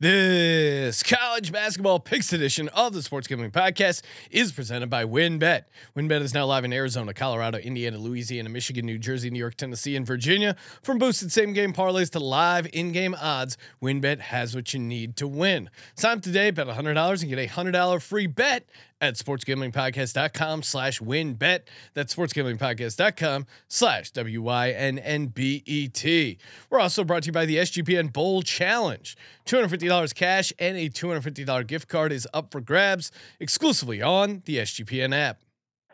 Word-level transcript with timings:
This 0.00 1.02
college 1.02 1.52
basketball 1.52 2.00
picks 2.00 2.32
edition 2.32 2.68
of 2.70 2.94
the 2.94 3.02
Sports 3.02 3.26
Gambling 3.28 3.50
Podcast 3.50 4.00
is 4.30 4.50
presented 4.50 4.88
by 4.88 5.04
WynnBet. 5.04 5.64
WynnBet 5.94 6.22
is 6.22 6.32
now 6.32 6.46
live 6.46 6.64
in 6.64 6.72
Arizona, 6.72 7.12
Colorado, 7.12 7.58
Indiana, 7.58 7.98
Louisiana, 7.98 8.48
Michigan, 8.48 8.86
New 8.86 8.96
Jersey, 8.96 9.28
New 9.28 9.38
York, 9.38 9.56
Tennessee, 9.56 9.96
and 9.96 10.06
Virginia. 10.06 10.56
From 10.82 10.96
boosted 10.96 11.30
same 11.30 11.52
game 11.52 11.74
parlays 11.74 12.08
to 12.12 12.18
live 12.18 12.66
in 12.72 12.92
game 12.92 13.14
odds, 13.20 13.58
WynnBet 13.82 14.20
has 14.20 14.54
what 14.54 14.72
you 14.72 14.80
need 14.80 15.16
to 15.16 15.28
win. 15.28 15.68
Sign 15.96 16.16
up 16.16 16.22
today, 16.22 16.50
bet 16.50 16.66
$100 16.66 17.20
and 17.20 17.28
get 17.28 17.38
a 17.38 17.46
$100 17.46 18.00
free 18.00 18.26
bet 18.26 18.64
at 19.00 19.14
sportsgamblingpodcast.com 19.14 20.62
slash 20.62 21.00
wynnbet. 21.00 21.60
That's 21.94 22.14
sportsgamblingpodcast.com 22.14 23.46
slash 23.68 24.10
W-Y-N-N-B-E-T. 24.10 24.78
We're 26.68 26.80
also 26.80 27.04
brought 27.04 27.22
to 27.22 27.28
you 27.28 27.32
by 27.32 27.46
the 27.46 27.56
SGPN 27.56 28.12
Bowl 28.12 28.42
Challenge. 28.42 29.16
$250 29.46 30.14
cash 30.14 30.52
and 30.58 30.76
a 30.76 30.88
$250 30.88 31.66
gift 31.66 31.88
card 31.88 32.12
is 32.12 32.28
up 32.34 32.52
for 32.52 32.60
grabs 32.60 33.10
exclusively 33.38 34.02
on 34.02 34.42
the 34.44 34.58
SGPN 34.58 35.14
app. 35.14 35.40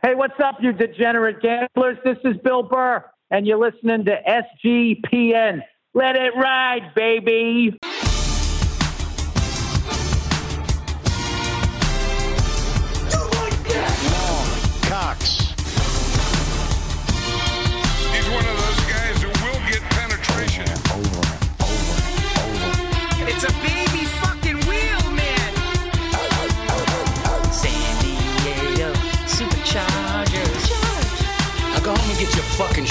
Hey, 0.02 0.14
what's 0.14 0.38
up, 0.44 0.56
you 0.60 0.72
degenerate 0.72 1.40
gamblers? 1.40 1.96
This 2.04 2.18
is 2.24 2.36
Bill 2.44 2.62
Burr, 2.62 3.04
and 3.30 3.46
you're 3.46 3.58
listening 3.58 4.04
to 4.04 4.16
SGPN. 4.64 5.62
Let 5.94 6.16
it 6.16 6.32
ride, 6.36 6.92
baby. 6.94 7.76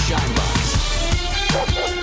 Fucking. 0.05 1.95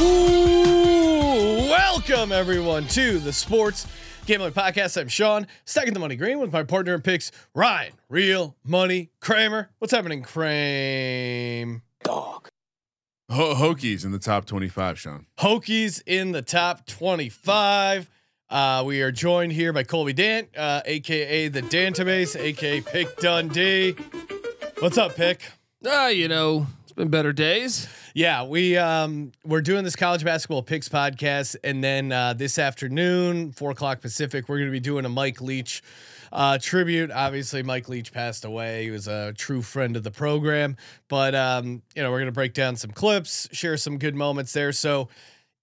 Ooh, 0.00 1.68
welcome 1.68 2.30
everyone 2.30 2.86
to 2.88 3.18
the 3.18 3.32
Sports 3.32 3.86
Gambling 4.26 4.52
Podcast. 4.52 5.00
I'm 5.00 5.08
Sean, 5.08 5.46
stacking 5.64 5.92
the 5.94 5.98
money 5.98 6.14
green 6.14 6.38
with 6.38 6.52
my 6.52 6.62
partner 6.62 6.94
in 6.94 7.00
picks, 7.02 7.32
Ryan, 7.54 7.92
Real 8.08 8.54
Money 8.64 9.10
Kramer. 9.20 9.70
What's 9.78 9.92
happening, 9.92 10.22
Kramer? 10.22 11.82
Dog. 12.04 12.48
Ho- 13.30 13.54
Hokies 13.54 14.04
in 14.04 14.12
the 14.12 14.20
top 14.20 14.44
25, 14.44 14.98
Sean. 15.00 15.26
Hokies 15.38 16.00
in 16.06 16.30
the 16.32 16.42
top 16.42 16.86
25. 16.86 18.08
Uh, 18.50 18.82
we 18.86 19.02
are 19.02 19.12
joined 19.12 19.52
here 19.52 19.74
by 19.74 19.82
Colby 19.82 20.14
Dant, 20.14 20.48
uh, 20.56 20.80
aka 20.86 21.48
the 21.48 21.60
Dantabase, 21.60 22.34
aka 22.34 22.80
Pick 22.80 23.14
Dundee. 23.18 23.94
What's 24.78 24.96
up, 24.96 25.14
Pick? 25.16 25.42
Ah, 25.86 26.08
you 26.08 26.28
know, 26.28 26.66
it's 26.82 26.92
been 26.92 27.08
better 27.08 27.34
days. 27.34 27.88
Yeah, 28.14 28.44
we 28.46 28.78
um 28.78 29.32
we're 29.44 29.60
doing 29.60 29.84
this 29.84 29.96
college 29.96 30.24
basketball 30.24 30.62
picks 30.62 30.88
podcast, 30.88 31.56
and 31.62 31.84
then 31.84 32.10
uh, 32.10 32.32
this 32.32 32.58
afternoon, 32.58 33.52
four 33.52 33.70
o'clock 33.72 34.00
Pacific, 34.00 34.48
we're 34.48 34.56
going 34.56 34.68
to 34.68 34.72
be 34.72 34.80
doing 34.80 35.04
a 35.04 35.10
Mike 35.10 35.42
Leach 35.42 35.82
uh, 36.32 36.56
tribute. 36.56 37.10
Obviously, 37.10 37.62
Mike 37.62 37.90
Leach 37.90 38.14
passed 38.14 38.46
away. 38.46 38.84
He 38.84 38.90
was 38.90 39.08
a 39.08 39.34
true 39.34 39.60
friend 39.60 39.94
of 39.94 40.04
the 40.04 40.10
program, 40.10 40.78
but 41.08 41.34
um, 41.34 41.82
you 41.94 42.02
know, 42.02 42.10
we're 42.10 42.20
going 42.20 42.26
to 42.26 42.32
break 42.32 42.54
down 42.54 42.76
some 42.76 42.92
clips, 42.92 43.46
share 43.52 43.76
some 43.76 43.98
good 43.98 44.14
moments 44.14 44.54
there. 44.54 44.72
So. 44.72 45.10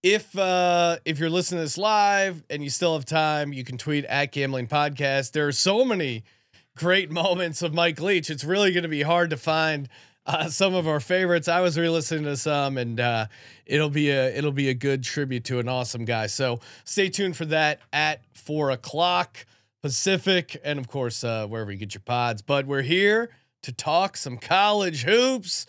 If 0.05 0.37
uh, 0.37 0.97
if 1.03 1.17
you're 1.17 1.31
listening 1.31 1.57
to 1.57 1.63
this 1.63 1.79
live 1.79 2.43
and 2.51 2.63
you 2.63 2.69
still 2.69 2.93
have 2.93 3.05
time, 3.05 3.51
you 3.51 3.63
can 3.63 3.79
tweet 3.79 4.05
at 4.05 4.31
Gambling 4.31 4.67
Podcast. 4.67 5.31
There 5.31 5.47
are 5.47 5.51
so 5.51 5.83
many 5.83 6.23
great 6.77 7.09
moments 7.09 7.63
of 7.63 7.73
Mike 7.73 7.99
Leach. 7.99 8.29
It's 8.29 8.43
really 8.43 8.71
going 8.71 8.83
to 8.83 8.87
be 8.87 9.01
hard 9.01 9.31
to 9.31 9.37
find 9.37 9.89
uh, 10.27 10.49
some 10.49 10.75
of 10.75 10.87
our 10.87 10.99
favorites. 10.99 11.47
I 11.47 11.61
was 11.61 11.75
re-listening 11.75 12.25
to 12.25 12.37
some, 12.37 12.77
and 12.77 12.99
uh, 12.99 13.25
it'll 13.65 13.89
be 13.89 14.11
a 14.11 14.27
it'll 14.27 14.51
be 14.51 14.69
a 14.69 14.75
good 14.75 15.03
tribute 15.03 15.43
to 15.45 15.57
an 15.57 15.67
awesome 15.67 16.05
guy. 16.05 16.27
So 16.27 16.59
stay 16.83 17.09
tuned 17.09 17.35
for 17.35 17.45
that 17.45 17.79
at 17.91 18.21
four 18.35 18.69
o'clock 18.69 19.47
Pacific, 19.81 20.55
and 20.63 20.77
of 20.77 20.87
course 20.87 21.23
uh, 21.23 21.47
wherever 21.47 21.71
you 21.71 21.79
get 21.79 21.95
your 21.95 22.03
pods. 22.05 22.43
But 22.43 22.67
we're 22.67 22.83
here 22.83 23.31
to 23.63 23.71
talk 23.71 24.17
some 24.17 24.37
college 24.37 25.01
hoops. 25.01 25.65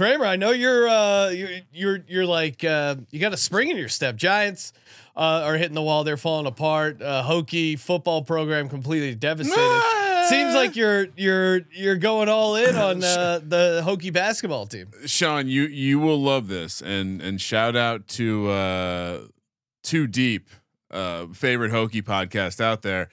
Kramer, 0.00 0.24
I 0.24 0.36
know 0.36 0.50
you're 0.52 0.88
uh, 0.88 1.28
you're 1.28 1.50
you're 1.74 1.98
you're 2.08 2.24
like 2.24 2.64
uh, 2.64 2.96
you 3.10 3.20
got 3.20 3.34
a 3.34 3.36
spring 3.36 3.68
in 3.68 3.76
your 3.76 3.90
step. 3.90 4.16
Giants 4.16 4.72
uh, 5.14 5.42
are 5.44 5.58
hitting 5.58 5.74
the 5.74 5.82
wall; 5.82 6.04
they're 6.04 6.16
falling 6.16 6.46
apart. 6.46 7.02
Uh, 7.02 7.22
Hokie 7.22 7.78
football 7.78 8.22
program 8.22 8.70
completely 8.70 9.14
devastated. 9.14 10.26
Seems 10.30 10.54
like 10.54 10.74
you're 10.74 11.08
you're 11.18 11.60
you're 11.70 11.96
going 11.96 12.30
all 12.30 12.56
in 12.56 12.76
on 12.76 13.04
uh, 13.04 13.40
the 13.46 13.82
Hokie 13.84 14.10
basketball 14.10 14.64
team. 14.64 14.86
Sean, 15.04 15.48
you 15.48 15.64
you 15.64 15.98
will 15.98 16.18
love 16.18 16.48
this, 16.48 16.80
and 16.80 17.20
and 17.20 17.38
shout 17.38 17.76
out 17.76 18.08
to 18.08 18.48
uh, 18.48 19.18
Too 19.82 20.06
Deep, 20.06 20.48
uh, 20.90 21.26
favorite 21.26 21.72
Hokie 21.72 22.02
podcast 22.02 22.58
out 22.58 22.80
there. 22.80 23.10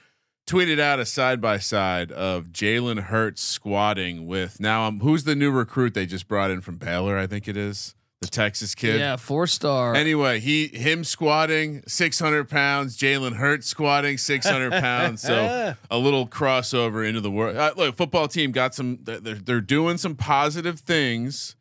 Tweeted 0.48 0.80
out 0.80 0.98
a 0.98 1.04
side 1.04 1.42
by 1.42 1.58
side 1.58 2.10
of 2.10 2.46
Jalen 2.46 3.00
Hurts 3.00 3.42
squatting 3.42 4.26
with 4.26 4.58
now. 4.58 4.86
Um, 4.86 5.00
who's 5.00 5.24
the 5.24 5.36
new 5.36 5.50
recruit 5.50 5.92
they 5.92 6.06
just 6.06 6.26
brought 6.26 6.50
in 6.50 6.62
from 6.62 6.78
Baylor? 6.78 7.18
I 7.18 7.26
think 7.26 7.48
it 7.48 7.56
is 7.58 7.94
the 8.22 8.28
Texas 8.28 8.74
kid. 8.74 8.98
Yeah, 8.98 9.16
four 9.16 9.46
star. 9.46 9.94
Anyway, 9.94 10.40
he 10.40 10.68
him 10.68 11.04
squatting 11.04 11.82
600 11.86 12.48
pounds, 12.48 12.96
Jalen 12.96 13.34
Hurts 13.34 13.66
squatting 13.66 14.16
600 14.16 14.70
pounds. 14.80 15.20
So 15.20 15.74
a 15.90 15.98
little 15.98 16.26
crossover 16.26 17.06
into 17.06 17.20
the 17.20 17.30
world. 17.30 17.54
Uh, 17.56 17.74
look, 17.76 17.96
football 17.96 18.26
team 18.26 18.50
got 18.50 18.74
some. 18.74 19.00
They're 19.02 19.20
they're 19.20 19.60
doing 19.60 19.98
some 19.98 20.14
positive 20.14 20.80
things. 20.80 21.56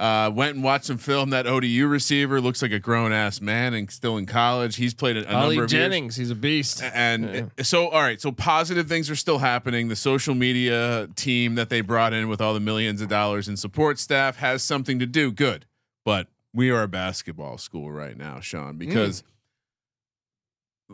Uh, 0.00 0.30
went 0.30 0.54
and 0.54 0.64
watched 0.64 0.86
some 0.86 0.96
film. 0.96 1.28
That 1.28 1.46
ODU 1.46 1.86
receiver 1.86 2.40
looks 2.40 2.62
like 2.62 2.72
a 2.72 2.78
grown 2.78 3.12
ass 3.12 3.42
man 3.42 3.74
and 3.74 3.90
still 3.90 4.16
in 4.16 4.24
college. 4.24 4.76
He's 4.76 4.94
played 4.94 5.18
a, 5.18 5.30
a 5.30 5.34
Ollie 5.34 5.56
number 5.56 5.64
of 5.64 5.70
Jennings, 5.70 6.16
he's 6.16 6.30
a 6.30 6.34
beast. 6.34 6.80
years. 6.80 6.92
And 6.94 7.50
so, 7.62 7.88
all 7.88 8.00
right. 8.00 8.18
So 8.18 8.32
positive 8.32 8.88
things 8.88 9.10
are 9.10 9.16
still 9.16 9.38
happening. 9.38 9.88
The 9.88 9.96
social 9.96 10.34
media 10.34 11.08
team 11.16 11.54
that 11.56 11.68
they 11.68 11.82
brought 11.82 12.14
in 12.14 12.28
with 12.28 12.40
all 12.40 12.54
the 12.54 12.60
millions 12.60 13.02
of 13.02 13.08
dollars 13.08 13.46
in 13.46 13.58
support 13.58 13.98
staff 13.98 14.36
has 14.36 14.62
something 14.62 14.98
to 15.00 15.06
do. 15.06 15.30
Good, 15.30 15.66
but 16.04 16.28
we 16.54 16.70
are 16.70 16.82
a 16.82 16.88
basketball 16.88 17.58
school 17.58 17.92
right 17.92 18.16
now, 18.16 18.40
Sean, 18.40 18.78
because 18.78 19.22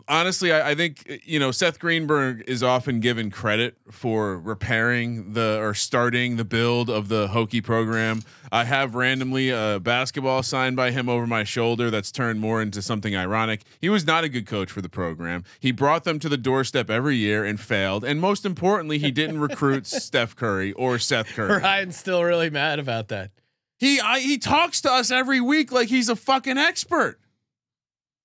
honestly, 0.07 0.51
I, 0.51 0.71
I 0.71 0.75
think 0.75 1.21
you 1.23 1.39
know 1.39 1.51
Seth 1.51 1.79
Greenberg 1.79 2.43
is 2.47 2.63
often 2.63 2.99
given 2.99 3.31
credit 3.31 3.77
for 3.91 4.37
repairing 4.37 5.33
the 5.33 5.59
or 5.59 5.73
starting 5.73 6.37
the 6.37 6.45
build 6.45 6.89
of 6.89 7.07
the 7.07 7.27
Hokie 7.27 7.63
program. 7.63 8.21
I 8.51 8.63
have 8.63 8.95
randomly 8.95 9.49
a 9.49 9.79
basketball 9.81 10.43
signed 10.43 10.75
by 10.75 10.91
him 10.91 11.09
over 11.09 11.27
my 11.27 11.43
shoulder 11.43 11.89
that's 11.89 12.11
turned 12.11 12.39
more 12.39 12.61
into 12.61 12.81
something 12.81 13.15
ironic. 13.15 13.63
He 13.79 13.89
was 13.89 14.05
not 14.05 14.23
a 14.23 14.29
good 14.29 14.45
coach 14.45 14.71
for 14.71 14.81
the 14.81 14.89
program. 14.89 15.43
He 15.59 15.71
brought 15.71 16.03
them 16.03 16.19
to 16.19 16.29
the 16.29 16.37
doorstep 16.37 16.89
every 16.89 17.17
year 17.17 17.43
and 17.43 17.59
failed. 17.59 18.03
And 18.03 18.21
most 18.21 18.45
importantly, 18.45 18.99
he 18.99 19.11
didn't 19.11 19.39
recruit 19.39 19.85
Steph 19.87 20.35
Curry 20.35 20.73
or 20.73 20.99
Seth 20.99 21.27
Curry. 21.27 21.61
Ryan's 21.61 21.97
still 21.97 22.23
really 22.23 22.49
mad 22.49 22.79
about 22.79 23.09
that. 23.09 23.31
He 23.79 23.99
I, 23.99 24.19
he 24.19 24.37
talks 24.37 24.81
to 24.81 24.91
us 24.91 25.11
every 25.11 25.39
week 25.41 25.71
like 25.71 25.89
he's 25.89 26.09
a 26.09 26.15
fucking 26.15 26.57
expert. 26.57 27.19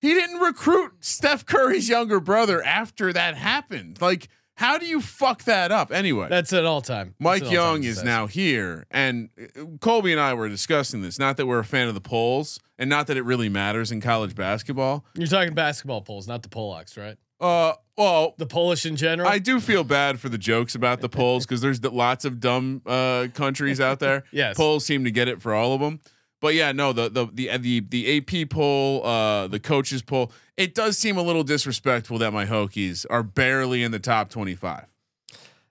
He 0.03 0.13
didn't 0.15 0.41
recruit 0.41 0.93
Steph 1.01 1.47
Curry's 1.47 1.89
younger 1.89 2.19
brother 2.21 2.63
after 2.63 3.13
that 3.13 3.37
happened. 3.37 4.01
Like, 4.01 4.29
how 4.57 4.77
do 4.77 4.85
you 4.85 5.01
fuck 5.01 5.45
that 5.45 5.71
up? 5.73 5.93
Anyway, 5.93 6.27
That's 6.29 6.53
an 6.53 6.65
all 6.67 6.83
time. 6.83 7.15
Mike 7.19 7.51
Young 7.51 7.85
is 7.85 8.03
now 8.05 8.27
here, 8.27 8.85
and 8.91 9.31
uh, 9.41 9.65
Colby 9.81 10.13
and 10.13 10.21
I 10.21 10.35
were 10.35 10.49
discussing 10.49 11.03
this. 11.03 11.19
Not 11.19 11.37
that 11.39 11.47
we're 11.47 11.61
a 11.61 11.65
fan 11.65 11.89
of 11.89 11.95
the 11.95 12.01
polls, 12.01 12.59
and 12.79 12.91
not 12.91 13.07
that 13.07 13.17
it 13.17 13.23
really 13.23 13.49
matters 13.49 13.91
in 13.93 14.01
college 14.01 14.35
basketball. 14.35 15.07
You're 15.15 15.29
talking 15.29 15.55
basketball 15.55 16.03
polls, 16.03 16.27
not 16.29 16.43
the 16.43 16.49
Polacks, 16.49 16.99
right? 16.99 17.17
Uh, 17.41 17.75
well, 17.97 18.35
The 18.39 18.47
Polish 18.47 18.87
in 18.87 18.95
general. 18.97 19.29
I 19.29 19.39
do 19.39 19.59
feel 19.59 19.85
bad 19.85 20.21
for 20.21 20.29
the 20.29 20.39
jokes 20.39 20.75
about 20.75 21.01
the 21.01 21.09
polls 21.09 21.45
because 21.47 21.61
there's 21.61 21.83
lots 21.83 22.25
of 22.25 22.39
dumb 22.41 22.83
uh, 22.87 23.29
countries 23.35 23.81
out 23.81 23.99
there. 24.01 24.25
Yes. 24.33 24.57
polls 24.57 24.85
seem 24.85 25.05
to 25.05 25.11
get 25.11 25.29
it 25.29 25.43
for 25.43 25.55
all 25.55 25.75
of 25.75 25.81
them. 25.81 26.01
But 26.43 26.55
yeah, 26.55 26.73
no, 26.73 26.93
the 26.93 27.09
the 27.09 27.27
the 27.33 27.57
the, 27.57 27.81
the 27.81 28.19
AP 28.19 28.51
poll, 28.51 29.07
uh, 29.07 29.47
the 29.47 29.61
coaches 29.61 30.03
poll, 30.03 30.33
it 30.57 30.75
does 30.75 30.99
seem 30.99 31.17
a 31.17 31.23
little 31.23 31.45
disrespectful 31.45 32.19
that 32.19 32.33
my 32.33 32.45
Hokies 32.45 33.07
are 33.09 33.23
barely 33.23 33.83
in 33.85 33.93
the 33.93 34.01
top 34.01 34.29
twenty 34.29 34.57
five. 34.57 34.87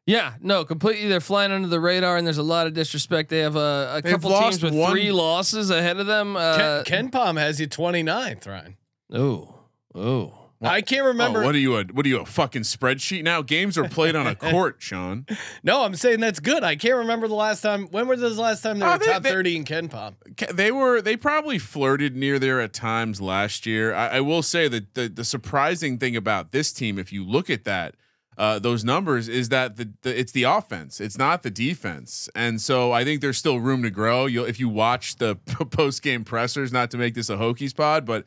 Yeah, 0.08 0.34
no, 0.42 0.64
completely. 0.66 1.08
They're 1.10 1.20
flying 1.20 1.52
under 1.52 1.68
the 1.68 1.80
radar, 1.80 2.16
and 2.18 2.26
there's 2.26 2.38
a 2.40 2.44
lot 2.44 2.68
of 2.68 2.74
disrespect. 2.74 3.30
They 3.30 3.40
have 3.40 3.56
a, 3.58 3.96
a 3.98 4.02
couple 4.02 4.32
teams 4.40 4.64
with 4.64 4.74
one- 4.74 4.92
three 4.92 5.12
losses 5.12 5.70
ahead 5.70 6.00
of 6.00 6.08
them. 6.08 6.36
Uh, 6.36 6.84
Ken, 6.86 7.12
KenPom 7.12 7.38
has 7.38 7.60
you 7.60 7.68
29th, 7.68 8.48
Ryan. 8.48 8.78
oh, 9.14 9.54
oh, 9.94 10.34
I 10.62 10.82
can't 10.82 11.02
Oh, 11.04 11.08
remember. 11.08 11.44
what 11.44 11.56
are 11.56 11.60
you 11.60 11.76
a 11.78 11.84
what 11.86 12.06
are 12.06 12.10
you 12.10 12.20
a 12.20 12.26
fucking 12.26 12.62
spreadsheet 12.62 13.24
now? 13.24 13.42
Games 13.42 13.78
are 13.78 13.90
played 13.90 14.16
on 14.16 14.28
a 14.28 14.36
court, 14.52 14.76
Sean. 14.80 15.26
no, 15.64 15.84
I'm 15.84 15.96
saying 15.96 16.20
that's 16.20 16.40
good. 16.40 16.64
I 16.64 16.76
can't 16.76 16.98
remember 16.98 17.28
the 17.28 17.34
last 17.36 17.62
time. 17.62 17.88
When 17.88 18.08
was 18.08 18.22
the 18.22 18.30
last 18.30 18.62
time 18.62 18.80
they 18.80 18.86
Oh, 18.86 18.92
were 18.94 18.98
they- 19.00 19.06
top 19.06 19.24
they- 19.24 19.30
30 19.32 19.56
in 19.58 19.66
KenPom? 19.66 20.14
They 20.54 20.72
were 20.72 21.02
they 21.02 21.18
probably 21.18 21.58
flirted 21.58 22.16
near 22.16 22.38
there 22.40 22.62
at 22.62 22.74
times 22.74 23.20
last 23.22 23.66
year. 23.66 23.94
I, 23.94 24.08
I 24.18 24.22
will 24.22 24.44
say 24.44 24.68
that 24.68 24.94
the 24.94 25.08
the 25.10 25.26
surprising 25.26 25.98
thing 25.98 26.16
about 26.16 26.52
this 26.52 26.72
team, 26.72 27.00
if 27.00 27.12
you 27.12 27.26
look 27.26 27.50
at 27.50 27.64
that 27.66 27.96
uh, 28.38 28.58
those 28.60 28.84
numbers, 28.84 29.28
is 29.28 29.50
that 29.50 29.76
the, 29.76 29.92
the 30.04 30.18
it's 30.20 30.32
the 30.32 30.44
offense, 30.44 31.02
it's 31.02 31.18
not 31.18 31.44
the 31.44 31.52
defense, 31.52 32.30
and 32.34 32.62
so 32.62 32.92
I 32.92 33.04
think 33.04 33.22
there's 33.22 33.38
still 33.38 33.60
room 33.60 33.84
to 33.84 33.90
grow. 33.90 34.26
You'll 34.26 34.46
if 34.46 34.60
you 34.60 34.70
watch 34.70 35.18
the 35.18 35.36
post 35.72 36.02
game 36.02 36.24
pressers, 36.24 36.72
not 36.72 36.90
to 36.92 36.98
make 36.98 37.14
this 37.14 37.30
a 37.30 37.36
Hokies 37.36 37.76
pod, 37.76 38.06
but 38.06 38.26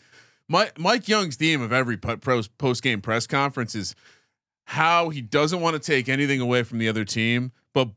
Mike 0.49 0.79
Mike 0.79 1.09
Young's 1.09 1.37
theme 1.37 1.63
of 1.63 1.73
every 1.73 1.97
post 1.97 2.83
game 2.83 3.01
press 3.01 3.27
conference 3.27 3.75
is 3.75 3.95
how 4.67 5.11
he 5.11 5.21
doesn't 5.21 5.61
want 5.61 5.75
to 5.75 5.81
take 5.81 6.09
anything 6.09 6.41
away 6.41 6.63
from 6.63 6.79
the 6.79 6.89
other 6.89 7.05
team, 7.05 7.53
but 7.73 7.91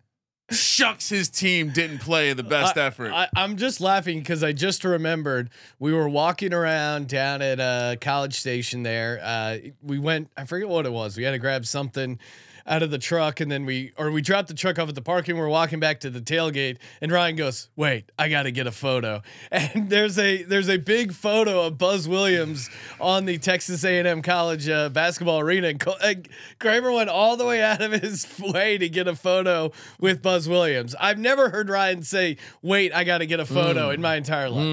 shucks 0.52 1.10
his 1.10 1.30
team 1.30 1.72
didn't 1.72 2.00
play 2.00 2.32
the 2.34 2.44
best 2.44 2.78
I, 2.78 2.86
effort. 2.86 3.12
I, 3.12 3.28
I'm 3.36 3.58
just 3.58 3.82
laughing 3.82 4.20
because 4.20 4.44
I 4.44 4.54
just 4.54 4.84
remembered 4.84 5.50
we 5.80 5.94
were 5.94 6.08
walking 6.08 6.54
around 6.54 7.10
down 7.10 7.42
at 7.42 7.60
uh, 7.60 7.96
College 8.00 8.36
Station 8.36 8.84
there. 8.84 9.20
Uh, 9.22 9.58
we 9.82 10.00
went, 10.00 10.30
I 10.38 10.46
forget 10.46 10.70
what 10.70 10.86
it 10.86 10.92
was. 10.92 11.18
We 11.18 11.24
had 11.24 11.32
to 11.32 11.40
grab 11.40 11.66
something 11.66 12.20
out 12.68 12.84
of 12.84 12.92
the 12.92 12.98
truck 12.98 13.40
and 13.40 13.50
then 13.50 13.66
we 13.66 13.94
or 13.98 14.12
we 14.12 14.22
dropped 14.22 14.50
the 14.50 14.54
truck 14.54 14.78
off 14.78 14.90
at 14.90 14.96
the 14.96 15.02
parking. 15.02 15.38
We're 15.38 15.48
walking 15.48 15.80
back 15.80 16.02
to 16.02 16.10
the 16.10 16.20
tailgate 16.22 16.78
and 17.02 17.12
Ryan 17.12 17.36
goes, 17.36 17.70
"Wait, 17.76 18.12
I 18.20 18.30
got 18.30 18.44
to 18.44 18.52
get 18.52 18.68
a 18.68 18.72
photo." 18.72 19.22
And 19.52 19.90
there's 19.90 20.20
a 20.20 20.44
there's 20.44 20.70
a 20.70 20.78
big 20.78 21.14
photo 21.14 21.66
of 21.68 21.78
Buzz 21.78 22.08
Williams 22.08 22.70
on 23.00 23.26
the 23.26 23.38
Texas 23.38 23.84
A&M 23.84 24.22
College 24.22 24.68
uh, 24.70 24.90
basketball 24.90 25.40
arena. 25.40 25.70
And 25.70 25.88
uh, 25.88 26.14
Kramer 26.60 26.92
went 26.92 27.10
all 27.10 27.38
the 27.38 27.46
way 27.46 27.62
out 27.62 27.82
of 27.82 27.92
his 27.94 28.28
way 28.40 28.78
to 28.78 28.90
get 28.90 29.08
a 29.08 29.16
photo 29.16 29.72
with 30.00 30.22
Buzz 30.22 30.48
Williams. 30.50 30.96
I've 31.00 31.18
never 31.18 31.50
heard 31.50 31.70
Ryan 31.70 32.04
say, 32.04 32.38
"Wait, 32.62 32.94
I 32.94 33.04
got 33.04 33.20
to 33.20 33.26
get 33.26 33.40
a 33.40 33.46
photo" 33.46 33.90
in 33.90 34.02
my 34.02 34.16
entire 34.16 34.50
life. 34.50 34.66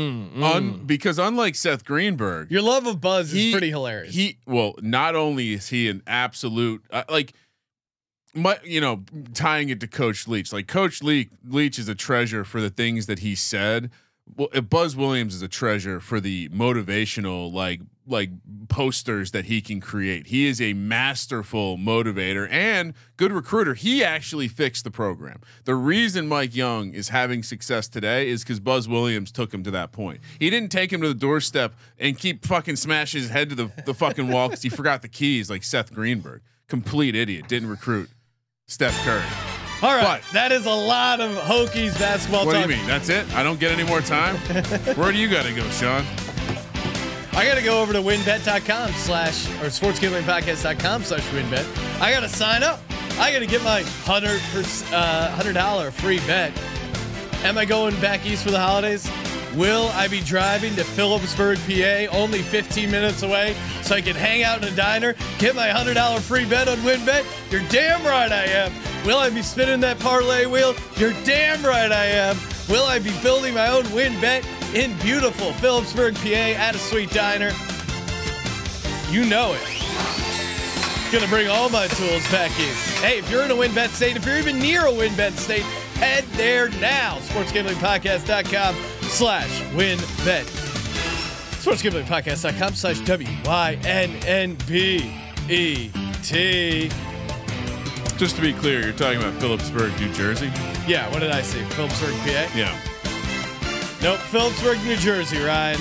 Un, 0.43 0.83
because 0.85 1.19
unlike 1.19 1.55
Seth 1.55 1.85
Greenberg, 1.85 2.51
Your 2.51 2.63
love 2.63 2.87
of 2.87 3.01
Buzz 3.01 3.31
he- 3.33 3.49
is 3.49 3.53
pretty 3.55 3.71
hilarious. 3.71 4.15
He 4.15 4.39
well, 4.47 4.75
not 4.81 5.15
only 5.15 5.53
is 5.53 5.69
he 5.69 5.89
an 5.89 6.03
absolute 6.07 6.85
uh, 6.91 7.05
like, 7.09 7.33
my 8.35 8.59
you 8.65 8.81
know 8.81 9.05
tying 9.33 9.69
it 9.69 9.81
to 9.81 9.87
Coach 9.87 10.29
Leach. 10.29 10.53
Like 10.53 10.67
Coach 10.67 11.03
Leach, 11.03 11.31
Leach 11.47 11.79
is 11.79 11.89
a 11.89 11.95
treasure 11.95 12.45
for 12.45 12.61
the 12.61 12.71
things 12.71 13.07
that 13.07 13.21
he 13.21 13.35
said. 13.35 13.91
Well, 14.37 14.49
uh, 14.55 14.63
Buzz 14.63 14.97
Williams 14.97 15.35
is 15.35 15.43
a 15.43 15.49
treasure 15.49 16.01
for 16.01 16.19
the 16.21 16.49
motivational 16.49 17.53
like 17.53 17.81
like 18.07 18.31
posters 18.69 19.31
that 19.31 19.47
he 19.47 19.61
can 19.61 19.81
create. 19.81 20.27
He 20.27 20.47
is 20.47 20.61
a 20.61 20.75
masterful 20.75 21.79
motivator 21.79 22.47
and 22.51 22.93
good 23.17 23.33
recruiter. 23.33 23.75
He 23.75 24.05
actually 24.05 24.49
fixed 24.49 24.85
the 24.85 24.91
program. 24.91 25.41
The 25.65 25.75
reason 25.75 26.29
Mike 26.29 26.55
Young 26.55 26.93
is 26.93 27.09
having 27.09 27.43
success 27.43 27.89
today 27.89 28.29
is 28.29 28.43
because 28.43 28.61
Buzz 28.61 28.89
Williams 28.89 29.33
took 29.33 29.55
him 29.55 29.63
to 29.65 29.71
that 29.71 29.93
point. 29.93 30.21
He 30.39 30.51
didn't 30.51 30.71
take 30.71 30.93
him 30.93 31.01
to 31.01 31.09
the 31.09 31.15
doorstep 31.15 31.75
and 31.99 32.19
keep 32.19 32.45
fucking 32.45 32.77
smashing 32.77 33.23
his 33.23 33.31
head 33.31 33.49
to 33.51 33.55
the, 33.55 33.71
the 33.87 33.95
fucking 33.95 34.29
wall 34.29 34.49
because 34.49 34.63
he 34.63 34.69
forgot 34.71 35.01
the 35.01 35.09
keys 35.09 35.49
like 35.49 35.63
Seth 35.63 35.93
Greenberg. 35.93 36.43
Complete 36.69 37.15
idiot. 37.15 37.49
Didn't 37.49 37.69
recruit 37.69 38.11
Steph 38.67 38.97
Curry. 39.05 39.23
all 39.83 39.95
right, 39.95 40.23
but- 40.23 40.33
that 40.33 40.51
is 40.53 40.67
a 40.67 40.71
lot 40.71 41.21
of 41.21 41.33
Hokies 41.37 41.99
basketball 41.99 42.47
What 42.47 42.55
do 42.55 42.61
you 42.61 42.69
mean? 42.79 42.87
That's 42.87 43.09
it? 43.09 43.33
I 43.35 43.43
don't 43.43 43.61
get 43.61 43.71
any 43.73 43.85
more 43.85 44.01
time? 44.01 44.37
Where 44.97 45.13
do 45.13 45.19
you 45.19 45.29
got 45.29 45.45
to 45.45 45.53
go, 45.53 45.69
Sean? 45.71 46.05
I 47.37 47.45
got 47.47 47.57
to 47.57 47.63
go 47.63 47.83
over 47.83 47.93
to 47.93 48.01
wynnbet.com 48.01 48.93
slash 48.93 49.49
or 49.61 49.67
sportsgamblingpodcast.com 49.67 51.03
slash 51.03 51.23
wynnbet. 51.31 52.01
I 52.01 52.13
got 52.13 52.21
to 52.21 52.29
sign 52.29 52.63
up. 52.63 52.81
I 53.19 53.33
got 53.33 53.41
to 53.41 53.47
get 53.47 53.63
my 53.63 53.83
hundred 53.83 54.41
uh, 54.93 55.31
hundred 55.31 55.55
dollar 55.55 55.91
free 55.91 56.19
bet. 56.21 56.53
Am 57.43 57.59
I 57.59 57.65
going 57.65 57.99
back 58.01 58.25
east 58.25 58.45
for 58.45 58.51
the 58.51 58.59
holidays? 58.61 59.07
Will 59.57 59.89
I 59.95 60.09
be 60.09 60.21
driving 60.21 60.75
to 60.75 60.83
Phillipsburg, 60.83 61.59
PA, 61.59 62.17
only 62.17 62.43
15 62.43 62.91
minutes 62.91 63.23
away, 63.23 63.55
so 63.83 63.95
I 63.95 64.01
can 64.01 64.17
hang 64.17 64.43
out 64.43 64.61
in 64.63 64.73
a 64.73 64.75
diner, 64.75 65.15
get 65.39 65.55
my 65.55 65.69
hundred 65.69 65.95
dollar 65.95 66.19
free 66.19 66.45
bet 66.45 66.67
on 66.67 66.79
WynnBet? 66.79 67.25
You're 67.53 67.67
damn 67.69 68.05
right 68.05 68.33
I 68.33 68.45
am. 68.47 68.73
Will 69.07 69.19
I 69.19 69.31
be 69.31 69.43
spinning 69.43 69.79
that 69.81 70.01
parlay 70.01 70.47
wheel? 70.47 70.75
You're 70.97 71.13
damn 71.25 71.63
right 71.65 71.93
I 71.93 72.07
am. 72.07 72.37
Will 72.69 72.85
I 72.85 72.99
be 72.99 73.13
building 73.23 73.55
my 73.55 73.69
own 73.69 73.85
WynnBet 73.85 74.45
in 74.75 74.97
beautiful 74.99 75.53
Phillipsburg, 75.55 76.17
PA, 76.17 76.29
at 76.59 76.75
a 76.75 76.79
sweet 76.79 77.11
diner? 77.11 77.53
You 79.11 79.25
know 79.25 79.53
it. 79.55 81.13
Gonna 81.13 81.29
bring 81.29 81.49
all 81.49 81.69
my 81.69 81.87
tools 81.87 82.29
back 82.33 82.51
in. 82.59 82.75
Hey, 83.01 83.19
if 83.19 83.31
you're 83.31 83.45
in 83.45 83.53
a 83.53 83.55
WynnBet 83.55 83.91
state, 83.91 84.17
if 84.17 84.27
you're 84.27 84.39
even 84.39 84.59
near 84.59 84.87
a 84.87 84.91
WynnBet 84.91 85.33
state, 85.33 85.63
head 85.95 86.25
there 86.33 86.71
now. 86.71 87.19
SportsGamblingPodcast.com 87.19 88.94
slash 89.15 89.61
win 89.75 89.97
WynnBet. 89.99 90.45
SportsGamblingPodcast.com 91.63 92.75
slash 92.75 92.99
W-Y-N-N-B-E-T. 93.01 94.11
Just 98.17 98.37
to 98.37 98.43
be 98.43 98.53
clear, 98.53 98.83
you're 98.83 98.93
talking 98.93 99.21
about 99.21 99.35
Phillipsburg, 99.41 99.99
New 100.01 100.13
Jersey? 100.13 100.51
Yeah, 100.89 101.09
what 101.11 101.21
did 101.21 101.31
I 101.31 101.43
say? 101.43 101.63
Phillipsburg, 101.71 102.13
PA? 102.19 102.51
Yeah. 102.57 102.77
Nope, 104.03 104.19
Phillipsburg, 104.19 104.83
New 104.85 104.97
Jersey, 104.97 105.39
Ryan. 105.39 105.81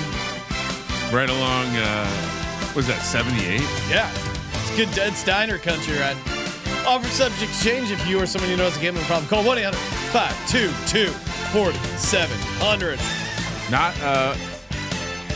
Right 1.12 1.30
along, 1.30 1.76
uh, 1.76 2.72
was 2.76 2.86
that 2.88 3.02
78? 3.02 3.62
Yeah, 3.90 4.12
it's 4.54 4.76
good. 4.76 4.90
It's 4.96 5.24
diner 5.24 5.58
country, 5.58 5.98
Ryan. 5.98 6.18
Offer 6.86 7.08
subject 7.08 7.52
change 7.64 7.90
if 7.90 8.08
you 8.08 8.20
or 8.20 8.28
someone 8.28 8.52
you 8.52 8.58
know 8.58 8.66
has 8.66 8.78
a 8.78 8.80
gambling 8.80 9.06
problem. 9.06 9.28
Call 9.28 9.44
1 9.44 9.58
800 9.58 9.78
522 10.12 11.08
4700. 11.52 13.23
Not 13.72 14.00
uh, 14.02 14.36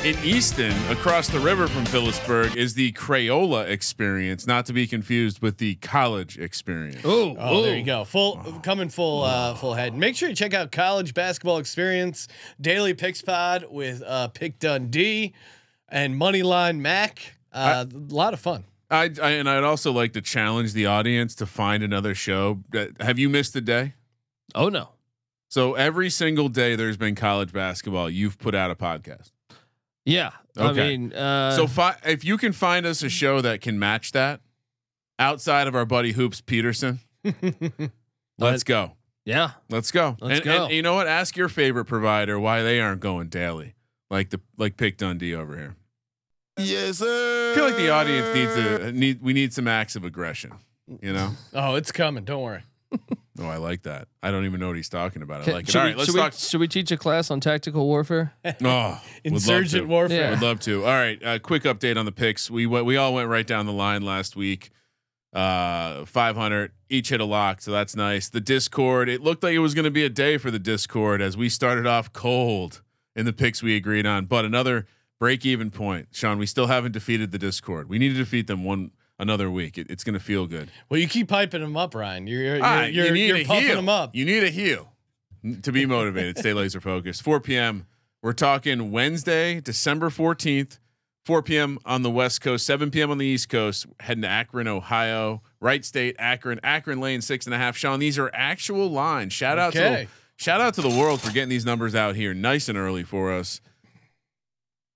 in 0.03 0.15
Easton, 0.23 0.71
across 0.91 1.27
the 1.27 1.39
river 1.39 1.67
from 1.67 1.85
Phillipsburg, 1.85 2.55
is 2.55 2.75
the 2.75 2.91
Crayola 2.91 3.67
experience, 3.67 4.45
not 4.45 4.65
to 4.67 4.73
be 4.73 4.85
confused 4.85 5.41
with 5.41 5.57
the 5.57 5.75
college 5.75 6.37
experience. 6.37 7.03
Ooh, 7.03 7.35
Oh, 7.39 7.63
there 7.63 7.75
you 7.77 7.83
go. 7.83 8.03
Full 8.03 8.35
coming 8.63 8.89
full 8.89 9.23
uh 9.23 9.55
full 9.55 9.73
head. 9.73 9.95
Make 9.95 10.15
sure 10.15 10.29
you 10.29 10.35
check 10.35 10.53
out 10.53 10.71
college 10.71 11.13
basketball 11.13 11.57
experience, 11.57 12.27
daily 12.61 12.93
picks 12.93 13.21
pod 13.21 13.65
with 13.69 14.03
uh 14.05 14.27
Pick 14.27 14.59
Dundee 14.59 15.33
and 15.89 16.19
Moneyline 16.19 16.79
Mac. 16.79 17.33
Uh, 17.51 17.85
a 17.91 18.13
lot 18.13 18.33
of 18.33 18.39
fun. 18.39 18.65
I, 18.91 19.09
I 19.21 19.31
and 19.31 19.49
I'd 19.49 19.63
also 19.63 19.91
like 19.91 20.13
to 20.13 20.21
challenge 20.21 20.73
the 20.73 20.85
audience 20.85 21.33
to 21.35 21.45
find 21.47 21.81
another 21.81 22.13
show. 22.13 22.59
that- 22.69 23.01
Have 23.01 23.17
you 23.17 23.29
missed 23.29 23.55
a 23.55 23.61
day? 23.61 23.93
Oh 24.53 24.69
no. 24.69 24.89
So 25.49 25.75
every 25.75 26.09
single 26.09 26.49
day 26.49 26.75
there's 26.75 26.97
been 26.97 27.15
college 27.15 27.53
basketball, 27.53 28.09
you've 28.09 28.37
put 28.37 28.53
out 28.53 28.69
a 28.71 28.75
podcast. 28.75 29.31
Yeah. 30.05 30.31
Okay. 30.57 30.81
I 30.81 30.87
mean, 30.89 31.13
uh, 31.13 31.51
so 31.51 31.67
fi- 31.67 31.97
if 32.05 32.23
you 32.25 32.37
can 32.37 32.51
find 32.53 32.85
us 32.85 33.03
a 33.03 33.09
show 33.09 33.41
that 33.41 33.61
can 33.61 33.77
match 33.77 34.11
that 34.13 34.41
outside 35.19 35.67
of 35.67 35.75
our 35.75 35.85
buddy 35.85 36.13
Hoops 36.13 36.41
Peterson, 36.41 36.99
let's 38.39 38.63
go. 38.63 38.93
yeah. 39.25 39.51
Let's 39.69 39.91
go. 39.91 40.17
Let's 40.21 40.39
and, 40.39 40.45
go. 40.45 40.63
and 40.65 40.73
you 40.73 40.81
know 40.81 40.95
what? 40.95 41.07
Ask 41.07 41.35
your 41.35 41.49
favorite 41.49 41.85
provider 41.85 42.39
why 42.39 42.63
they 42.63 42.79
aren't 42.79 43.01
going 43.01 43.27
daily, 43.29 43.75
like 44.09 44.29
the 44.29 44.39
like 44.57 44.77
Pick 44.77 44.97
Dundee 44.97 45.35
over 45.35 45.55
here. 45.57 45.75
Yes, 46.57 46.97
sir. 46.97 47.51
I 47.51 47.55
feel 47.55 47.65
like 47.65 47.75
the 47.75 47.89
audience 47.89 48.33
needs 48.33 48.55
a 48.55 48.91
need. 48.91 49.21
We 49.21 49.33
need 49.33 49.53
some 49.53 49.67
acts 49.67 49.95
of 49.95 50.03
aggression. 50.03 50.53
You 51.01 51.13
know? 51.13 51.31
Oh, 51.53 51.75
it's 51.75 51.91
coming. 51.91 52.23
Don't 52.23 52.41
worry. 52.41 52.63
Oh, 53.39 53.45
I 53.47 53.57
like 53.57 53.83
that. 53.83 54.07
I 54.23 54.31
don't 54.31 54.45
even 54.45 54.59
know 54.59 54.67
what 54.67 54.75
he's 54.77 54.89
talking 54.89 55.21
about. 55.21 55.41
I 55.41 55.43
Can- 55.45 55.53
like 55.53 55.67
it. 55.67 55.71
should, 55.71 55.77
All 55.77 55.83
we, 55.83 55.89
right, 55.89 55.97
let's 55.97 56.11
should, 56.11 56.17
talk. 56.17 56.31
we, 56.33 56.37
should 56.37 56.59
we 56.59 56.67
teach 56.67 56.91
a 56.91 56.97
class 56.97 57.29
on 57.29 57.39
tactical 57.39 57.85
warfare? 57.85 58.33
Oh, 58.45 58.51
would 58.53 58.63
love 58.63 59.01
Insurgent 59.23 59.87
warfare. 59.87 60.19
Yeah. 60.21 60.29
Would 60.31 60.41
love 60.41 60.59
to. 60.61 60.83
All 60.85 60.91
right, 60.91 61.23
uh, 61.23 61.39
quick 61.39 61.63
update 61.63 61.97
on 61.97 62.05
the 62.05 62.11
picks. 62.11 62.49
We 62.49 62.65
went, 62.65 62.85
we 62.85 62.97
all 62.97 63.13
went 63.13 63.29
right 63.29 63.45
down 63.45 63.65
the 63.65 63.73
line 63.73 64.01
last 64.03 64.35
week. 64.35 64.71
Uh, 65.33 66.05
500 66.05 66.71
each 66.89 67.09
hit 67.09 67.19
a 67.21 67.25
lock, 67.25 67.61
so 67.61 67.71
that's 67.71 67.95
nice. 67.95 68.29
The 68.29 68.39
Discord, 68.41 69.09
it 69.09 69.21
looked 69.21 69.43
like 69.43 69.53
it 69.53 69.59
was 69.59 69.73
going 69.75 69.85
to 69.85 69.91
be 69.91 70.03
a 70.05 70.09
day 70.09 70.37
for 70.37 70.49
the 70.49 70.57
Discord 70.59 71.21
as 71.21 71.35
we 71.37 71.49
started 71.49 71.85
off 71.85 72.11
cold 72.13 72.81
in 73.15 73.25
the 73.25 73.33
picks 73.33 73.61
we 73.61 73.75
agreed 73.75 74.05
on, 74.07 74.25
but 74.25 74.45
another 74.45 74.87
break 75.19 75.45
even 75.45 75.69
point. 75.69 76.07
Sean, 76.11 76.37
we 76.39 76.45
still 76.45 76.67
haven't 76.67 76.93
defeated 76.93 77.31
the 77.31 77.37
Discord. 77.37 77.89
We 77.89 77.99
need 77.99 78.09
to 78.09 78.15
defeat 78.17 78.47
them 78.47 78.63
one 78.63 78.91
another 79.19 79.49
week. 79.51 79.77
It, 79.77 79.87
it's 79.89 80.03
going 80.03 80.13
to 80.13 80.19
feel 80.19 80.45
good. 80.47 80.69
Well, 80.89 80.99
you 80.99 81.07
keep 81.07 81.27
piping 81.27 81.61
them 81.61 81.75
up, 81.77 81.95
Ryan. 81.95 82.27
You're 82.27 82.41
you're, 82.57 82.59
Ah, 82.63 82.83
you're, 82.85 83.05
you 83.07 83.11
need 83.11 83.27
you're 83.27 83.37
a 83.37 83.45
puffing 83.45 83.65
heel. 83.67 83.75
them 83.75 83.89
up. 83.89 84.15
You 84.15 84.25
need 84.25 84.43
a 84.43 84.49
heel 84.49 84.91
to 85.61 85.71
be 85.71 85.85
motivated. 85.85 86.37
stay 86.37 86.53
laser 86.53 86.81
focused. 86.81 87.21
4 87.23 87.39
p.m. 87.39 87.85
We're 88.21 88.33
talking 88.33 88.91
Wednesday, 88.91 89.61
December 89.61 90.09
14th, 90.09 90.79
4 91.25 91.43
p.m. 91.43 91.77
on 91.85 92.01
the 92.01 92.09
West 92.09 92.41
Coast, 92.41 92.65
7 92.65 92.89
p.m. 92.91 93.11
on 93.11 93.17
the 93.19 93.25
East 93.25 93.47
Coast. 93.49 93.85
Heading 93.99 94.23
to 94.23 94.27
Akron, 94.27 94.67
Ohio. 94.67 95.41
Wright 95.61 95.85
State, 95.85 96.15
Akron, 96.19 96.59
Akron 96.63 96.99
Lane 96.99 97.21
six 97.21 97.45
and 97.45 97.53
a 97.53 97.57
half. 97.57 97.77
Sean, 97.77 97.99
these 97.99 98.17
are 98.19 98.29
actual 98.33 98.89
lines. 98.89 99.33
Shout 99.33 99.57
out 99.59 99.73
to 99.73 99.79
Okay. 99.85 100.03
the, 100.05 100.09
shout 100.43 100.61
out 100.61 100.73
to 100.75 100.81
the 100.81 100.89
world 100.89 101.21
for 101.21 101.31
getting 101.31 101.49
these 101.49 101.65
numbers 101.65 101.95
out 101.95 102.15
here 102.15 102.33
nice 102.33 102.69
and 102.69 102.77
early 102.77 103.03
for 103.03 103.31
us. 103.33 103.61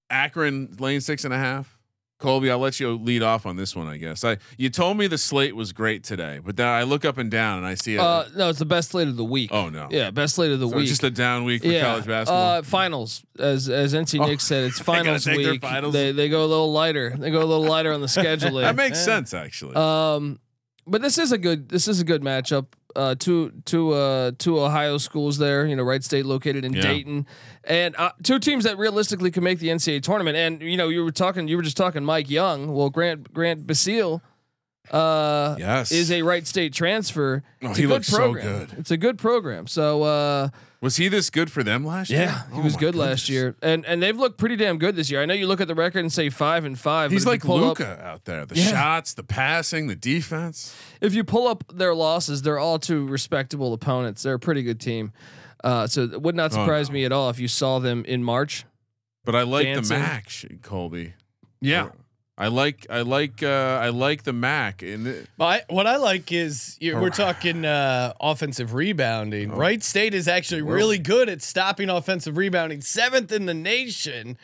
Akron 0.09 0.75
Lane 0.79 1.01
six 1.01 1.23
and 1.25 1.33
a 1.33 1.37
half. 1.37 1.77
Colby, 2.21 2.49
I'll 2.49 2.59
let 2.59 2.79
you 2.79 2.91
lead 2.97 3.23
off 3.23 3.45
on 3.45 3.57
this 3.57 3.75
one. 3.75 3.87
I 3.87 3.97
guess 3.97 4.23
I 4.23 4.37
you 4.57 4.69
told 4.69 4.97
me 4.97 5.07
the 5.07 5.17
slate 5.17 5.55
was 5.55 5.73
great 5.73 6.03
today, 6.05 6.39
but 6.41 6.55
then 6.55 6.67
I 6.67 6.83
look 6.83 7.03
up 7.03 7.17
and 7.17 7.29
down 7.29 7.57
and 7.57 7.67
I 7.67 7.73
see 7.75 7.95
it. 7.95 7.99
Uh, 7.99 8.25
no, 8.35 8.49
it's 8.49 8.59
the 8.59 8.65
best 8.65 8.91
slate 8.91 9.07
of 9.09 9.17
the 9.17 9.23
week. 9.25 9.49
oh 9.51 9.67
no, 9.69 9.87
Yeah, 9.91 10.11
best 10.11 10.35
slate 10.35 10.51
of 10.51 10.59
the 10.59 10.69
So 10.69 10.77
week. 10.77 10.87
just 10.87 11.03
a 11.03 11.11
down 11.11 11.43
week 11.43 11.63
for 11.63 11.79
college 11.79 12.05
basketball. 12.05 12.59
Uh, 12.59 12.61
finals, 12.61 13.23
as 13.39 13.67
as 13.69 13.93
NC 13.93 14.19
Oh, 14.21 14.27
Nick 14.27 14.39
said, 14.39 14.65
it's 14.65 14.79
finals 14.93 15.27
week. 15.27 15.61
finals. 15.61 15.93
They 15.93 16.11
they 16.13 16.29
go 16.29 16.45
a 16.45 16.47
little 16.47 16.71
lighter. 16.71 17.09
They 17.17 17.31
go 17.31 17.39
a 17.39 17.45
little 17.45 17.65
lighter 17.65 17.91
on 17.91 17.99
the 18.01 18.07
scheduling. 18.21 18.61
that 18.61 18.75
makes 18.75 19.03
sense 19.03 19.33
actually. 19.33 19.75
Um, 19.75 20.39
but 20.87 21.01
this 21.01 21.17
is 21.17 21.31
a 21.31 21.37
good 21.37 21.69
this 21.69 21.87
is 21.87 21.99
a 21.99 22.03
good 22.03 22.21
matchup. 22.21 22.67
Uh, 22.95 23.15
two 23.15 23.51
two 23.65 23.91
uh 23.93 24.31
two 24.37 24.59
Ohio 24.59 24.97
schools 24.97 25.37
there. 25.37 25.65
You 25.65 25.75
know, 25.75 25.83
Wright 25.83 26.03
State 26.03 26.25
located 26.25 26.65
in 26.65 26.73
Yeah. 26.73 26.81
Dayton, 26.81 27.25
and 27.63 27.95
uh, 27.97 28.11
two 28.23 28.39
teams 28.39 28.63
that 28.65 28.77
realistically 28.77 29.31
can 29.31 29.43
make 29.43 29.59
the 29.59 29.69
NCAA 29.69 30.01
tournament. 30.03 30.37
And 30.37 30.61
you 30.61 30.77
know, 30.77 30.89
you 30.89 31.03
were 31.03 31.11
talking 31.11 31.47
you 31.47 31.57
were 31.57 31.63
just 31.63 31.77
talking 31.77 32.03
Mike 32.03 32.29
Young. 32.29 32.73
Well, 32.73 32.89
Grant 32.89 33.33
Grant 33.33 33.65
Basile. 33.67 34.21
Uh, 34.89 35.55
Yes. 35.59 35.91
is 35.91 36.11
a 36.11 36.21
Wright 36.23 36.45
State 36.45 36.73
transfer. 36.73 37.43
Oh, 37.61 37.69
It's 37.69 37.77
he 37.77 37.87
looks 37.87 38.07
so 38.07 38.33
good. 38.33 38.73
It's 38.77 38.91
a 38.91 38.97
good 38.97 39.17
program. 39.17 39.67
So 39.67 40.03
uh, 40.03 40.49
was 40.81 40.97
he 40.97 41.07
this 41.07 41.29
good 41.29 41.51
for 41.51 41.63
them 41.63 41.85
last 41.85 42.09
year? 42.09 42.21
yeah, 42.21 42.43
he 42.51 42.59
Oh 42.59 42.63
was 42.63 42.73
good 42.73 42.93
goodness. 42.93 42.99
last 43.07 43.29
year, 43.29 43.55
and 43.61 43.85
and 43.85 44.01
they've 44.01 44.17
looked 44.17 44.37
pretty 44.37 44.55
damn 44.55 44.77
good 44.77 44.95
this 44.95 45.09
year. 45.11 45.21
I 45.21 45.25
know 45.25 45.33
you 45.33 45.47
look 45.47 45.61
at 45.61 45.67
the 45.67 45.75
record 45.75 45.99
and 45.99 46.11
say 46.11 46.29
five 46.29 46.65
and 46.65 46.77
five. 46.77 47.11
He's 47.11 47.25
like 47.25 47.41
pull 47.41 47.63
up- 47.63 47.79
Luka 47.79 48.03
out 48.03 48.25
there. 48.25 48.45
The 48.45 48.55
Yeah. 48.55 48.71
shots, 48.71 49.13
the 49.13 49.23
passing, 49.23 49.87
the 49.87 49.95
defense. 49.95 50.75
if 50.99 51.13
you 51.13 51.23
pull 51.23 51.47
up 51.47 51.63
their 51.73 51.93
losses, 51.93 52.41
they're 52.41 52.59
all 52.59 52.79
two 52.79 53.05
respectable 53.07 53.73
opponents. 53.73 54.23
They're 54.23 54.33
a 54.35 54.39
pretty 54.39 54.63
good 54.63 54.79
team. 54.79 55.13
Uh, 55.63 55.85
so 55.85 56.01
it 56.03 56.21
would 56.21 56.35
not 56.35 56.51
Oh, 56.51 56.55
surprise 56.55 56.89
no. 56.89 56.93
me 56.95 57.05
at 57.05 57.11
all 57.11 57.29
if 57.29 57.37
you 57.39 57.47
saw 57.47 57.77
them 57.79 58.03
in 58.05 58.23
March. 58.23 58.65
But 59.23 59.35
I 59.35 59.43
like 59.43 59.65
Dancing. 59.65 59.97
the 59.97 60.03
Mac, 60.03 60.27
Colby. 60.63 61.13
I 62.41 62.47
like 62.47 62.87
I 62.89 63.01
like 63.01 63.43
uh, 63.43 63.79
I 63.81 63.89
like 63.89 64.23
the 64.23 64.33
Mac. 64.33 64.81
And 64.81 65.05
it- 65.07 65.29
But 65.37 65.45
I, 65.45 65.61
what 65.73 65.85
I 65.85 65.97
like 65.97 66.31
is 66.31 66.75
you 66.81 66.97
we're 66.97 67.09
talking 67.11 67.65
uh, 67.65 68.13
offensive 68.19 68.73
rebounding. 68.73 69.51
Oh. 69.51 69.55
Wright 69.55 69.83
State 69.83 70.13
is 70.13 70.27
actually 70.27 70.63
Really? 70.63 70.75
really 70.75 70.97
good 70.99 71.29
at 71.29 71.41
stopping 71.41 71.89
offensive 71.89 72.37
rebounding, 72.37 72.81
seventh 72.81 73.31
in 73.31 73.45
the 73.45 73.53
nation, 73.53 74.37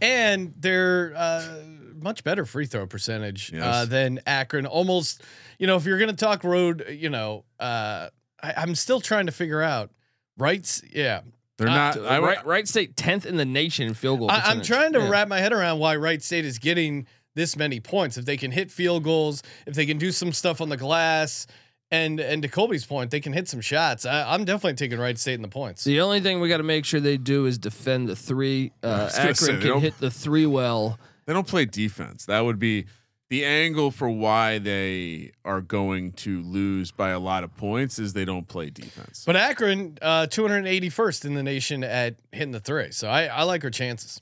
and 0.00 0.54
they're 0.58 1.12
uh, 1.16 1.62
much 2.00 2.22
better 2.24 2.44
free 2.44 2.66
throw 2.66 2.86
percentage 2.86 3.52
uh, 3.52 3.56
Yes. 3.56 3.88
than 3.88 4.20
Akron. 4.26 4.66
Almost, 4.66 5.22
you 5.58 5.66
know, 5.66 5.76
if 5.76 5.84
you're 5.84 5.98
going 5.98 6.10
to 6.10 6.16
talk 6.16 6.44
road, 6.44 6.86
you 6.88 7.10
know, 7.10 7.44
uh, 7.58 8.08
I, 8.42 8.54
I'm 8.56 8.74
still 8.74 9.00
trying 9.00 9.26
to 9.26 9.32
figure 9.32 9.60
out. 9.60 9.90
Wright's, 10.38 10.82
yeah. 10.94 11.20
they're 11.58 11.68
Uh, 11.68 11.74
not. 11.74 11.98
I, 11.98 12.18
Wright, 12.20 12.46
Wright 12.46 12.66
State 12.68 12.96
tenth 12.96 13.26
in 13.26 13.36
the 13.36 13.44
nation 13.44 13.88
in 13.88 13.94
field 13.94 14.20
goal. 14.20 14.30
I, 14.30 14.40
I'm 14.46 14.62
trying 14.62 14.94
to 14.94 15.00
Yeah. 15.00 15.10
wrap 15.10 15.28
my 15.28 15.38
head 15.40 15.52
around 15.52 15.80
why 15.80 15.96
Wright 15.96 16.22
State 16.22 16.46
is 16.46 16.58
getting 16.58 17.06
this 17.34 17.56
many 17.56 17.80
points. 17.80 18.16
If 18.18 18.24
they 18.24 18.36
can 18.36 18.50
hit 18.50 18.70
field 18.70 19.04
goals, 19.04 19.42
if 19.66 19.74
they 19.74 19.86
can 19.86 19.98
do 19.98 20.12
some 20.12 20.32
stuff 20.32 20.60
on 20.60 20.68
the 20.68 20.76
glass, 20.76 21.46
and 21.90 22.20
and 22.20 22.42
to 22.42 22.48
Colby's 22.48 22.86
point, 22.86 23.10
they 23.10 23.20
can 23.20 23.32
hit 23.32 23.48
some 23.48 23.60
shots. 23.60 24.06
I, 24.06 24.32
I'm 24.32 24.44
definitely 24.44 24.74
taking 24.74 24.98
Wright 24.98 25.18
State 25.18 25.34
in 25.34 25.42
the 25.42 25.48
points. 25.48 25.84
The 25.84 26.00
only 26.00 26.20
thing 26.20 26.40
we 26.40 26.48
got 26.48 26.58
to 26.58 26.62
make 26.62 26.84
sure 26.84 27.00
they 27.00 27.16
do 27.16 27.46
is 27.46 27.58
defend 27.58 28.08
the 28.08 28.16
three. 28.16 28.72
Uh, 28.82 29.04
was 29.04 29.16
gonna 29.16 29.34
say, 29.34 29.52
Akron 29.52 29.60
can 29.60 29.80
hit 29.80 29.98
the 29.98 30.10
three 30.10 30.46
well. 30.46 30.98
they 31.26 31.32
don't 31.32 31.46
play 31.46 31.64
defense. 31.64 32.26
That 32.26 32.40
would 32.40 32.58
be 32.58 32.86
the 33.28 33.44
angle 33.44 33.90
for 33.90 34.08
why 34.08 34.58
they 34.58 35.32
are 35.44 35.60
going 35.60 36.12
to 36.12 36.40
lose 36.42 36.90
by 36.90 37.10
a 37.10 37.18
lot 37.18 37.44
of 37.44 37.54
points. 37.56 37.98
Is 37.98 38.12
they 38.12 38.24
don't 38.24 38.48
play 38.48 38.70
defense. 38.70 39.24
But 39.26 39.36
Akron, 39.36 39.98
uh, 40.00 40.26
281st 40.30 41.24
in 41.24 41.34
the 41.34 41.42
nation 41.42 41.84
at 41.84 42.16
hitting 42.32 42.52
the 42.52 42.60
three, 42.60 42.90
so 42.92 43.08
I, 43.08 43.24
I 43.26 43.42
like 43.42 43.62
her 43.62 43.70
chances. 43.70 44.20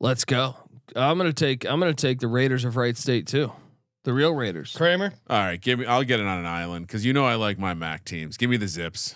Let's 0.00 0.24
go. 0.24 0.56
I'm 0.96 1.16
gonna 1.18 1.32
take. 1.32 1.64
I'm 1.64 1.80
gonna 1.80 1.94
take 1.94 2.20
the 2.20 2.28
Raiders 2.28 2.64
of 2.64 2.76
Wright 2.76 2.96
State 2.96 3.26
too. 3.26 3.52
The 4.04 4.12
real 4.12 4.34
Raiders. 4.34 4.74
Kramer, 4.76 5.12
All 5.30 5.38
right, 5.38 5.60
give 5.60 5.78
me. 5.78 5.86
I'll 5.86 6.02
get 6.02 6.18
it 6.20 6.26
on 6.26 6.38
an 6.40 6.46
island 6.46 6.86
because 6.86 7.04
you 7.04 7.12
know 7.12 7.24
I 7.24 7.36
like 7.36 7.58
my 7.58 7.72
Mac 7.72 8.04
teams. 8.04 8.36
Give 8.36 8.50
me 8.50 8.56
the 8.56 8.66
zips. 8.66 9.14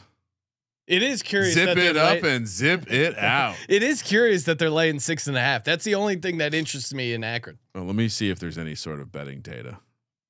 it 0.86 1.02
is 1.02 1.22
curious. 1.22 1.54
Zip 1.54 1.66
that 1.66 1.78
it 1.78 1.96
up 1.96 2.22
lay- 2.22 2.36
and 2.36 2.46
zip 2.46 2.90
it 2.92 3.18
out. 3.18 3.56
it 3.68 3.82
is 3.82 4.00
curious 4.02 4.44
that 4.44 4.58
they're 4.60 4.70
laying 4.70 5.00
six 5.00 5.26
and 5.26 5.36
a 5.36 5.40
half. 5.40 5.64
That's 5.64 5.82
the 5.84 5.96
only 5.96 6.16
thing 6.16 6.38
that 6.38 6.54
interests 6.54 6.94
me 6.94 7.12
in 7.14 7.24
Akron. 7.24 7.58
Well, 7.74 7.84
let 7.84 7.96
me 7.96 8.08
see 8.08 8.30
if 8.30 8.38
there's 8.38 8.58
any 8.58 8.76
sort 8.76 9.00
of 9.00 9.10
betting 9.10 9.40
data. 9.40 9.78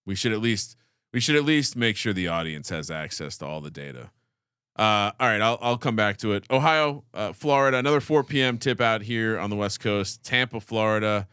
We 0.07 0.15
should 0.15 0.33
at 0.33 0.41
least 0.41 0.77
we 1.13 1.21
should 1.21 1.37
at 1.37 1.45
least 1.45 1.77
make 1.77 1.97
sure 1.97 2.13
the 2.15 2.29
audience 2.29 2.71
has 2.71 2.91
access 2.91 3.37
to 3.39 3.47
all 3.47 3.61
the 3.61 3.71
data. 3.71 4.11
Uh, 4.79 5.11
all 5.19 5.29
right, 5.29 5.41
I'll 5.41 5.59
I'll 5.63 5.79
come 5.79 5.97
back 5.97 6.19
to 6.19 6.33
it. 6.33 6.45
Ohio, 6.51 7.05
uh, 7.15 7.33
Florida, 7.33 7.79
another 7.79 8.01
4 8.01 8.25
p.m. 8.25 8.59
tip 8.59 8.81
out 8.81 9.03
here 9.03 9.39
on 9.39 9.49
the 9.49 9.57
West 9.57 9.81
Coast. 9.81 10.23
Tampa, 10.23 10.61
Florida. 10.61 11.27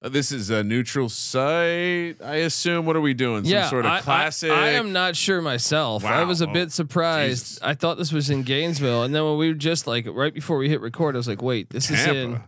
Uh, 0.00 0.10
this 0.10 0.30
is 0.30 0.50
a 0.50 0.62
neutral 0.62 1.08
site, 1.08 2.16
I 2.22 2.36
assume. 2.44 2.84
What 2.84 2.94
are 2.94 3.00
we 3.00 3.14
doing? 3.14 3.44
Some 3.44 3.52
yeah, 3.52 3.70
sort 3.70 3.86
of 3.86 3.90
I- 3.90 3.96
I- 3.96 4.00
classic. 4.02 4.50
I, 4.50 4.70
am 4.70 4.92
not 4.92 5.16
sure 5.16 5.40
myself. 5.40 6.04
Wow. 6.04 6.20
I 6.20 6.24
was 6.24 6.40
a 6.40 6.46
bit 6.46 6.72
surprised. 6.72 7.46
Jesus. 7.46 7.62
I 7.62 7.74
thought 7.74 7.96
this 7.96 8.12
was 8.12 8.30
in 8.30 8.42
Gainesville, 8.42 9.02
and 9.02 9.14
then 9.14 9.24
when 9.24 9.38
we 9.38 9.48
were 9.48 9.54
just 9.54 9.86
like 9.86 10.06
right 10.06 10.34
before 10.34 10.58
we 10.58 10.68
hit 10.68 10.80
record, 10.80 11.16
I 11.16 11.18
was 11.18 11.28
like, 11.28 11.42
"Wait, 11.42 11.70
this 11.70 11.90
is 11.90 12.06
in." 12.06 12.42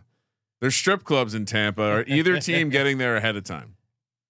There's 0.61 0.75
strip 0.75 1.03
clubs 1.03 1.35
in 1.35 1.45
Tampa. 1.45 1.83
Are 1.83 2.05
either 2.07 2.39
team 2.39 2.69
getting 2.69 2.97
there 2.97 3.15
ahead 3.15 3.35
of 3.35 3.43
time? 3.43 3.76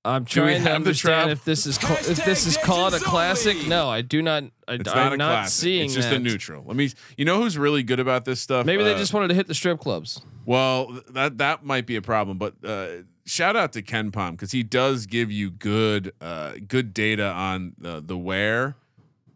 I'm 0.07 0.25
trying 0.25 0.47
to 0.55 0.59
have 0.59 0.63
the 0.63 0.71
understand 0.89 1.15
travel? 1.15 1.31
if 1.33 1.43
this 1.45 1.65
is 1.65 1.77
ca- 1.77 1.97
if 2.11 2.23
this 2.25 2.47
is 2.47 2.57
called 2.57 2.93
a 2.93 2.99
classic. 2.99 3.67
No, 3.67 3.89
I 3.89 4.01
do 4.01 4.21
not. 4.21 4.43
I, 4.67 4.73
It's 4.75 4.89
I'm 4.89 4.95
not 4.95 5.13
a 5.13 5.17
not 5.17 5.31
classic. 5.41 5.61
seeing. 5.61 5.85
It's 5.85 5.93
just 5.95 6.09
that. 6.09 6.15
a 6.15 6.19
neutral. 6.19 6.63
Let 6.65 6.75
me. 6.75 6.89
You 7.17 7.25
know 7.25 7.41
who's 7.41 7.57
really 7.57 7.83
good 7.83 7.99
about 7.99 8.25
this 8.25 8.39
stuff? 8.41 8.65
Maybe 8.65 8.83
they 8.83 8.93
Uh, 8.93 8.97
just 8.97 9.13
wanted 9.13 9.27
to 9.29 9.33
hit 9.33 9.47
the 9.47 9.53
strip 9.53 9.79
clubs. 9.79 10.21
Well, 10.45 11.01
that 11.09 11.37
that 11.39 11.65
might 11.65 11.85
be 11.85 11.95
a 11.97 12.01
problem, 12.01 12.37
but 12.37 12.55
uh, 12.63 12.87
shout 13.25 13.55
out 13.55 13.73
to 13.73 13.81
KenPom 13.81 14.31
because 14.31 14.51
he 14.51 14.63
does 14.63 15.05
give 15.05 15.29
you 15.31 15.49
good 15.51 16.13
uh, 16.21 16.53
good 16.67 16.93
data 16.93 17.25
on 17.31 17.73
the 17.77 18.01
the 18.05 18.17
wear. 18.17 18.75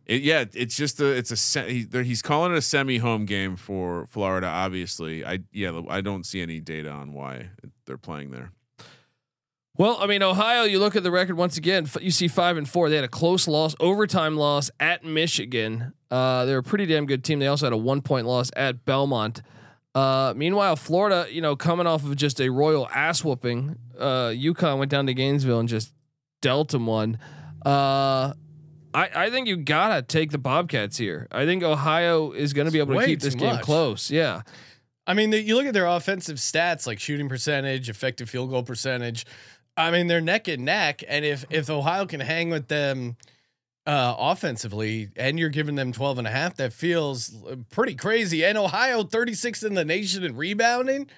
It, 0.07 0.23
yeah, 0.23 0.45
it's 0.53 0.75
just 0.75 0.99
a 0.99 1.05
it's 1.07 1.31
a 1.31 1.37
se- 1.37 1.71
he, 1.91 2.03
he's 2.03 2.21
calling 2.21 2.51
it 2.53 2.57
a 2.57 2.61
semi 2.61 2.97
home 2.97 3.25
game 3.25 3.55
for 3.55 4.07
Florida. 4.07 4.47
Obviously, 4.47 5.23
I 5.25 5.39
yeah 5.51 5.81
I 5.89 6.01
don't 6.01 6.25
see 6.25 6.41
any 6.41 6.59
data 6.59 6.89
on 6.89 7.13
why 7.13 7.49
they're 7.85 7.97
playing 7.97 8.31
there. 8.31 8.51
Well, 9.77 9.97
I 9.99 10.05
mean, 10.05 10.21
Ohio. 10.21 10.63
You 10.63 10.79
look 10.79 10.95
at 10.95 11.03
the 11.03 11.11
record 11.11 11.37
once 11.37 11.57
again. 11.57 11.87
You 12.01 12.11
see 12.11 12.27
five 12.27 12.57
and 12.57 12.67
four. 12.67 12.89
They 12.89 12.97
had 12.97 13.05
a 13.05 13.09
close 13.09 13.47
loss, 13.47 13.75
overtime 13.79 14.35
loss 14.35 14.69
at 14.79 15.03
Michigan. 15.03 15.93
Uh, 16.09 16.45
they're 16.45 16.57
a 16.57 16.63
pretty 16.63 16.85
damn 16.85 17.05
good 17.05 17.23
team. 17.23 17.39
They 17.39 17.47
also 17.47 17.65
had 17.65 17.73
a 17.73 17.77
one 17.77 18.01
point 18.01 18.27
loss 18.27 18.51
at 18.55 18.85
Belmont. 18.85 19.41
Uh, 19.95 20.33
meanwhile, 20.35 20.75
Florida, 20.75 21.27
you 21.31 21.41
know, 21.41 21.55
coming 21.55 21.87
off 21.87 22.03
of 22.03 22.15
just 22.15 22.39
a 22.39 22.49
royal 22.49 22.87
ass 22.89 23.23
whooping. 23.23 23.75
Uh, 23.97 24.29
UConn 24.29 24.77
went 24.77 24.91
down 24.91 25.05
to 25.07 25.13
Gainesville 25.13 25.59
and 25.59 25.69
just 25.69 25.93
dealt 26.41 26.69
them 26.69 26.85
one. 26.85 27.17
Uh, 27.65 28.33
I, 28.93 29.09
I 29.15 29.29
think 29.29 29.47
you 29.47 29.57
gotta 29.57 30.01
take 30.01 30.31
the 30.31 30.37
Bobcats 30.37 30.97
here. 30.97 31.27
I 31.31 31.45
think 31.45 31.63
Ohio 31.63 32.31
is 32.31 32.53
going 32.53 32.65
to 32.65 32.71
be 32.71 32.79
able 32.79 32.99
to 32.99 33.05
keep 33.05 33.19
this 33.21 33.35
game 33.35 33.55
much. 33.55 33.63
close. 33.63 34.11
Yeah. 34.11 34.41
I 35.07 35.13
mean, 35.13 35.29
the, 35.31 35.41
you 35.41 35.55
look 35.55 35.65
at 35.65 35.73
their 35.73 35.87
offensive 35.87 36.37
stats 36.37 36.85
like 36.87 36.99
shooting 36.99 37.27
percentage, 37.29 37.89
effective 37.89 38.29
field 38.29 38.49
goal 38.49 38.63
percentage. 38.63 39.25
I 39.81 39.91
mean, 39.91 40.07
they're 40.07 40.21
neck 40.21 40.47
and 40.47 40.65
neck, 40.65 41.03
and 41.07 41.25
if 41.25 41.45
if 41.49 41.69
Ohio 41.69 42.05
can 42.05 42.19
hang 42.19 42.49
with 42.49 42.67
them 42.67 43.17
uh, 43.85 44.15
offensively, 44.17 45.09
and 45.15 45.39
you're 45.39 45.49
giving 45.49 45.75
them 45.75 45.91
12 45.91 46.19
and 46.19 46.27
a 46.27 46.31
half, 46.31 46.55
that 46.57 46.73
feels 46.73 47.33
uh, 47.45 47.55
pretty 47.71 47.95
crazy. 47.95 48.45
And 48.45 48.57
Ohio, 48.57 49.03
36th 49.03 49.65
in 49.65 49.73
the 49.73 49.85
nation 49.85 50.23
in 50.23 50.35
rebounding. 50.35 51.09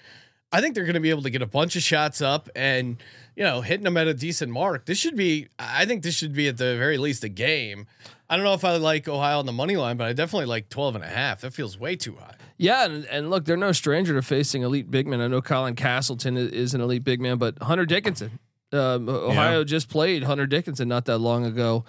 I 0.52 0.62
think 0.62 0.76
they're 0.76 0.84
going 0.84 0.94
to 0.94 1.00
be 1.00 1.10
able 1.10 1.24
to 1.24 1.32
get 1.32 1.42
a 1.42 1.48
bunch 1.48 1.76
of 1.76 1.82
shots 1.82 2.22
up 2.22 2.48
and 2.56 2.98
you 3.36 3.44
know 3.44 3.62
hitting 3.62 3.84
them 3.84 3.98
at 3.98 4.08
a 4.08 4.14
decent 4.14 4.52
mark. 4.52 4.86
This 4.86 5.00
should 5.00 5.16
be, 5.16 5.48
I 5.58 5.86
think 5.86 6.04
this 6.04 6.16
should 6.16 6.34
be 6.34 6.48
at 6.48 6.58
the 6.58 6.78
very 6.78 7.00
least 7.00 7.24
a 7.24 7.30
game. 7.30 7.88
I 8.30 8.36
don't 8.36 8.46
know 8.46 8.54
if 8.54 8.64
I 8.64 8.78
like 8.78 9.08
Ohio 9.08 9.40
on 9.40 9.46
the 9.46 9.52
money 9.52 9.76
line, 9.76 9.98
but 9.98 10.08
I 10.08 10.14
definitely 10.14 10.46
like 10.46 10.70
12 10.70 10.96
and 10.96 11.04
a 11.04 11.08
half. 11.08 11.42
That 11.42 11.54
feels 11.54 11.78
way 11.78 11.96
too 11.96 12.16
high. 12.16 12.36
Yeah, 12.58 12.86
and, 12.86 13.06
and 13.06 13.30
look, 13.30 13.46
they're 13.46 13.58
no 13.58 13.72
stranger 13.72 14.14
to 14.14 14.22
facing 14.22 14.62
elite 14.62 14.90
big 14.90 15.08
men. 15.08 15.22
I 15.22 15.28
know 15.28 15.42
Colin 15.42 15.76
Castleton 15.76 16.38
is, 16.38 16.52
is 16.52 16.74
an 16.74 16.82
elite 16.82 17.04
big 17.04 17.20
man, 17.20 17.38
but 17.38 17.62
Hunter 17.62 17.86
Dickinson, 17.86 18.40
um, 18.74 19.08
Ohio 19.10 19.64
just 19.64 19.90
played 19.90 20.24
Hunter 20.24 20.46
Dickinson 20.48 20.88
not 20.88 21.06
that 21.06 21.20
long 21.20 21.46
ago. 21.46 21.86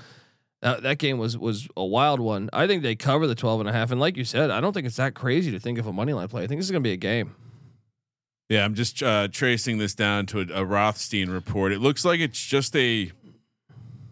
Uh, 0.62 0.80
that 0.80 0.98
game 0.98 1.18
was 1.18 1.36
was 1.36 1.68
a 1.76 1.84
wild 1.84 2.20
one. 2.20 2.48
I 2.52 2.66
think 2.66 2.82
they 2.82 2.94
cover 2.94 3.26
the 3.26 3.34
12 3.34 3.60
and 3.60 3.68
a 3.68 3.72
half. 3.72 3.90
And 3.90 4.00
like 4.00 4.16
you 4.16 4.24
said, 4.24 4.50
I 4.50 4.60
don't 4.60 4.72
think 4.72 4.86
it's 4.86 4.96
that 4.96 5.14
crazy 5.14 5.50
to 5.50 5.60
think 5.60 5.78
of 5.78 5.86
a 5.86 5.92
money 5.92 6.12
line 6.12 6.28
play. 6.28 6.42
I 6.42 6.46
think 6.46 6.58
this 6.58 6.66
is 6.66 6.70
going 6.70 6.82
to 6.82 6.88
be 6.88 6.92
a 6.92 6.96
game. 6.96 7.34
Yeah, 8.48 8.64
I'm 8.64 8.74
just 8.74 9.02
uh, 9.02 9.28
tracing 9.28 9.78
this 9.78 9.94
down 9.94 10.26
to 10.26 10.40
a, 10.40 10.62
a 10.62 10.64
Rothstein 10.64 11.30
report. 11.30 11.72
It 11.72 11.80
looks 11.80 12.04
like 12.04 12.20
it's 12.20 12.42
just 12.42 12.74
a 12.76 13.10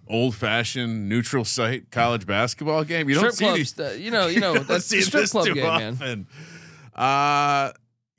old 0.09 0.35
fashioned 0.35 1.09
neutral 1.09 1.45
site 1.45 1.91
college 1.91 2.27
basketball 2.27 2.85
game. 2.85 3.09
You 3.09 3.15
don't 3.21 3.33
see 3.33 3.45
clubs, 3.45 3.73
these. 3.73 3.81
uh, 3.81 3.97
you 3.99 4.11
know, 4.11 4.27
you 4.27 4.41
know, 4.41 4.55
that's 4.59 4.89
the 4.89 5.01
strip 5.01 5.29
club 5.31 5.47
game, 5.55 5.99
man. 5.99 6.27
Uh 6.95 7.73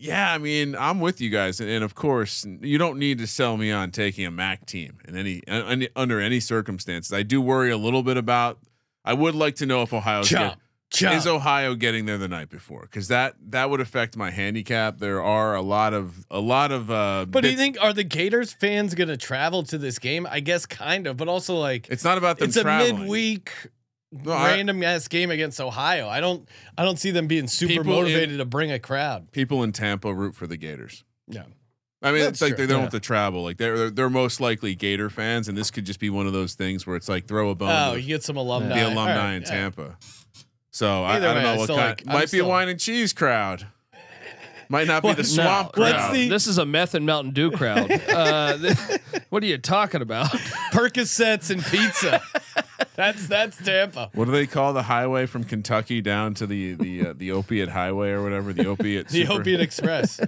yeah, 0.04 0.34
I 0.34 0.38
mean, 0.38 0.76
I'm 0.76 1.00
with 1.00 1.22
you 1.22 1.30
guys, 1.30 1.62
and, 1.62 1.70
and 1.70 1.82
of 1.82 1.96
course, 1.96 2.46
you 2.62 2.78
don't 2.78 3.00
need 3.00 3.20
to 3.20 3.28
sell 3.28 3.56
me 3.56 3.72
on 3.72 3.90
taking 3.92 4.26
a 4.26 4.32
MAC 4.32 4.66
team 4.66 5.00
in 5.08 5.16
any, 5.16 5.42
any 5.48 5.88
under 5.96 6.20
any 6.20 6.42
circumstances. 6.42 7.14
I 7.14 7.24
do 7.24 7.42
worry 7.42 7.72
a 7.72 7.78
little 7.78 8.04
bit 8.04 8.18
about. 8.18 8.60
I 9.06 9.14
would 9.14 9.34
like 9.34 9.56
to 9.58 9.66
know 9.66 9.82
if 9.82 9.94
Ohio's 9.94 10.28
Chop. 10.28 10.58
is 11.16 11.26
Ohio 11.26 11.74
getting 11.76 12.06
there 12.06 12.18
the 12.18 12.28
night 12.28 12.50
before? 12.50 12.82
Because 12.82 13.08
that 13.08 13.36
that 13.50 13.70
would 13.70 13.80
affect 13.80 14.18
my 14.18 14.30
handicap. 14.30 15.00
There 15.00 15.24
are 15.24 15.56
a 15.56 15.62
lot 15.62 15.94
of 15.94 16.26
a 16.30 16.40
lot 16.40 16.72
of. 16.74 16.92
uh 16.92 17.26
But 17.28 17.44
do 17.44 17.50
you 17.50 17.58
think 17.58 17.78
are 17.82 17.94
the 17.94 18.04
Gators 18.04 18.52
fans 18.52 18.96
going 18.96 19.08
to 19.08 19.18
travel 19.18 19.64
to 19.64 19.78
this 19.78 20.00
game? 20.00 20.28
I 20.30 20.42
guess 20.42 20.66
kind 20.66 21.08
of, 21.08 21.16
but 21.16 21.30
also 21.30 21.56
like 21.56 21.88
it's 21.90 22.04
not 22.04 22.18
about 22.18 22.40
them 22.40 22.50
it's 22.50 22.58
a 22.58 22.62
traveling. 22.62 23.00
midweek 23.00 23.52
No, 24.24 24.32
I- 24.32 24.52
random 24.56 24.84
ass 24.84 25.08
game 25.08 25.32
against 25.32 25.60
Ohio. 25.60 26.08
I 26.08 26.20
don't 26.20 26.48
I 26.78 26.86
don't 26.86 27.00
see 27.00 27.12
them 27.12 27.28
being 27.28 27.48
super 27.48 27.70
People 27.74 27.94
in- 27.94 28.00
motivated 28.04 28.38
to 28.38 28.46
bring 28.46 28.72
a 28.72 28.80
crowd. 28.80 29.32
people 29.32 29.64
in 29.64 29.72
Tampa 29.72 30.14
root 30.14 30.36
for 30.36 30.46
the 30.48 30.58
Gators. 30.58 31.04
Yeah. 31.28 31.44
I 32.02 32.12
mean, 32.12 32.20
That's 32.20 32.32
it's 32.34 32.42
like 32.42 32.56
true. 32.58 32.66
they 32.68 32.70
don't 32.72 32.80
Yeah. 32.80 32.84
have 32.84 32.92
to 32.92 33.00
travel. 33.00 33.44
Like 33.44 33.58
they're, 33.58 33.78
they're 33.78 33.90
they're 33.90 34.10
most 34.10 34.42
likely 34.42 34.76
Gator 34.76 35.10
fans, 35.10 35.48
and 35.48 35.58
this 35.58 35.72
could 35.72 35.86
just 35.86 36.00
be 36.02 36.10
one 36.10 36.28
of 36.28 36.34
those 36.34 36.54
things 36.54 36.86
where 36.86 36.96
it's 36.98 37.08
like 37.08 37.28
throw 37.28 37.50
a 37.50 37.56
bone. 37.56 37.70
Oh, 37.72 37.94
you 37.96 38.08
get 38.08 38.24
some 38.24 38.36
alumni. 38.38 38.76
the 38.78 38.86
alumni 38.88 39.16
right, 39.16 39.34
in 39.36 39.42
yeah. 39.44 39.48
Tampa. 39.50 39.98
So 40.72 41.04
I, 41.04 41.16
I 41.16 41.20
don't 41.20 41.36
way, 41.36 41.42
I 41.42 41.44
know 41.54 41.60
what 41.60 41.68
kind. 41.70 41.80
like- 41.80 42.04
I'm 42.08 42.14
might 42.14 42.32
be 42.32 42.40
a 42.40 42.46
wine 42.46 42.68
and 42.68 42.80
cheese 42.80 43.14
crowd. 43.14 43.68
Might 44.70 44.88
not 44.88 45.04
be 45.04 45.14
the 45.14 45.24
swamp 45.24 45.76
no, 45.78 45.84
crowd. 45.92 46.14
the- 46.16 46.30
This 46.30 46.48
is 46.48 46.58
a 46.58 46.66
meth 46.66 46.96
and 46.96 47.06
Mountain 47.06 47.34
Dew 47.34 47.52
crowd. 47.52 47.90
Uh, 48.14 48.58
th- 48.58 49.02
what 49.30 49.44
are 49.44 49.46
you 49.46 49.58
talking 49.58 50.02
about? 50.02 50.28
Percocets 50.72 51.50
and 51.50 51.64
pizza. 51.66 52.22
that's 52.96 53.28
that's 53.28 53.58
Tampa. 53.58 54.10
what 54.14 54.26
do 54.26 54.32
they 54.32 54.46
call 54.48 54.74
the 54.74 54.84
highway 54.84 55.26
from 55.26 55.44
Kentucky 55.44 56.02
down 56.02 56.34
to 56.36 56.46
the 56.48 56.74
the 56.74 57.08
uh, 57.08 57.14
the 57.16 57.32
opiate 57.32 57.70
highway 57.70 58.10
or 58.12 58.22
whatever? 58.24 58.54
The 58.54 58.66
opiate. 58.68 59.08
The 59.10 59.22
super- 59.26 59.42
Opiate 59.42 59.62
Express. 59.62 60.20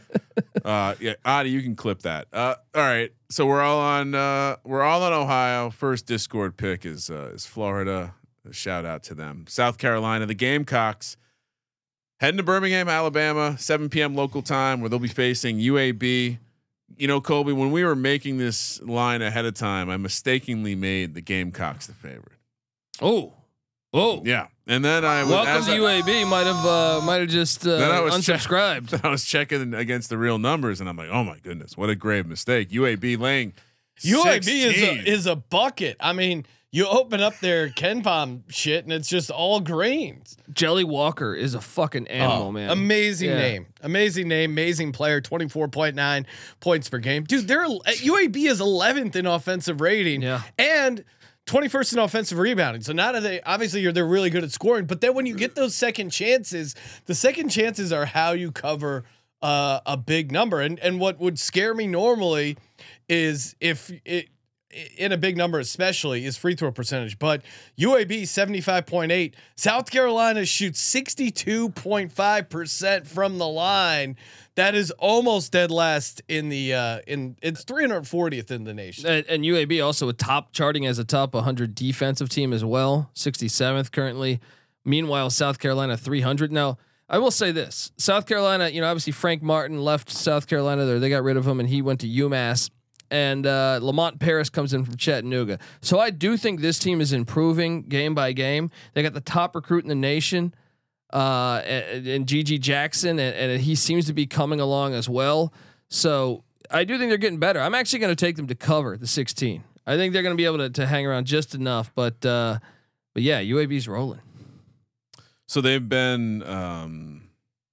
Uh, 0.63 0.96
yeah, 1.00 1.13
Adi, 1.24 1.50
you 1.50 1.62
can 1.62 1.75
clip 1.75 2.01
that. 2.01 2.27
Uh, 2.34 2.56
all 2.74 2.82
right, 2.82 3.12
so 3.30 3.46
we're 3.46 3.62
all 3.62 3.80
on. 3.80 4.15
Uh, 4.15 4.56
we're 4.63 4.82
all 4.84 5.04
on 5.04 5.13
Ohio. 5.13 5.70
First 5.70 6.06
Discord 6.08 6.58
pick 6.58 6.86
is 6.86 7.10
uh, 7.10 7.32
is 7.34 7.46
Florida. 7.46 8.15
A 8.50 8.54
shout 8.54 8.86
out 8.86 9.04
to 9.04 9.15
them. 9.15 9.46
South 9.48 9.77
Carolina, 9.77 10.25
the 10.25 10.34
Gamecocks 10.36 11.18
heading 12.19 12.38
to 12.38 12.43
Birmingham, 12.43 12.88
Alabama, 12.89 13.57
7 13.57 13.89
p.m. 13.89 14.15
local 14.15 14.41
time, 14.41 14.81
where 14.81 14.89
they'll 14.89 15.00
be 15.00 15.07
facing 15.07 15.57
UAB. 15.60 16.38
You 16.98 17.07
know, 17.07 17.19
Colby, 17.19 17.51
when 17.51 17.72
we 17.72 17.84
were 17.84 17.95
making 17.95 18.38
this 18.38 18.81
line 18.81 19.22
ahead 19.22 19.45
of 19.45 19.53
time, 19.55 19.89
I 19.89 19.98
mistakenly 19.98 20.75
made 20.75 21.13
the 21.13 21.22
Gamecocks 21.22 21.88
the 21.88 21.93
favorite. 21.93 22.38
Oh, 23.01 23.34
oh, 23.93 24.22
Yeah, 24.24 24.48
and 24.67 24.86
then 24.86 25.03
I 25.03 25.24
was 25.24 25.31
Welcome 25.31 25.65
to 25.65 25.72
I- 25.72 25.77
UAB. 26.01 26.29
Might 26.29 26.45
have 26.45 26.65
uh, 26.65 27.01
might 27.05 27.22
have 27.22 27.29
just 27.29 27.65
uh, 27.67 27.77
Then 27.77 27.91
I 27.91 28.00
was 28.00 28.24
check- 28.25 28.39
unsubscribed. 28.39 29.03
I 29.03 29.10
was 29.10 29.25
checking 29.25 29.74
against 29.74 30.10
the 30.10 30.17
real 30.17 30.38
numbers, 30.38 30.79
and 30.79 30.88
I'm 30.88 30.95
like, 30.95 31.10
oh 31.12 31.24
my 31.24 31.38
goodness, 31.39 31.75
what 31.75 31.89
a 31.89 31.95
grave 31.95 32.25
mistake. 32.27 32.69
UAB 32.69 33.19
laying 33.19 33.53
UAB 34.01 34.48
is 34.48 34.81
a, 34.84 35.10
is 35.12 35.25
a 35.25 35.36
bucket. 35.36 35.98
I 36.00 36.13
mean, 36.13 36.45
you 36.75 36.86
open 36.88 37.22
up 37.22 37.39
their 37.39 37.70
KenPom 37.70 38.41
shit 38.50 38.84
and 38.84 38.91
it's 38.91 39.08
just 39.08 39.29
all 39.32 39.62
greens. 39.62 40.36
Jelly 40.51 40.84
Walker 40.84 41.34
is 41.34 41.53
a 41.53 41.62
fucking 41.62 42.08
animal, 42.10 42.48
Oh, 42.48 42.51
man. 42.51 42.70
Amazing 42.70 43.29
Yeah. 43.29 43.38
name. 43.38 43.65
Amazing 43.82 44.27
name. 44.27 44.51
Amazing 44.51 44.91
player. 44.91 45.22
24.9 45.22 46.25
points 46.60 46.89
per 46.89 46.98
game. 46.98 47.24
Dude, 47.24 47.48
they're 47.48 47.65
UAB 47.65 48.48
is 48.48 48.60
11th 48.60 49.15
in 49.15 49.25
offensive 49.25 49.79
rating. 49.79 50.22
Yeah. 50.22 50.41
And 50.60 51.05
21st 51.46 51.94
in 51.94 52.00
offensive 52.00 52.39
rebounding. 52.39 52.82
So 52.82 52.91
not 52.91 53.15
are 53.15 53.22
they 53.22 53.39
obviously 53.41 53.79
you're 53.79 53.91
they're 53.94 54.05
really 54.05 54.29
good 54.29 54.44
at 54.44 54.51
scoring, 54.51 54.86
but 54.86 55.00
then 55.00 55.13
when 55.13 55.25
you 55.25 55.36
get 55.36 55.55
those 55.55 55.75
second 55.75 56.10
chances, 56.10 56.75
the 57.05 57.15
second 57.15 57.50
chances 57.50 57.94
are 57.94 58.05
how 58.05 58.32
you 58.34 58.51
cover 58.51 59.05
uh, 59.41 59.79
a 59.86 59.96
big 59.96 60.32
number. 60.32 60.60
And 60.60 60.77
and 60.79 61.00
what 61.00 61.20
would 61.20 61.38
scare 61.39 61.74
me 61.74 61.88
normally 61.88 62.58
is 63.08 63.55
if 63.62 63.91
it 64.03 64.29
in 64.98 65.12
a 65.12 65.17
big 65.17 65.36
number 65.38 65.60
especially 65.60 66.25
is 66.25 66.38
free 66.38 66.55
throw 66.55 66.72
percentage 66.72 67.20
but 67.20 67.41
UAB 67.79 68.24
75.8 68.24 69.34
South 69.55 69.89
Carolina 69.89 70.46
shoots 70.46 70.82
62.5% 70.94 73.08
from 73.08 73.38
the 73.38 73.48
line 73.48 74.17
that 74.55 74.75
is 74.75 74.91
almost 74.91 75.51
dead 75.51 75.72
last 75.72 76.22
in 76.27 76.50
the 76.50 76.74
uh 76.74 77.00
in 77.08 77.38
it's 77.41 77.65
340th 77.65 78.51
in 78.51 78.65
the 78.65 78.74
nation 78.74 79.08
and, 79.08 79.25
and 79.27 79.44
UAB 79.44 79.84
also 79.84 80.10
a 80.10 80.13
top 80.13 80.51
charting 80.51 80.86
as 80.86 81.00
a 81.00 81.03
top 81.03 81.34
100 81.34 81.75
defensive 81.75 82.29
team 82.29 82.53
as 82.53 82.65
well, 82.65 83.10
67th 83.15 83.91
currently. 83.91 84.39
Meanwhile, 84.84 85.32
South 85.32 85.60
Carolina 85.60 85.98
300. 85.98 86.51
Now, 86.51 86.77
I 87.10 87.20
will 87.20 87.32
say 87.32 87.51
this: 87.51 87.91
South 87.98 88.25
Carolina, 88.25 88.70
you 88.70 88.82
know, 88.82 88.88
obviously 88.88 89.13
Frank 89.13 89.41
Martin 89.41 89.82
left 89.82 90.12
South 90.12 90.48
Carolina 90.48 90.86
there; 90.86 91.00
they 91.00 91.10
got 91.10 91.24
rid 91.24 91.38
of 91.38 91.48
him, 91.48 91.60
and 91.60 91.70
he 91.70 91.82
went 91.82 92.01
to 92.01 92.08
UMass. 92.08 92.70
And 93.12 93.45
uh, 93.45 93.79
Lamont 93.81 94.19
Paris 94.19 94.49
comes 94.49 94.73
in 94.73 94.84
from 94.84 94.95
Chattanooga. 94.97 95.60
So 95.82 95.99
I 95.99 96.10
do 96.10 96.38
think 96.38 96.62
this 96.62 96.80
team 96.80 97.01
is 97.01 97.13
improving 97.13 97.84
game 97.84 98.15
by 98.15 98.32
game. 98.32 98.71
They 98.93 99.03
got 99.03 99.13
the 99.13 99.21
top 99.21 99.56
recruit 99.56 99.84
in 99.84 99.89
the 99.89 99.95
nation, 99.95 100.53
uh, 101.13 101.62
and, 101.65 102.08
and 102.08 102.25
GG 102.25 102.62
Jackson, 102.62 103.19
and, 103.19 103.36
and 103.36 103.62
he 103.62 103.75
seems 103.75 104.06
to 104.08 104.13
be 104.13 104.25
coming 104.25 104.60
along 104.60 104.93
as 104.95 105.08
well. 105.08 105.53
So 105.88 106.43
I 106.71 106.84
do 106.84 106.97
think 106.97 107.10
they're 107.10 107.17
getting 107.17 107.39
better. 107.39 107.62
I'm 107.62 107.75
actually 107.75 107.99
going 107.99 108.15
to 108.15 108.25
take 108.25 108.36
them 108.36 108.47
to 108.47 108.56
cover 108.56 108.97
the 108.97 109.08
16. 109.08 109.63
I 109.88 109.97
think 109.97 110.13
they're 110.13 110.23
going 110.23 110.36
to 110.36 110.38
be 110.38 110.45
able 110.45 110.58
to, 110.58 110.69
to 110.71 110.86
hang 110.88 111.06
around 111.06 111.25
just 111.25 111.53
enough. 111.53 111.91
But 111.93 112.25
uh, 112.25 112.60
but 113.13 113.23
yeah, 113.23 113.41
UAB's 113.41 113.88
rolling. 113.88 114.21
So 115.47 115.62
they've 115.62 115.88
been 115.88 116.43
um, 116.43 117.30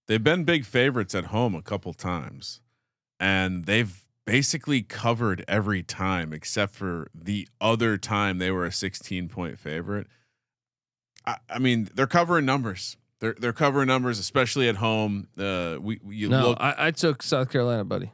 they've 0.07 0.22
been 0.22 0.44
big 0.44 0.64
favorites 0.64 1.14
at 1.14 1.26
home 1.26 1.54
a 1.54 1.62
couple 1.62 1.92
times, 1.94 2.61
and 3.18 3.64
they've 3.64 4.01
basically 4.24 4.82
covered 4.82 5.44
every 5.48 5.82
time 5.82 6.32
except 6.32 6.74
for 6.74 7.08
the 7.14 7.48
other 7.61 7.98
time 7.98 8.38
they 8.38 8.50
were 8.50 8.64
a 8.64 8.72
16 8.72 9.28
point 9.28 9.58
favorite. 9.58 10.06
I, 11.26 11.37
I 11.48 11.58
mean, 11.58 11.88
they're 11.94 12.06
covering 12.06 12.44
numbers. 12.44 12.96
They're 13.20 13.37
they're 13.38 13.52
covering 13.52 13.87
numbers, 13.87 14.18
especially 14.18 14.68
at 14.68 14.76
home. 14.76 15.28
Uh, 15.38 15.76
we 15.80 16.00
you 16.08 16.28
No, 16.28 16.50
look. 16.50 16.58
I, 16.61 16.74
I 16.88 16.90
took 16.90 17.22
South 17.22 17.50
Carolina, 17.50 17.85
buddy. 17.85 18.11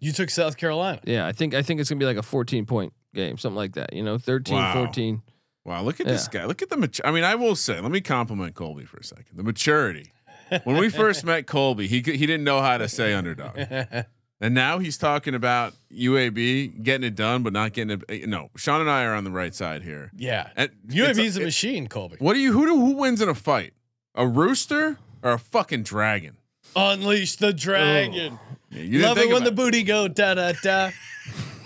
you 0.00 0.12
took 0.12 0.30
South 0.30 0.56
Carolina 0.56 1.00
Yeah, 1.04 1.26
I 1.26 1.32
think 1.32 1.52
I 1.54 1.60
think 1.62 1.80
it's 1.80 1.90
gonna 1.90 1.98
be 1.98 2.06
like 2.06 2.16
a 2.16 2.22
14 2.22 2.64
point 2.64 2.94
game, 3.14 3.36
something 3.36 3.56
like 3.56 3.74
that. 3.74 3.92
You 3.92 4.02
know, 4.02 4.16
13, 4.18 4.54
Wow. 4.56 4.72
14. 4.72 5.22
Wow, 5.66 5.82
look 5.82 6.00
at 6.00 6.06
this 6.06 6.28
guy. 6.28 6.44
Look 6.44 6.62
at 6.62 6.70
the 6.70 6.76
mature. 6.76 7.04
I 7.04 7.10
mean, 7.10 7.24
I 7.24 7.34
will 7.34 7.56
say, 7.56 7.80
let 7.80 7.90
me 7.90 8.00
compliment 8.00 8.54
Colby 8.54 8.84
for 8.84 8.98
a 8.98 9.04
second. 9.04 9.36
The 9.36 9.42
maturity. 9.42 10.12
When 10.62 10.76
we 10.76 10.90
first 10.90 11.24
met 11.24 11.48
Colby, 11.48 11.88
he 11.88 11.96
he 11.96 12.02
didn't 12.24 12.44
know 12.44 12.60
how 12.62 12.78
to 12.78 12.88
say 12.88 13.12
underdog. 13.14 13.58
And 14.40 14.54
now 14.54 14.78
he's 14.78 14.98
talking 14.98 15.34
about 15.34 15.72
UAB 15.90 16.82
getting 16.82 17.06
it 17.06 17.14
done, 17.14 17.42
but 17.42 17.52
not 17.54 17.72
getting 17.72 18.02
it. 18.08 18.28
No, 18.28 18.50
Sean 18.56 18.80
and 18.82 18.90
I 18.90 19.04
are 19.04 19.14
on 19.14 19.24
the 19.24 19.30
right 19.30 19.54
side 19.54 19.82
here. 19.82 20.10
yeah 20.16 20.50
And 20.56 20.70
UAB 20.88 21.10
it's- 21.10 21.18
is 21.18 21.36
a 21.38 21.40
it- 21.42 21.44
machine 21.44 21.86
Colby 21.88 22.16
What 22.18 22.34
do 22.34 22.40
you? 22.40 22.52
Who 22.52 22.66
do? 22.66 22.74
Who 22.76 22.92
wins 22.96 23.20
in 23.22 23.28
a 23.28 23.34
fight? 23.34 23.72
A 24.14 24.26
rooster 24.26 24.98
or 25.22 25.32
a 25.32 25.38
fucking 25.38 25.82
dragon? 25.84 26.36
unleash 26.74 27.36
the 27.36 27.52
dragon 27.54 28.38
Yeah, 28.70 28.82
you 28.82 28.98
love 28.98 29.16
it 29.16 29.30
when 29.30 29.44
the 29.44 29.52
booty 29.52 29.82
go 29.82 30.08
da 30.08 30.34
da 30.34 30.52
da 30.62 30.90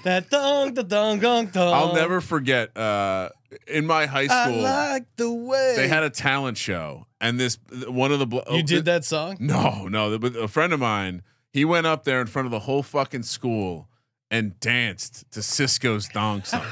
that 0.05 0.31
dong 0.31 0.75
da 0.75 0.83
dong 0.83 1.19
dong 1.19 1.47
dong 1.47 1.75
I'll 1.75 1.95
never 1.95 2.21
forget. 2.21 2.77
Uh, 2.77 3.31
in 3.67 3.87
my 3.87 4.07
high 4.07 4.27
school, 4.29 4.65
I 4.65 4.93
like 4.95 5.07
the 5.17 5.31
way 5.33 5.75
they 5.77 5.89
had 5.89 6.05
a 6.05 6.11
talent 6.11 6.57
show, 6.59 7.07
and 7.21 7.41
this 7.41 7.59
one 7.89 8.13
of 8.13 8.19
the 8.21 8.27
blo- 8.27 8.45
you 8.53 8.63
did 8.63 8.85
that 8.85 9.05
song 9.05 9.37
No, 9.41 9.89
no. 9.89 10.17
But 10.19 10.37
a 10.37 10.47
friend 10.49 10.73
of 10.73 10.79
mine, 10.81 11.23
he 11.53 11.65
went 11.65 11.87
up 11.87 12.05
there 12.05 12.21
in 12.21 12.27
front 12.27 12.47
of 12.47 12.53
the 12.53 12.61
whole 12.61 12.83
fucking 12.83 13.25
school 13.25 13.89
and 14.31 14.59
danced 14.61 15.31
to 15.33 15.41
Sisqó's 15.41 16.09
dong 16.09 16.45
song. 16.45 16.65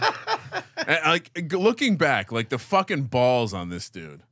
like 0.87 1.53
looking 1.53 1.97
back, 1.97 2.31
like 2.31 2.49
the 2.49 2.59
fucking 2.59 3.05
balls 3.05 3.53
on 3.53 3.69
this 3.69 3.91
dude, 3.91 4.23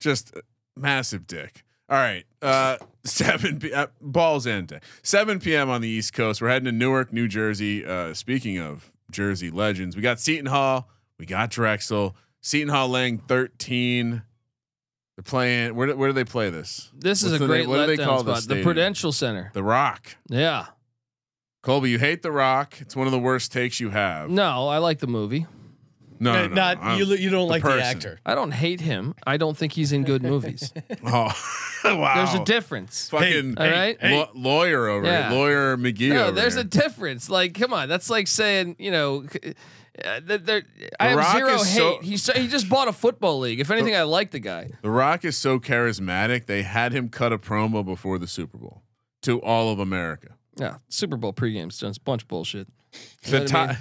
just 0.00 0.34
massive 0.76 1.26
dick. 1.26 1.64
All 1.88 1.96
right, 1.96 2.24
uh, 2.42 2.76
seven 3.04 3.58
p- 3.58 3.72
uh, 3.72 3.86
balls 4.00 4.46
and 4.46 4.68
dick. 4.68 4.82
Seven 5.02 5.40
p.m. 5.40 5.70
on 5.70 5.80
the 5.80 5.88
East 5.88 6.12
Coast. 6.12 6.42
We're 6.42 6.50
heading 6.50 6.66
to 6.66 6.72
Newark, 6.72 7.12
New 7.12 7.28
Jersey. 7.28 7.84
Uh, 7.84 8.12
speaking 8.12 8.58
of 8.58 8.92
Jersey 9.10 9.50
legends, 9.50 9.96
we 9.96 10.02
got 10.02 10.20
Seton 10.20 10.46
Hall, 10.46 10.88
we 11.18 11.24
got 11.26 11.50
Drexel. 11.50 12.14
Seton 12.40 12.68
Hall 12.68 12.88
laying 12.88 13.18
thirteen. 13.18 14.22
They're 15.18 15.24
playing. 15.24 15.74
Where 15.74 15.88
do, 15.88 15.96
where 15.96 16.08
do 16.10 16.12
they 16.12 16.22
play 16.22 16.48
this? 16.48 16.92
This 16.96 17.24
is 17.24 17.32
a 17.32 17.38
great 17.44 17.62
name- 17.62 17.70
what 17.70 17.86
do 17.86 17.96
they 17.96 18.00
letdown 18.00 18.06
call 18.06 18.22
the 18.22 18.34
spot. 18.34 18.36
The 18.36 18.42
stadium? 18.42 18.64
Prudential 18.64 19.10
Center. 19.10 19.50
The 19.52 19.64
Rock. 19.64 20.14
Yeah. 20.28 20.66
Colby, 21.64 21.90
you 21.90 21.98
hate 21.98 22.22
The 22.22 22.30
Rock. 22.30 22.80
It's 22.80 22.94
one 22.94 23.08
of 23.08 23.10
the 23.10 23.18
worst 23.18 23.50
takes 23.50 23.80
you 23.80 23.90
have. 23.90 24.30
No, 24.30 24.68
I 24.68 24.78
like 24.78 25.00
the 25.00 25.08
movie. 25.08 25.48
No, 26.20 26.34
no, 26.34 26.46
no, 26.46 26.54
not 26.54 26.78
I'm- 26.78 26.98
you 27.00 27.06
you 27.16 27.30
don't 27.30 27.48
the 27.48 27.52
like 27.52 27.62
person. 27.62 27.78
the 27.78 27.84
actor 27.84 28.20
I 28.24 28.36
don't 28.36 28.52
hate 28.52 28.80
him. 28.80 29.14
I 29.26 29.38
don't 29.38 29.56
think 29.56 29.72
he's 29.72 29.90
in 29.90 30.04
good 30.04 30.22
movies. 30.22 30.72
Oh, 31.04 31.32
wow. 31.96 32.14
There's 32.16 32.40
a 32.40 32.44
difference. 32.44 33.08
Fucking 33.10 33.56
All 33.58 33.68
right. 33.70 33.96
law- 34.02 34.30
lawyer 34.34 34.88
over 34.88 35.06
Yeah. 35.06 35.28
here. 35.30 35.38
Lawyer 35.38 35.76
McGee. 35.76 36.08
No, 36.12 36.22
over 36.26 36.32
there's 36.32 36.54
here. 36.54 36.62
a 36.62 36.66
difference. 36.66 37.28
Like, 37.30 37.54
come 37.54 37.72
on, 37.72 37.88
that's 37.88 38.10
like 38.10 38.26
saying, 38.26 38.74
you 38.80 38.90
know, 38.90 39.24
uh, 40.04 40.20
th- 40.20 40.42
there. 40.42 40.62
I 41.00 41.08
have 41.08 41.18
Rock 41.18 41.36
zero 41.36 41.54
is 41.54 41.68
hate. 41.72 41.76
so- 41.78 41.98
he 42.02 42.16
so, 42.16 42.32
he 42.34 42.48
just 42.48 42.68
bought 42.68 42.88
a 42.88 42.92
football 42.92 43.38
league. 43.38 43.60
If 43.60 43.70
anything, 43.70 43.94
I 43.96 44.02
like 44.02 44.30
the 44.30 44.38
guy. 44.40 44.70
The 44.82 44.90
Rock 44.90 45.24
is 45.24 45.36
so 45.36 45.58
charismatic. 45.58 46.46
They 46.46 46.62
had 46.62 46.92
him 46.92 47.08
cut 47.08 47.32
a 47.32 47.38
promo 47.38 47.84
before 47.84 48.18
the 48.18 48.26
Super 48.26 48.58
Bowl 48.58 48.82
to 49.22 49.40
all 49.42 49.70
of 49.72 49.78
America. 49.78 50.34
Yeah, 50.56 50.78
Super 50.88 51.16
Bowl 51.16 51.32
pregame 51.32 51.72
stunts, 51.72 51.98
bunch 51.98 52.22
of 52.22 52.28
bullshit. 52.28 52.68
You 53.24 53.30
The 53.30 53.40
know 53.52 53.58
I 53.58 53.66
mean? 53.68 53.76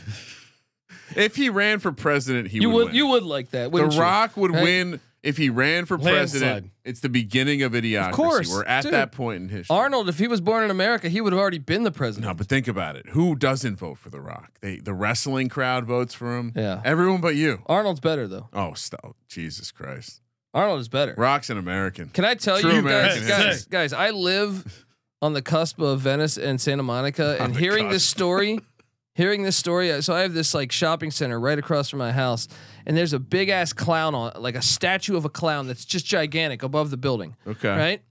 if 1.16 1.36
he 1.36 1.50
ran 1.50 1.80
for 1.80 1.92
president, 1.92 2.50
he 2.50 2.60
You 2.60 2.70
would. 2.70 2.86
would 2.88 2.96
you 2.96 3.08
would 3.08 3.24
like 3.24 3.52
that? 3.52 3.64
the 3.64 3.70
Wouldn't 3.70 3.94
you? 3.94 4.02
Rock 4.02 4.38
would 4.38 4.52
win 4.52 5.00
if 5.24 5.38
he 5.38 5.50
ran 5.50 5.86
for 5.86 5.98
president, 5.98 6.52
Landslide. 6.52 6.72
it's 6.86 7.00
the 7.02 7.10
beginning 7.10 7.62
of 7.64 7.74
idiocracy. 7.74 8.12
course, 8.12 8.50
we're 8.50 8.64
at 8.66 8.84
dude. 8.84 8.94
that 8.94 9.12
point 9.12 9.44
in 9.44 9.50
history. 9.50 9.76
Arnold, 9.76 10.08
if 10.10 10.20
he 10.20 10.28
was 10.28 10.42
born 10.42 10.64
in 10.64 10.72
America, 10.72 11.10
he 11.10 11.20
would 11.22 11.34
have 11.34 11.40
already 11.40 11.58
been 11.60 11.84
the 11.84 11.92
president. 11.92 12.28
No, 12.28 12.34
but 12.34 12.48
think 12.48 12.68
about 12.68 12.96
it. 12.96 13.10
Who 13.10 13.36
doesn't 13.36 13.78
vote 13.78 13.98
for 13.98 14.10
The 14.10 14.22
Rock? 14.22 14.52
They 14.62 14.78
the 14.78 14.94
wrestling 14.94 15.50
crowd 15.50 15.86
votes 15.86 16.14
for 16.14 16.38
him. 16.38 16.54
Yeah. 16.56 16.82
everyone 16.86 17.22
but 17.22 17.36
you. 17.36 17.62
Arnold's 17.66 18.00
better 18.00 18.28
though. 18.28 18.50
Oh, 18.54 18.74
stop! 18.74 19.16
Jesus 19.28 19.72
Christ, 19.72 20.22
Arnold 20.54 20.80
is 20.80 20.88
better. 20.90 21.14
Rock's 21.18 21.50
an 21.50 21.58
American. 21.58 22.10
Can 22.10 22.24
I 22.26 22.36
tell 22.36 22.60
True 22.60 22.74
you 22.74 22.80
American 22.80 23.28
guys, 23.28 23.66
guys, 23.66 23.66
guys, 23.66 23.94
I 23.94 24.12
live 24.12 24.86
on 25.22 25.34
the 25.34 25.42
cusp 25.42 25.80
of 25.82 26.00
Venice 26.02 26.38
and 26.38 26.62
Santa 26.62 26.84
Monica, 26.84 27.38
and 27.42 27.56
hearing 27.58 27.90
this 27.90 28.06
story, 28.06 28.60
hearing 29.18 29.42
this 29.44 29.58
story. 29.58 30.02
So 30.02 30.14
I 30.14 30.22
have 30.22 30.34
this 30.34 30.54
like 30.54 30.72
shopping 30.72 31.12
center 31.12 31.40
right 31.40 31.58
across 31.60 31.90
from 31.90 32.00
my 32.00 32.12
house, 32.12 32.48
and 32.86 32.96
there's 32.96 33.14
a 33.14 33.20
big 33.20 33.50
ass 33.50 33.74
clown 33.74 34.16
on, 34.16 34.32
like 34.38 34.56
a 34.56 34.62
statue 34.62 35.18
of 35.18 35.26
a 35.26 35.30
clown 35.30 35.68
that's 35.68 35.84
just 35.84 36.06
gigantic 36.06 36.64
above 36.64 36.92
the 36.92 36.98
building, 36.98 37.36
Okay, 37.46 37.70
right? 37.70 38.02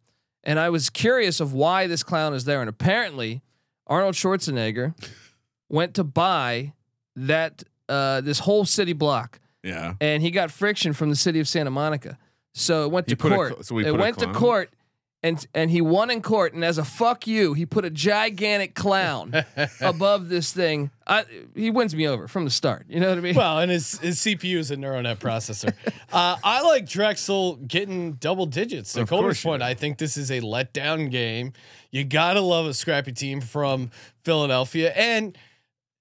And 0.45 0.59
I 0.59 0.69
was 0.69 0.91
curious 0.91 1.41
of 1.41 1.53
why 1.53 1.87
this 1.87 2.03
clown 2.03 2.35
is 2.35 2.45
there, 2.45 2.61
and 2.61 2.69
apparently 2.69 3.43
Arnold 3.87 4.15
Schwarzenegger 4.17 4.95
went 5.69 5.95
to 5.95 6.05
buy 6.05 6.73
that 7.15 7.63
uh, 7.89 8.21
this 8.21 8.41
whole 8.41 8.65
city 8.65 8.93
block 8.93 9.41
yeah. 9.63 9.95
and 10.01 10.23
he 10.23 10.31
got 10.31 10.51
friction 10.51 10.93
from 10.93 11.09
the 11.11 11.17
city 11.17 11.41
of 11.41 11.49
Santa 11.49 11.71
Monica. 11.71 12.19
So 12.53 12.85
it 12.85 12.91
went 12.91 13.09
He 13.09 13.15
to 13.17 13.27
a 13.27 13.31
court. 13.31 13.53
cl- 13.53 13.63
so 13.63 13.79
it 13.79 13.97
went 13.97 14.19
to 14.19 14.33
court, 14.33 14.71
and 15.23 15.47
and 15.55 15.71
he 15.71 15.81
won 15.81 16.11
in 16.11 16.23
court. 16.23 16.55
And 16.55 16.65
as 16.65 16.79
a 16.79 16.85
fuck 16.85 17.27
you, 17.27 17.55
he 17.55 17.67
put 17.67 17.85
a 17.85 17.91
gigantic 17.91 18.75
clown 18.75 19.45
above 19.81 20.29
this 20.29 20.53
thing. 20.53 20.91
I, 21.07 21.25
he 21.55 21.71
wins 21.71 21.95
me 21.95 22.07
over 22.07 22.29
from 22.29 22.45
the 22.45 22.51
start. 22.51 22.87
You 22.89 23.01
know 23.01 23.09
what 23.09 23.19
I 23.19 23.21
mean? 23.21 23.35
Well, 23.35 23.59
and 23.59 23.71
his 23.71 23.99
his 23.99 24.19
CPU 24.19 24.57
is 24.57 24.71
a 24.71 24.77
neural 24.77 25.03
net 25.03 25.19
processor. 25.19 25.73
uh, 26.13 26.37
I 26.43 26.63
like 26.63 26.89
Drexel 26.89 27.57
getting 27.57 28.13
double 28.15 28.47
digits. 28.47 28.93
To 28.95 29.03
Of 29.03 29.09
Coulter's 29.09 29.43
point. 29.43 29.63
I 29.63 29.75
think 29.75 29.99
this 29.99 30.17
is 30.17 30.31
a 30.31 30.41
letdown 30.41 31.11
game. 31.11 31.53
You 31.91 32.05
gotta 32.05 32.41
love 32.41 32.67
a 32.67 32.75
scrappy 32.75 33.13
team 33.13 33.41
from 33.41 33.91
Philadelphia, 34.25 34.93
and 34.93 35.37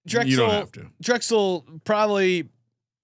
Drexel. 0.05 0.29
You 0.29 0.37
don't 0.37 0.49
have 0.51 0.71
to. 0.73 0.87
Drexel 1.01 1.65
probably. 1.83 2.49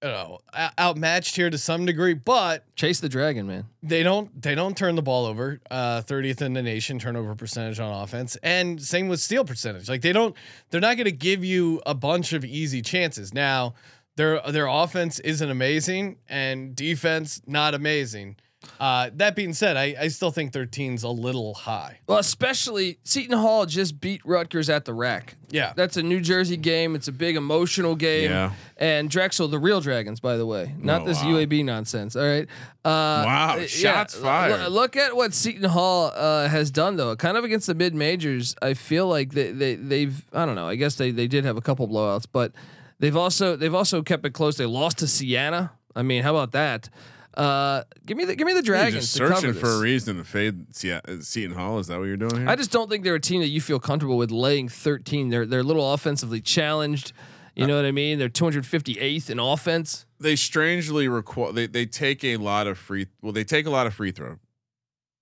You 0.04 0.10
know, 0.10 0.40
outmatched 0.80 1.36
here 1.36 1.52
to 1.52 1.60
some 1.60 1.86
degree, 1.86 2.16
but 2.16 2.64
Chase 2.76 3.00
the 3.00 3.10
dragon, 3.10 3.46
man. 3.46 3.66
they 3.84 4.02
don't 4.02 4.42
they 4.42 4.56
don't 4.56 4.76
turn 4.76 4.96
the 4.96 5.04
ball 5.04 5.28
over. 5.28 5.62
Uh, 5.70 6.02
30th 6.02 6.42
in 6.42 6.54
the 6.54 6.64
nation 6.64 6.98
turnover 6.98 7.36
percentage 7.36 7.80
on 7.80 8.02
offense, 8.04 8.36
and 8.42 8.82
same 8.82 9.10
with 9.10 9.20
steal 9.20 9.46
percentage. 9.46 9.88
Like 9.88 10.02
they 10.02 10.12
don't 10.12 10.36
they're 10.72 10.82
not 10.82 10.98
going 10.98 11.06
to 11.06 11.12
give 11.12 11.46
you 11.46 11.84
a 11.86 11.94
bunch 11.94 12.34
of 12.34 12.44
easy 12.44 12.82
chances. 12.82 13.32
Now 13.32 13.76
their 14.16 14.42
their 14.50 14.66
offense 14.66 15.20
isn't 15.20 15.50
amazing 15.52 16.18
and 16.28 16.76
defense 16.76 17.42
not 17.46 17.76
amazing. 17.76 18.38
Uh, 18.80 19.10
that 19.16 19.36
being 19.36 19.54
said, 19.54 19.76
I, 19.76 19.96
I 20.00 20.08
still 20.10 20.30
think 20.32 20.54
13's 20.54 21.02
a 21.04 21.10
little 21.10 21.54
high. 21.56 22.00
Well, 22.08 22.20
especially 22.20 23.00
Seton 23.04 23.38
Hall 23.38 23.66
just 23.66 24.00
beat 24.00 24.22
Rutgers 24.24 24.70
at 24.70 24.86
the 24.86 24.94
rack. 24.94 25.36
Yeah, 25.50 25.74
That's 25.76 25.98
a 25.98 26.04
New 26.04 26.22
Jersey 26.22 26.58
game. 26.58 26.96
It's 26.96 27.08
a 27.08 27.12
big 27.12 27.36
emotional 27.36 27.96
game. 27.96 28.30
Yeah. 28.30 28.54
And 28.78 29.10
Drexel, 29.10 29.48
the 29.50 29.60
real 29.60 29.82
Dragons, 29.82 30.20
by 30.20 30.38
the 30.38 30.46
way, 30.46 30.74
not 30.78 31.02
Oh, 31.02 31.06
this 31.06 31.18
wow. 31.24 31.32
UAB 31.32 31.66
nonsense. 31.66 32.16
All 32.16 32.24
right. 32.24 32.48
Uh, 32.86 33.24
Wow, 33.26 33.60
shots 33.68 34.16
l- 34.16 34.22
fired. 34.22 34.70
look 34.72 34.96
at 34.96 35.16
what 35.16 35.34
Seton 35.34 35.64
Hall 35.70 36.12
uh, 36.16 36.48
has 36.48 36.72
done, 36.72 36.96
though. 36.98 37.16
Kind 37.16 37.38
of 37.38 37.44
against 37.44 37.68
the 37.68 37.76
mid 37.76 37.94
majors. 37.96 38.56
I 38.62 38.74
feel 38.76 39.08
like 39.08 39.32
they, 39.34 39.52
they 39.52 39.76
they've 39.76 40.24
I 40.34 40.46
don't 40.46 40.56
know. 40.56 40.68
I 40.68 40.76
guess 40.76 40.96
they 40.96 41.12
they 41.12 41.28
did 41.28 41.46
have 41.46 41.58
a 41.58 41.62
couple 41.62 41.88
blowouts, 41.88 42.26
but 42.32 42.54
they've 43.00 43.18
also 43.18 43.56
they've 43.56 43.76
also 43.76 44.02
kept 44.04 44.26
it 44.26 44.32
close. 44.34 44.56
They 44.58 44.66
lost 44.66 45.00
to 45.00 45.08
Siena. 45.08 45.72
I 45.96 46.02
mean, 46.04 46.24
how 46.24 46.32
about 46.36 46.52
that? 46.54 46.90
Uh, 47.36 47.84
give 48.06 48.18
me 48.18 48.26
the 48.26 48.36
give 48.36 48.46
me 48.46 48.54
the 48.54 48.58
You're 48.64 48.76
Dragons. 48.76 49.04
just 49.06 49.18
to 49.18 49.28
cover 49.28 49.36
searching 49.36 49.54
for 49.54 49.70
a 49.70 49.80
reason 49.80 50.18
to 50.18 50.24
fade 50.24 50.66
uh, 50.86 51.00
Seton 51.22 51.56
Hall. 51.56 51.80
Is 51.80 51.88
that 51.88 51.98
what 52.00 52.06
you're 52.06 52.18
doing 52.18 52.38
here? 52.38 52.50
I 52.50 52.56
just 52.56 52.72
don't 52.72 52.90
think 52.90 53.04
they're 53.04 53.16
a 53.16 53.20
team 53.22 53.42
that 53.42 53.48
you 53.48 53.62
feel 53.62 53.80
comfortable 53.80 54.18
with 54.18 54.32
laying 54.32 54.68
13. 54.68 55.30
They're 55.30 55.46
they're 55.46 55.62
a 55.62 55.64
little 55.64 55.94
offensively 55.94 56.42
challenged. 56.42 57.14
You 57.56 57.68
know 57.68 57.76
what 57.76 57.86
I 57.86 57.92
mean? 57.92 58.18
They're 58.18 58.30
258th 58.30 59.30
in 59.30 59.38
offense. 59.40 60.06
they 60.20 60.36
strangely 60.38 61.08
require 61.10 61.52
they, 61.52 61.68
they 61.68 61.86
take 61.86 62.24
a 62.24 62.38
lot 62.38 62.66
of 62.66 62.78
free 62.78 63.08
well 63.22 63.34
they 63.34 63.44
take 63.44 63.66
a 63.66 63.70
lot 63.70 63.86
of 63.88 63.94
free 63.94 64.12
throw 64.12 64.40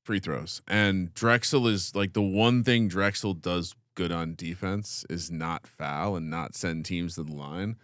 free 0.04 0.20
throws 0.20 0.62
and 0.68 1.14
Drexel 1.14 1.68
is 1.68 1.96
like 1.96 2.14
the 2.14 2.22
one 2.22 2.64
thing 2.64 2.88
Drexel 2.88 3.34
does 3.34 3.76
good 3.96 4.12
on 4.12 4.36
defense 4.36 5.06
is 5.10 5.30
not 5.32 5.68
foul 5.68 6.16
and 6.16 6.30
not 6.30 6.56
send 6.56 6.86
teams 6.86 7.16
to 7.16 7.24
the 7.24 7.34
line. 7.34 7.76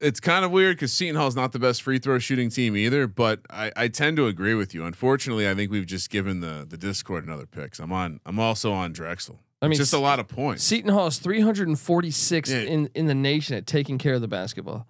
It's 0.00 0.18
kind 0.20 0.44
of 0.44 0.50
weird 0.50 0.76
because 0.76 0.92
Seton 0.92 1.16
Hall 1.16 1.26
is 1.28 1.36
not 1.36 1.52
the 1.52 1.58
best 1.58 1.82
free 1.82 1.98
throw 1.98 2.18
shooting 2.18 2.48
team 2.48 2.74
either, 2.76 3.06
but 3.06 3.40
I, 3.50 3.70
I 3.76 3.88
tend 3.88 4.16
to 4.16 4.26
agree 4.26 4.54
with 4.54 4.74
you. 4.74 4.84
Unfortunately, 4.84 5.48
I 5.48 5.54
think 5.54 5.70
we've 5.70 5.86
just 5.86 6.08
given 6.10 6.40
the 6.40 6.66
the 6.68 6.78
Discord 6.78 7.24
another 7.24 7.46
picks. 7.46 7.78
I'm 7.78 7.92
on 7.92 8.20
I'm 8.24 8.38
also 8.38 8.72
on 8.72 8.92
Drexel. 8.92 9.40
I 9.62 9.66
mean, 9.66 9.72
It's 9.72 9.80
just 9.80 9.92
a 9.92 9.98
lot 9.98 10.18
of 10.18 10.26
points. 10.26 10.62
Seton 10.64 10.90
Hall 10.90 11.06
is 11.08 11.18
346 11.18 12.50
Yeah. 12.50 12.56
in 12.60 12.90
in 12.94 13.06
the 13.06 13.14
nation 13.14 13.56
at 13.56 13.66
taking 13.66 13.98
care 13.98 14.14
of 14.14 14.20
the 14.22 14.28
basketball. 14.28 14.86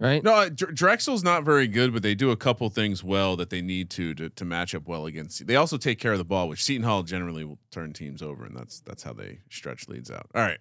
Right? 0.00 0.24
No, 0.24 0.32
uh, 0.34 0.48
Drexel's 0.48 1.22
not 1.22 1.44
very 1.44 1.68
good, 1.68 1.92
but 1.92 2.02
they 2.02 2.14
do 2.14 2.30
a 2.30 2.36
couple 2.36 2.68
things 2.70 3.04
well 3.04 3.36
that 3.36 3.50
they 3.50 3.60
need 3.60 3.88
to 3.90 4.14
to 4.14 4.30
to 4.30 4.44
match 4.44 4.74
up 4.74 4.88
well 4.88 5.06
against. 5.06 5.46
They 5.46 5.56
also 5.56 5.76
take 5.76 5.98
care 6.00 6.12
of 6.12 6.18
the 6.18 6.24
ball, 6.24 6.48
which 6.48 6.64
Seton 6.64 6.84
Hall 6.84 7.02
generally 7.02 7.44
will 7.44 7.58
turn 7.70 7.92
teams 7.92 8.20
over, 8.22 8.44
and 8.44 8.56
that's 8.56 8.80
that's 8.80 9.02
how 9.04 9.12
they 9.12 9.40
stretch 9.50 9.88
leads 9.88 10.10
out. 10.10 10.26
All 10.34 10.40
right. 10.42 10.58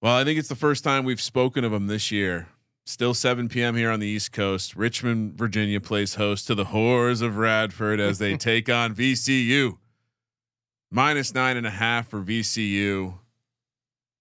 Well, 0.00 0.14
I 0.16 0.24
think 0.24 0.38
it's 0.38 0.48
the 0.48 0.54
first 0.54 0.84
time 0.84 1.04
we've 1.04 1.20
spoken 1.20 1.64
of 1.64 1.72
them 1.72 1.88
this 1.88 2.10
year. 2.12 2.46
Still 2.88 3.14
7 3.14 3.48
p.m. 3.48 3.74
here 3.74 3.90
on 3.90 3.98
the 3.98 4.06
East 4.06 4.30
Coast. 4.32 4.76
Richmond, 4.76 5.36
Virginia 5.36 5.80
plays 5.80 6.14
host 6.14 6.46
to 6.46 6.54
the 6.54 6.66
Whores 6.66 7.20
of 7.20 7.36
Radford 7.36 7.98
as 7.98 8.18
they 8.18 8.36
take 8.36 8.68
on 8.68 8.94
VCU. 8.94 9.76
Minus 10.92 11.34
nine 11.34 11.56
and 11.56 11.66
a 11.66 11.70
half 11.70 12.08
for 12.08 12.20
VCU. 12.22 13.18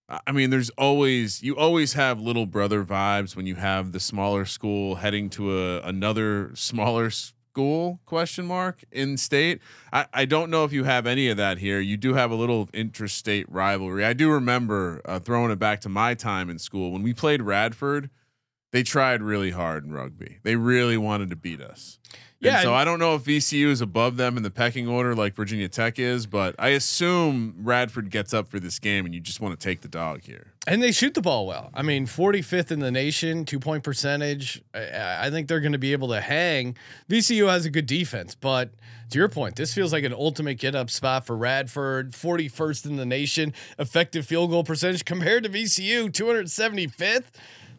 I- 0.10 0.20
I 0.26 0.32
mean, 0.32 0.50
there's 0.50 0.72
always 0.72 1.44
you 1.44 1.56
always 1.56 1.94
have 1.94 2.20
little 2.20 2.48
brother 2.48 2.84
vibes 2.84 3.36
when 3.36 3.46
you 3.46 3.54
have 3.56 3.92
the 3.92 4.00
smaller 4.00 4.46
school 4.46 4.96
heading 4.96 5.30
to 5.32 5.60
a 5.60 5.82
another 5.82 6.50
smaller 6.56 7.12
school 7.12 8.00
question 8.06 8.48
mark 8.48 8.84
in 8.92 9.16
state. 9.18 9.62
I, 9.94 10.08
I 10.12 10.26
don't 10.26 10.50
know 10.50 10.64
if 10.64 10.74
you 10.74 10.86
have 10.86 11.06
any 11.06 11.30
of 11.30 11.38
that 11.38 11.60
here. 11.60 11.80
You 11.80 11.98
do 11.98 12.16
have 12.16 12.32
a 12.32 12.36
little 12.36 12.68
interstate 12.74 13.46
rivalry. 13.48 14.04
I 14.04 14.14
do 14.14 14.32
remember 14.32 15.02
uh, 15.06 15.20
throwing 15.20 15.52
it 15.52 15.60
back 15.60 15.82
to 15.82 15.90
my 15.90 16.16
time 16.16 16.50
in 16.50 16.58
school 16.58 16.92
when 16.92 17.04
we 17.04 17.14
played 17.14 17.44
Radford. 17.44 18.10
They 18.76 18.84
tried 18.84 19.24
really 19.24 19.52
hard 19.52 19.86
in 19.86 19.94
rugby. 19.94 20.40
They 20.44 20.58
really 20.58 20.98
wanted 20.98 21.30
to 21.30 21.38
beat 21.38 21.62
us. 21.62 21.98
Yeah, 22.42 22.56
And 22.56 22.64
so 22.64 22.74
I 22.74 22.84
don't 22.84 23.00
know 23.00 23.16
if 23.16 23.24
VCU 23.24 23.68
is 23.68 23.80
above 23.80 24.18
them 24.18 24.36
in 24.36 24.44
the 24.44 24.52
pecking 24.52 24.86
order 24.86 25.16
like 25.16 25.34
Virginia 25.34 25.70
Tech 25.70 25.98
is, 25.98 26.26
but 26.26 26.56
I 26.60 26.70
assume 26.70 27.56
Radford 27.60 28.10
gets 28.12 28.34
up 28.34 28.50
for 28.50 28.60
this 28.60 28.78
game 28.78 29.06
and 29.06 29.16
you 29.16 29.22
just 29.22 29.40
want 29.40 29.58
to 29.58 29.64
take 29.66 29.80
the 29.80 29.88
dog 29.88 30.24
here. 30.24 30.52
and 30.68 30.84
they 30.84 30.92
shoot 30.92 31.14
the 31.14 31.22
ball 31.22 31.48
well. 31.48 31.70
I 31.74 31.84
mean, 31.84 32.06
45th 32.06 32.70
in 32.70 32.80
the 32.80 32.92
nation, 32.92 33.46
two 33.46 33.62
point 33.62 33.86
percentage. 33.86 34.62
I, 34.74 35.28
I 35.28 35.30
think 35.30 35.48
they're 35.48 35.62
going 35.62 35.72
to 35.72 35.78
be 35.78 35.94
able 35.94 36.10
to 36.10 36.20
hang. 36.20 36.76
VCU 37.10 37.48
has 37.50 37.66
a 37.66 37.70
good 37.70 37.86
defense, 37.86 38.36
but 38.36 38.72
to 39.12 39.18
your 39.18 39.30
point, 39.30 39.56
this 39.56 39.74
feels 39.74 39.94
like 39.94 40.04
an 40.04 40.14
ultimate 40.14 40.56
get 40.56 40.76
up 40.76 40.90
spot 40.90 41.26
for 41.26 41.38
Radford. 41.38 42.12
41st 42.12 42.88
in 42.88 42.96
the 42.98 43.06
nation, 43.06 43.54
effective 43.80 44.26
field 44.26 44.50
goal 44.50 44.66
percentage 44.66 45.06
compared 45.06 45.46
to 45.46 45.50
VCU, 45.50 46.12
275th. 46.12 47.24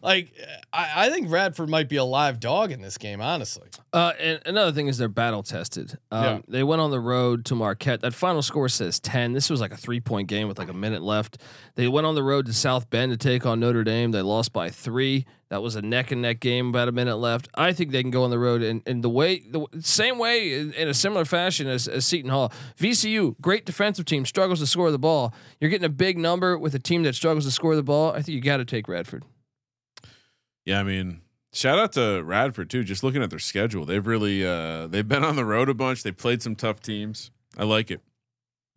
Like, 0.06 0.32
I, 0.72 1.06
I 1.06 1.10
think 1.10 1.28
Radford 1.32 1.68
might 1.68 1.88
be 1.88 1.96
a 1.96 2.04
live 2.04 2.38
dog 2.38 2.70
in 2.70 2.80
this 2.80 2.96
game, 2.96 3.20
honestly. 3.20 3.68
Uh, 3.92 4.12
and 4.20 4.40
another 4.46 4.70
thing 4.70 4.86
is 4.86 4.98
they're 4.98 5.08
battle 5.08 5.42
tested. 5.42 5.98
Um, 6.12 6.24
Yeah. 6.24 6.38
They 6.46 6.62
went 6.62 6.80
on 6.80 6.92
the 6.92 7.00
road 7.00 7.44
to 7.46 7.56
Marquette. 7.56 8.02
That 8.02 8.14
final 8.14 8.40
score 8.40 8.68
says 8.68 9.00
10. 9.00 9.32
This 9.32 9.50
was 9.50 9.60
like 9.60 9.72
a 9.72 9.76
three 9.76 9.98
point 9.98 10.28
game 10.28 10.46
with 10.46 10.58
like 10.60 10.68
a 10.68 10.72
minute 10.72 11.02
left. 11.02 11.38
They 11.74 11.88
went 11.88 12.06
on 12.06 12.14
the 12.14 12.22
road 12.22 12.46
to 12.46 12.52
South 12.52 12.88
Bend 12.88 13.10
to 13.10 13.16
take 13.16 13.44
on 13.44 13.58
Notre 13.58 13.82
Dame. 13.82 14.12
They 14.12 14.22
lost 14.22 14.52
by 14.52 14.70
three. 14.70 15.26
That 15.48 15.60
was 15.60 15.74
a 15.74 15.82
neck 15.82 16.12
and 16.12 16.22
neck 16.22 16.38
game, 16.38 16.68
about 16.68 16.86
a 16.86 16.92
minute 16.92 17.16
left. 17.16 17.48
I 17.56 17.72
think 17.72 17.90
they 17.90 18.02
can 18.02 18.12
go 18.12 18.22
on 18.22 18.30
the 18.30 18.38
road 18.38 18.62
and, 18.62 18.82
and 18.86 19.02
the 19.02 19.10
way, 19.10 19.40
the 19.40 19.66
same 19.80 20.18
way 20.18 20.52
in, 20.54 20.72
in 20.72 20.88
a 20.88 20.94
similar 20.94 21.24
fashion 21.24 21.66
as, 21.66 21.88
as 21.88 22.06
Seton 22.06 22.30
Hall. 22.30 22.52
VCU, 22.78 23.40
great 23.40 23.64
defensive 23.66 24.04
team, 24.04 24.24
struggles 24.24 24.60
to 24.60 24.66
score 24.66 24.90
the 24.92 24.98
ball. 24.98 25.34
You're 25.60 25.70
getting 25.70 25.84
a 25.86 25.88
big 25.88 26.16
number 26.16 26.56
with 26.56 26.74
a 26.76 26.80
team 26.80 27.02
that 27.04 27.14
struggles 27.16 27.44
to 27.44 27.50
score 27.50 27.74
the 27.74 27.82
ball. 27.82 28.10
I 28.12 28.22
think 28.22 28.28
you 28.34 28.40
got 28.40 28.56
to 28.58 28.64
take 28.64 28.86
Radford. 28.88 29.24
Yeah, 30.66 30.80
I 30.80 30.82
mean, 30.82 31.22
shout 31.54 31.78
out 31.78 31.92
to 31.92 32.22
Radford 32.22 32.68
too. 32.68 32.84
Just 32.84 33.02
looking 33.02 33.22
at 33.22 33.30
their 33.30 33.38
schedule, 33.38 33.86
they've 33.86 34.06
really 34.06 34.44
uh 34.46 34.86
they've 34.88 35.08
been 35.08 35.24
on 35.24 35.36
the 35.36 35.44
road 35.44 35.68
a 35.70 35.74
bunch. 35.74 36.02
They 36.02 36.12
played 36.12 36.42
some 36.42 36.54
tough 36.54 36.80
teams. 36.80 37.30
I 37.56 37.64
like 37.64 37.90
it. 37.90 38.00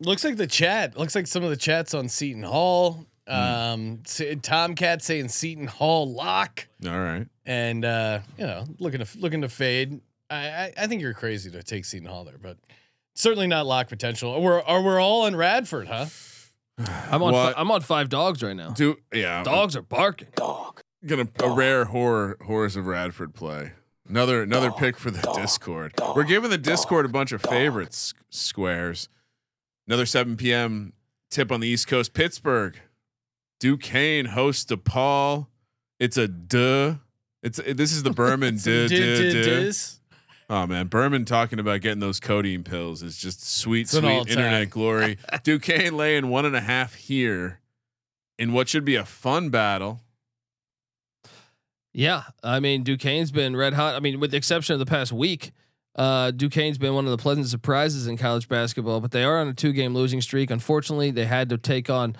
Looks 0.00 0.24
like 0.24 0.36
the 0.36 0.46
chat. 0.46 0.96
Looks 0.96 1.14
like 1.14 1.26
some 1.26 1.42
of 1.44 1.50
the 1.50 1.56
chats 1.58 1.92
on 1.92 2.08
Seton 2.08 2.42
Hall. 2.44 3.04
Um, 3.26 4.00
S- 4.06 4.22
Tomcat 4.42 5.02
saying 5.02 5.28
Seton 5.28 5.66
Hall 5.66 6.10
lock. 6.12 6.66
All 6.86 6.98
right. 6.98 7.26
and 7.44 7.84
uh, 7.84 8.20
you 8.38 8.46
know, 8.46 8.64
looking 8.78 9.04
to 9.04 9.18
looking 9.18 9.42
to 9.42 9.48
fade. 9.48 10.00
I, 10.30 10.36
I 10.48 10.72
I 10.78 10.86
think 10.86 11.02
you're 11.02 11.12
crazy 11.12 11.50
to 11.50 11.62
take 11.62 11.84
Seton 11.84 12.08
Hall 12.08 12.24
there, 12.24 12.38
but 12.40 12.56
certainly 13.14 13.46
not 13.46 13.66
lock 13.66 13.88
potential. 13.88 14.40
We're 14.40 14.62
are 14.62 14.82
we're 14.82 15.00
all 15.00 15.26
in 15.26 15.36
Radford, 15.36 15.86
huh? 15.88 16.06
I'm 17.10 17.22
on, 17.22 17.32
What? 17.34 17.54
fi- 17.54 17.60
I'm 17.60 17.70
on 17.70 17.82
five 17.82 18.08
dogs 18.08 18.42
right 18.42 18.56
now. 18.56 18.70
Do 18.70 18.96
yeah. 19.12 19.42
Dogs 19.42 19.76
are 19.76 19.82
barking. 19.82 20.28
Gonna 21.06 21.28
a 21.42 21.50
rare 21.50 21.86
horror 21.86 22.36
horrors 22.44 22.76
of 22.76 22.86
Radford 22.86 23.34
play. 23.34 23.72
Another 24.06 24.42
another 24.42 24.70
pick 24.70 24.98
for 24.98 25.10
the 25.10 25.22
Discord. 25.34 25.94
We're 26.14 26.24
giving 26.24 26.50
the 26.50 26.58
Discord 26.58 27.06
a 27.06 27.08
bunch 27.08 27.32
of 27.32 27.40
favorites 27.42 28.12
squares. 28.28 29.08
Another 29.86 30.04
7 30.04 30.36
p.m. 30.36 30.92
tip 31.30 31.50
on 31.50 31.60
the 31.60 31.68
East 31.68 31.86
Coast. 31.88 32.12
Pittsburgh. 32.12 32.76
Duquesne 33.60 34.26
hosts 34.26 34.64
DePaul. 34.70 35.46
It's 35.98 36.16
a 36.16 36.28
duh. 36.28 36.96
It's 37.42 37.58
this 37.58 37.92
is 37.92 38.02
the 38.02 38.10
Berman 38.10 38.56
duh, 38.62 38.88
duh, 38.88 39.42
duh. 39.42 39.72
Oh 40.50 40.66
man, 40.66 40.88
Berman 40.88 41.24
talking 41.24 41.58
about 41.58 41.80
getting 41.80 42.00
those 42.00 42.20
codeine 42.20 42.64
pills 42.64 43.02
is 43.02 43.16
just 43.16 43.48
sweet, 43.48 43.82
It's 43.82 43.92
sweet 43.92 44.28
internet 44.28 44.68
glory. 44.68 45.16
Duquesne 45.44 45.96
laying 45.96 46.28
one 46.28 46.44
and 46.44 46.56
a 46.56 46.60
half 46.60 46.94
here 46.94 47.60
in 48.38 48.52
what 48.52 48.68
should 48.68 48.84
be 48.84 48.96
a 48.96 49.04
fun 49.04 49.48
battle. 49.48 50.00
Yeah, 51.92 52.22
I 52.42 52.60
mean 52.60 52.84
Duquesne's 52.84 53.32
been 53.32 53.56
red 53.56 53.74
hot. 53.74 53.94
I 53.94 54.00
mean, 54.00 54.20
with 54.20 54.30
the 54.30 54.36
exception 54.36 54.74
of 54.74 54.78
the 54.78 54.86
past 54.86 55.12
week, 55.12 55.52
uh, 55.96 56.30
Duquesne's 56.30 56.78
been 56.78 56.94
one 56.94 57.04
of 57.04 57.10
the 57.10 57.18
pleasant 57.18 57.48
surprises 57.48 58.06
in 58.06 58.16
college 58.16 58.48
basketball. 58.48 59.00
But 59.00 59.10
they 59.10 59.24
are 59.24 59.40
on 59.40 59.48
a 59.48 59.54
two-game 59.54 59.94
losing 59.94 60.20
streak. 60.20 60.50
Unfortunately, 60.50 61.10
they 61.10 61.26
had 61.26 61.48
to 61.48 61.58
take 61.58 61.90
on 61.90 62.16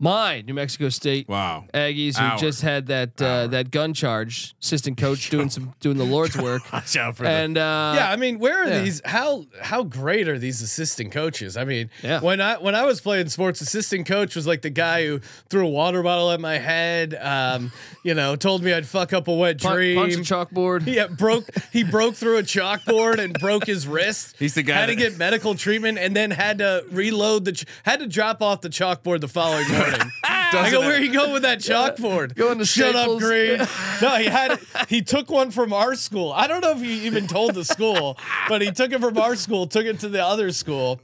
my 0.00 0.40
New 0.42 0.54
Mexico 0.54 0.88
State 0.88 1.28
Wow. 1.28 1.64
Aggies, 1.72 2.18
who 2.18 2.24
Our. 2.24 2.36
just 2.36 2.62
had 2.62 2.86
that 2.88 3.22
uh, 3.22 3.46
that 3.46 3.70
gun 3.70 3.94
charge. 3.94 4.54
Assistant 4.62 4.98
coach 4.98 5.30
doing 5.34 5.48
some 5.50 5.72
doing 5.80 5.96
the 5.96 6.04
Lord's 6.04 6.36
work, 6.36 6.62
Watch 6.72 6.96
out 6.96 7.16
for 7.16 7.24
and 7.24 7.56
uh, 7.56 7.92
yeah, 7.96 8.10
I 8.10 8.16
mean, 8.16 8.38
where 8.40 8.64
are 8.64 8.68
yeah. 8.68 8.80
these? 8.80 9.00
How 9.04 9.46
how 9.62 9.84
great 9.84 10.28
are 10.28 10.38
these 10.38 10.60
assistant 10.62 11.12
coaches? 11.12 11.56
I 11.56 11.64
mean, 11.64 11.90
Yeah. 12.02 12.20
when 12.20 12.40
I 12.40 12.58
when 12.58 12.74
I 12.74 12.84
was 12.84 13.00
playing 13.00 13.28
sports, 13.28 13.60
assistant 13.60 14.06
coach 14.06 14.34
was 14.34 14.46
like 14.46 14.62
the 14.62 14.70
guy 14.70 15.06
who 15.06 15.20
threw 15.48 15.64
a 15.66 15.70
water 15.70 16.02
bottle 16.02 16.30
at 16.32 16.40
my 16.40 16.58
head. 16.58 17.14
Um, 17.14 17.70
you 18.02 18.14
know, 18.14 18.36
told 18.36 18.62
me 18.62 18.72
I'd 18.74 18.86
fuck 18.86 19.12
up 19.12 19.28
a 19.28 19.32
wet 19.34 19.60
pun- 19.62 19.74
dream. 19.76 19.96
punch 19.96 20.14
the 20.16 20.20
chalkboard. 20.22 20.86
yeah, 20.92 21.06
broke. 21.06 21.46
He 21.72 21.84
broke 21.84 22.16
through 22.16 22.38
a 22.38 22.42
chalkboard 22.42 23.18
and 23.18 23.32
broke 23.34 23.66
his 23.66 23.86
wrist. 23.86 24.34
He's 24.38 24.54
the 24.54 24.62
guy 24.62 24.74
had 24.80 24.86
to 24.86 24.96
get 24.96 25.16
medical 25.16 25.54
treatment 25.54 25.98
and 25.98 26.14
then 26.16 26.30
had 26.32 26.58
to 26.58 26.84
reload 26.90 27.44
the. 27.44 27.52
Ch- 27.52 27.64
had 27.84 28.00
to 28.00 28.06
drop 28.06 28.42
off 28.42 28.60
the 28.60 28.68
chalkboard 28.68 29.20
the 29.20 29.28
following 29.28 29.64
morning. 29.90 30.12
I 30.24 30.70
go, 30.70 30.80
where 30.80 31.00
you 31.00 31.12
going 31.12 31.32
with 31.32 31.42
that 31.42 31.58
chalkboard? 31.58 32.34
Going 32.34 32.58
to 32.58 32.64
Shut 32.64 32.94
up, 32.94 33.18
Green. 33.18 33.60
No, 34.02 34.16
he 34.16 34.26
had 34.26 34.58
he 34.88 35.02
took 35.02 35.30
one 35.30 35.50
from 35.50 35.72
our 35.72 35.94
school. 35.94 36.32
I 36.32 36.46
don't 36.46 36.60
know 36.60 36.72
if 36.72 36.80
he 36.80 37.06
even 37.06 37.26
told 37.26 37.54
the 37.54 37.64
school, 37.64 38.18
but 38.48 38.60
he 38.62 38.70
took 38.70 38.92
it 38.92 39.00
from 39.00 39.16
our 39.18 39.36
school, 39.36 39.66
took 39.66 39.86
it 39.86 40.00
to 40.00 40.08
the 40.08 40.24
other 40.24 40.50
school. 40.52 41.00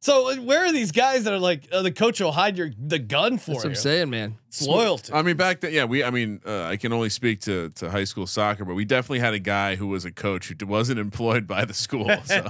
So 0.00 0.40
where 0.42 0.64
are 0.64 0.72
these 0.72 0.90
guys 0.92 1.24
that 1.24 1.32
are 1.32 1.38
like 1.38 1.68
uh, 1.72 1.82
the 1.82 1.92
coach 1.92 2.20
will 2.20 2.32
hide 2.32 2.56
your 2.56 2.70
the 2.78 2.98
gun 2.98 3.38
for 3.38 3.52
That's 3.52 3.58
what 3.58 3.64
you? 3.64 3.70
I'm 3.70 3.76
saying, 3.76 4.10
man. 4.10 4.38
It's 4.52 4.66
loyalty. 4.66 5.14
I 5.14 5.22
mean, 5.22 5.36
back 5.38 5.60
then, 5.60 5.72
yeah, 5.72 5.84
we. 5.86 6.04
I 6.04 6.10
mean, 6.10 6.42
uh, 6.46 6.64
I 6.64 6.76
can 6.76 6.92
only 6.92 7.08
speak 7.08 7.40
to 7.42 7.70
to 7.70 7.90
high 7.90 8.04
school 8.04 8.26
soccer, 8.26 8.66
but 8.66 8.74
we 8.74 8.84
definitely 8.84 9.20
had 9.20 9.32
a 9.32 9.38
guy 9.38 9.76
who 9.76 9.86
was 9.86 10.04
a 10.04 10.12
coach 10.12 10.48
who 10.48 10.66
wasn't 10.66 10.98
employed 10.98 11.46
by 11.46 11.64
the 11.64 11.72
school. 11.74 12.10
So 12.26 12.42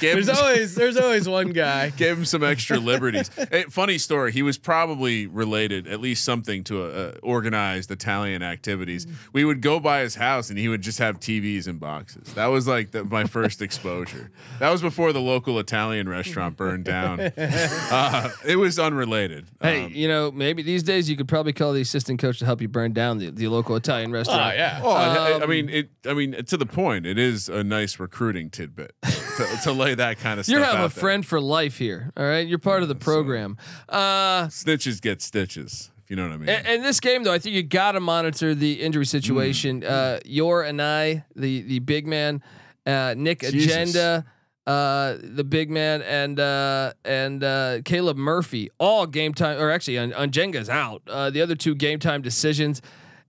there's 0.00 0.28
him, 0.28 0.36
always 0.36 0.74
there's 0.74 0.96
always 0.96 1.28
one 1.28 1.52
guy. 1.52 1.90
gave 1.96 2.18
him 2.18 2.24
some 2.24 2.42
extra 2.42 2.78
liberties. 2.78 3.30
Hey, 3.50 3.64
funny 3.68 3.98
story. 3.98 4.32
He 4.32 4.42
was 4.42 4.58
probably 4.58 5.26
related, 5.26 5.86
at 5.86 6.00
least 6.00 6.24
something 6.24 6.64
to 6.64 6.84
a, 6.84 6.88
a 6.88 7.18
organized 7.18 7.90
Italian 7.90 8.42
activities. 8.42 9.06
We 9.32 9.44
would 9.44 9.60
go 9.60 9.78
by 9.78 10.00
his 10.00 10.16
house, 10.16 10.50
and 10.50 10.58
he 10.58 10.68
would 10.68 10.82
just 10.82 10.98
have 10.98 11.20
TVs 11.20 11.68
and 11.68 11.78
boxes. 11.78 12.34
That 12.34 12.46
was 12.46 12.66
like 12.66 12.90
the, 12.90 13.04
my 13.04 13.24
first 13.24 13.62
exposure. 13.62 14.30
That 14.58 14.70
was 14.70 14.82
before 14.82 15.12
the 15.12 15.20
local 15.20 15.58
Italian 15.60 16.08
restaurant 16.08 16.56
burned 16.56 16.84
down. 16.84 17.20
Uh, 17.20 18.30
it 18.44 18.56
was 18.56 18.78
unrelated. 18.78 19.46
Hey, 19.60 19.84
Um, 19.84 19.92
you 19.94 20.08
know, 20.08 20.30
maybe 20.30 20.62
these 20.62 20.82
days 20.82 21.08
you 21.08 21.16
could 21.16 21.28
probably 21.28 21.43
call 21.52 21.72
the 21.72 21.80
assistant 21.80 22.18
coach 22.20 22.38
to 22.38 22.44
help 22.44 22.60
you 22.60 22.68
burn 22.68 22.92
down 22.92 23.18
the, 23.18 23.30
the 23.30 23.48
local 23.48 23.76
Italian 23.76 24.10
Oh 24.10 24.14
restaurant. 24.14 24.56
yeah. 24.56 24.82
Well, 24.82 24.92
I- 24.92 25.04
I, 25.16 25.30
I 25.38 25.42
Um, 25.42 25.50
mean, 25.50 25.68
it. 25.68 25.90
I 26.06 26.14
mean, 26.14 26.32
to 26.44 26.56
the 26.56 26.66
point, 26.66 27.06
it 27.06 27.18
is 27.18 27.48
a 27.48 27.62
nice 27.64 27.98
recruiting 27.98 28.50
tidbit 28.50 28.94
to, 29.02 29.58
to 29.64 29.72
lay 29.72 29.94
that 29.94 30.18
kind 30.18 30.38
of 30.40 30.46
stuff. 30.46 30.54
You 30.58 30.62
have 30.62 30.76
a 30.76 30.78
there. 30.82 30.88
friend 30.90 31.26
for 31.26 31.40
life 31.40 31.78
here. 31.78 32.12
All 32.16 32.24
right. 32.24 32.46
You're 32.46 32.58
part 32.58 32.82
of 32.82 32.88
the 32.88 32.94
program. 32.94 33.56
Uh, 33.88 34.46
Snitches 34.46 35.00
get 35.00 35.20
stitches. 35.22 35.90
If 36.04 36.10
you 36.10 36.16
know 36.16 36.24
what 36.24 36.32
I 36.32 36.36
mean. 36.36 36.48
and, 36.50 36.66
and 36.66 36.84
this 36.84 37.00
game, 37.00 37.24
though, 37.24 37.32
I 37.32 37.38
think 37.38 37.54
you 37.56 37.62
got 37.62 37.92
to 37.92 38.00
monitor 38.00 38.54
the 38.54 38.74
injury 38.82 39.06
situation. 39.06 39.80
Mm. 39.80 39.90
Uh, 39.90 40.20
your 40.26 40.62
and 40.62 40.82
I, 40.82 41.24
the 41.34 41.62
the 41.62 41.78
big 41.78 42.06
man, 42.06 42.42
uh, 42.86 43.14
Nick 43.16 43.40
Jesus. 43.40 43.74
Ongenda, 43.94 44.24
uh, 44.66 45.16
the 45.20 45.44
big 45.44 45.70
man, 45.70 46.02
and 46.02 46.40
uh, 46.40 46.92
and 47.04 47.44
uh, 47.44 47.82
Caleb 47.84 48.16
Murphy, 48.16 48.70
all 48.78 49.06
game 49.06 49.34
time, 49.34 49.60
or 49.60 49.70
actually, 49.70 49.98
on, 49.98 50.12
Ongenda's 50.12 50.68
out. 50.68 51.02
Uh, 51.06 51.30
the 51.30 51.42
other 51.42 51.54
two 51.54 51.74
game 51.74 51.98
time 51.98 52.22
decisions. 52.22 52.80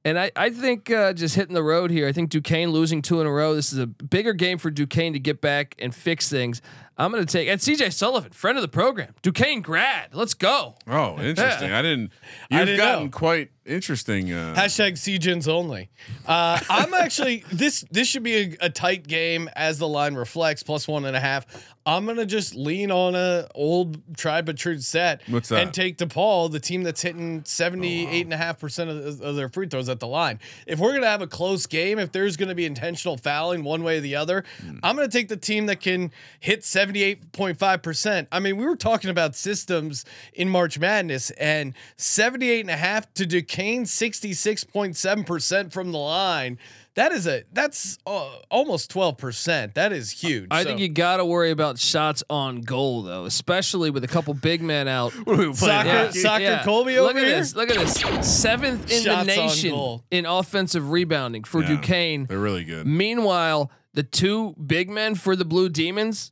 And 0.06 0.20
I, 0.20 0.32
I 0.36 0.52
think 0.52 0.92
uh, 0.92 1.14
just 1.14 1.34
hitting 1.34 1.56
the 1.56 1.64
road 1.64 1.90
here. 1.90 2.08
I 2.08 2.12
think 2.12 2.30
Duquesne 2.30 2.70
losing 2.70 3.02
two 3.02 3.22
in 3.22 3.28
a 3.28 3.32
row. 3.32 3.56
This 3.56 3.74
is 3.74 3.80
a 3.80 3.88
bigger 3.88 4.34
game 4.34 4.60
for 4.60 4.70
Duquesne 4.70 5.14
to 5.14 5.20
get 5.20 5.42
back 5.42 5.74
and 5.80 5.96
fix 5.96 6.30
things. 6.30 6.62
I'm 6.98 7.12
going 7.12 7.26
to 7.26 7.32
take 7.32 7.48
and 7.50 7.60
CJ 7.60 7.92
Sullivan, 7.94 8.32
friend 8.32 8.58
of 8.58 8.62
the 8.62 8.68
program, 8.68 9.14
Duquesne 9.22 9.62
grad. 9.62 10.10
Let's 10.14 10.34
go. 10.34 10.76
oh, 10.88 11.20
interesting. 11.20 11.72
I 11.72 11.82
didn't. 11.82 12.12
You've 12.50 12.62
didn't 12.68 12.78
gotten 12.78 13.04
know. 13.06 13.12
quite 13.12 13.52
interesting. 13.66 14.32
Uh, 14.32 14.54
Hashtag 14.58 14.94
CGens 14.94 15.48
only. 15.48 15.90
Uh, 16.26 16.60
I'm 16.70 16.94
actually 16.94 17.44
this. 17.52 17.84
This 17.92 18.08
should 18.08 18.24
be 18.24 18.36
a, 18.36 18.58
a 18.68 18.70
tight 18.70 19.08
game 19.08 19.50
as 19.56 19.78
the 19.78 19.88
line 19.88 20.16
reflects 20.16 20.64
plus 20.64 20.88
one 20.88 21.06
and 21.06 21.16
a 21.16 21.20
half. 21.20 21.46
I'm 21.88 22.08
gonna 22.08 22.26
just 22.26 22.56
lean 22.56 22.90
on 22.92 23.14
a 23.14 23.48
old 23.54 24.18
tried 24.18 24.46
but 24.46 24.58
true 24.58 24.80
set. 24.80 25.22
What's 25.28 25.50
that? 25.50 25.62
And 25.62 25.72
take 25.74 25.98
DePaul, 26.00 26.52
the 26.52 26.60
team 26.60 26.82
that's 26.82 27.02
hitting 27.04 27.44
78 27.46 28.24
and 28.26 28.34
a 28.34 28.38
half 28.38 28.60
percent 28.60 28.90
of 28.90 29.22
of 29.22 29.36
their 29.36 29.50
free 29.50 29.68
throws 29.68 29.88
at 29.90 30.00
the 30.00 30.08
line. 30.08 30.40
If 30.66 30.80
we're 30.80 30.94
gonna 30.94 31.06
have 31.06 31.22
a 31.22 31.28
close 31.28 31.68
game, 31.68 32.00
if 32.00 32.12
there's 32.12 32.38
gonna 32.38 32.56
be 32.56 32.66
intentional 32.66 33.18
fouling 33.18 33.64
one 33.64 33.84
way 33.84 33.98
or 33.98 34.02
the 34.02 34.16
other, 34.16 34.44
Hmm. 34.62 34.78
I'm 34.82 34.96
gonna 34.96 35.08
take 35.10 35.28
the 35.28 35.38
team 35.38 35.66
that 35.68 35.80
can 35.80 36.12
hit 36.40 36.64
78.5 36.94 37.82
percent. 37.84 38.28
I 38.32 38.40
mean, 38.40 38.58
we 38.58 38.66
were 38.66 38.76
talking 38.76 39.10
about 39.10 39.36
systems 39.36 40.06
in 40.34 40.50
March 40.50 40.80
Madness, 40.80 41.32
and 41.32 41.74
78 41.98 42.70
and 42.70 43.14
to 43.16 43.26
Duquesne 43.26 43.84
66.7 43.86 45.26
percent 45.26 45.74
from 45.74 45.92
the 45.92 45.98
line. 45.98 46.58
That 46.96 47.12
is 47.12 47.28
a 47.28 47.44
that's 47.52 47.98
uh, 48.08 48.38
almost 48.50 48.90
12 48.90 49.18
percent. 49.18 49.76
That 49.76 49.92
is 49.92 50.12
huge. 50.12 50.48
I 50.50 50.64
So- 50.64 50.70
think 50.70 50.80
you 50.80 50.88
got 50.88 51.18
to 51.18 51.26
worry 51.26 51.52
about 51.52 51.78
shots 51.78 52.24
on 52.30 52.62
goal 52.62 53.02
though, 53.02 53.26
especially 53.26 53.90
with 53.90 54.06
a 54.06 54.08
couple 54.08 54.34
big 54.34 54.62
men 54.62 54.88
out. 54.88 55.12
soccer, 55.56 56.12
soccer 56.14 56.62
Colby 56.64 56.98
over 56.98 57.08
Look 57.08 57.18
at 57.18 57.28
here. 57.28 57.36
this. 57.36 57.54
Look 57.54 57.70
at 57.70 57.78
this. 57.78 57.96
Seventh 58.40 58.90
in 58.90 59.04
Shots 59.04 59.28
the 59.28 59.36
nation 59.36 60.00
in 60.10 60.26
offensive 60.26 60.90
rebounding 60.90 61.44
for 61.44 61.62
Yeah. 61.62 61.68
Duquesne. 61.76 62.28
they're 62.28 62.40
really 62.40 62.64
good. 62.64 62.88
Meanwhile, 62.88 63.72
the 63.94 64.04
two 64.04 64.56
big 64.66 64.90
men 64.90 65.16
for 65.16 65.36
the 65.36 65.46
Blue 65.46 65.68
Demons, 65.68 66.32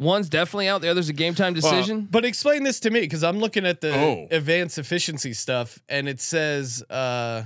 one's 0.00 0.28
definitely 0.28 0.66
out. 0.68 0.80
The 0.80 0.88
other's 0.88 1.08
a 1.08 1.12
game 1.12 1.34
time 1.36 1.54
decision. 1.54 2.08
But 2.10 2.24
explain 2.24 2.64
this 2.64 2.80
to 2.80 2.90
me 2.90 3.00
because 3.02 3.22
I'm 3.22 3.38
looking 3.38 3.64
at 3.66 3.80
the 3.80 3.94
Oh. 3.94 4.26
advanced 4.32 4.78
efficiency 4.78 5.32
stuff 5.34 5.78
and 5.88 6.08
it 6.08 6.20
says 6.20 6.82
uh 6.90 7.44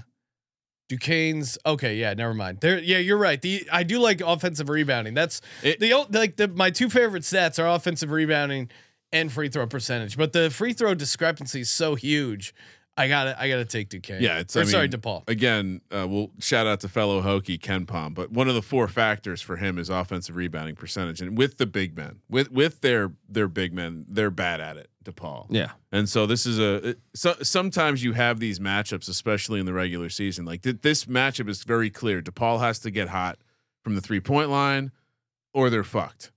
Duquesne's 0.88 1.56
okay, 1.64 1.96
yeah, 1.96 2.12
never 2.14 2.34
mind. 2.34 2.60
There 2.60 2.78
yeah, 2.78 2.98
you're 2.98 3.16
right. 3.18 3.40
The 3.40 3.66
I 3.72 3.82
do 3.84 3.98
like 3.98 4.20
offensive 4.20 4.68
rebounding. 4.68 5.14
That's 5.14 5.40
It- 5.62 5.80
the 5.80 5.92
o- 5.94 6.06
like 6.10 6.36
the 6.36 6.48
my 6.48 6.70
two 6.70 6.90
favorite 6.90 7.22
stats 7.22 7.58
are 7.62 7.66
offensive 7.66 8.10
rebounding 8.10 8.70
and 9.10 9.32
free 9.32 9.48
throw 9.48 9.66
percentage. 9.66 10.16
But 10.16 10.32
the 10.34 10.50
free 10.50 10.72
throw 10.74 10.94
discrepancy 10.94 11.60
is 11.62 11.70
so 11.70 11.94
huge. 11.94 12.54
I 12.96 13.08
got 13.08 13.24
to 13.24 13.40
I 13.40 13.48
got 13.48 13.56
to 13.56 13.64
take 13.64 13.88
Duquesne. 13.88 14.22
Yeah, 14.22 14.38
it's. 14.38 14.56
Or, 14.56 14.60
I 14.60 14.64
sorry, 14.64 14.84
mean, 14.88 14.92
DePaul. 15.00 15.28
Again, 15.28 15.80
uh, 15.90 16.06
we'll 16.08 16.30
shout 16.38 16.66
out 16.68 16.80
to 16.80 16.88
fellow 16.88 17.22
Hokie 17.22 17.58
KenPom, 17.58 18.14
but 18.14 18.30
one 18.30 18.48
of 18.48 18.54
the 18.54 18.62
four 18.62 18.86
factors 18.86 19.42
for 19.42 19.56
him 19.56 19.78
is 19.78 19.88
offensive 19.90 20.36
rebounding 20.36 20.76
percentage, 20.76 21.20
and 21.20 21.36
with 21.36 21.58
the 21.58 21.66
big 21.66 21.96
men, 21.96 22.20
with 22.30 22.52
with 22.52 22.82
their 22.82 23.12
their 23.28 23.48
big 23.48 23.72
men, 23.74 24.06
they're 24.08 24.30
bad 24.30 24.60
at 24.60 24.76
it. 24.76 24.90
DePaul. 25.04 25.46
yeah. 25.50 25.72
And 25.92 26.08
so 26.08 26.24
this 26.24 26.46
is 26.46 26.58
a 26.58 26.90
it- 26.90 27.00
so, 27.14 27.34
sometimes 27.42 28.02
you 28.02 28.12
have 28.14 28.40
these 28.40 28.58
matchups, 28.58 29.06
especially 29.08 29.60
in 29.60 29.66
the 29.66 29.72
regular 29.74 30.08
season. 30.08 30.44
Like 30.46 30.62
th- 30.62 30.78
this 30.80 31.04
matchup 31.04 31.48
is 31.48 31.62
very 31.64 31.90
clear. 31.90 32.22
DePaul 32.22 32.60
has 32.60 32.78
to 32.80 32.90
get 32.90 33.08
hot 33.08 33.38
from 33.82 33.96
the 33.96 34.00
three 34.00 34.20
point 34.20 34.48
line, 34.50 34.92
or 35.52 35.68
they're 35.68 35.84
fucked. 35.84 36.30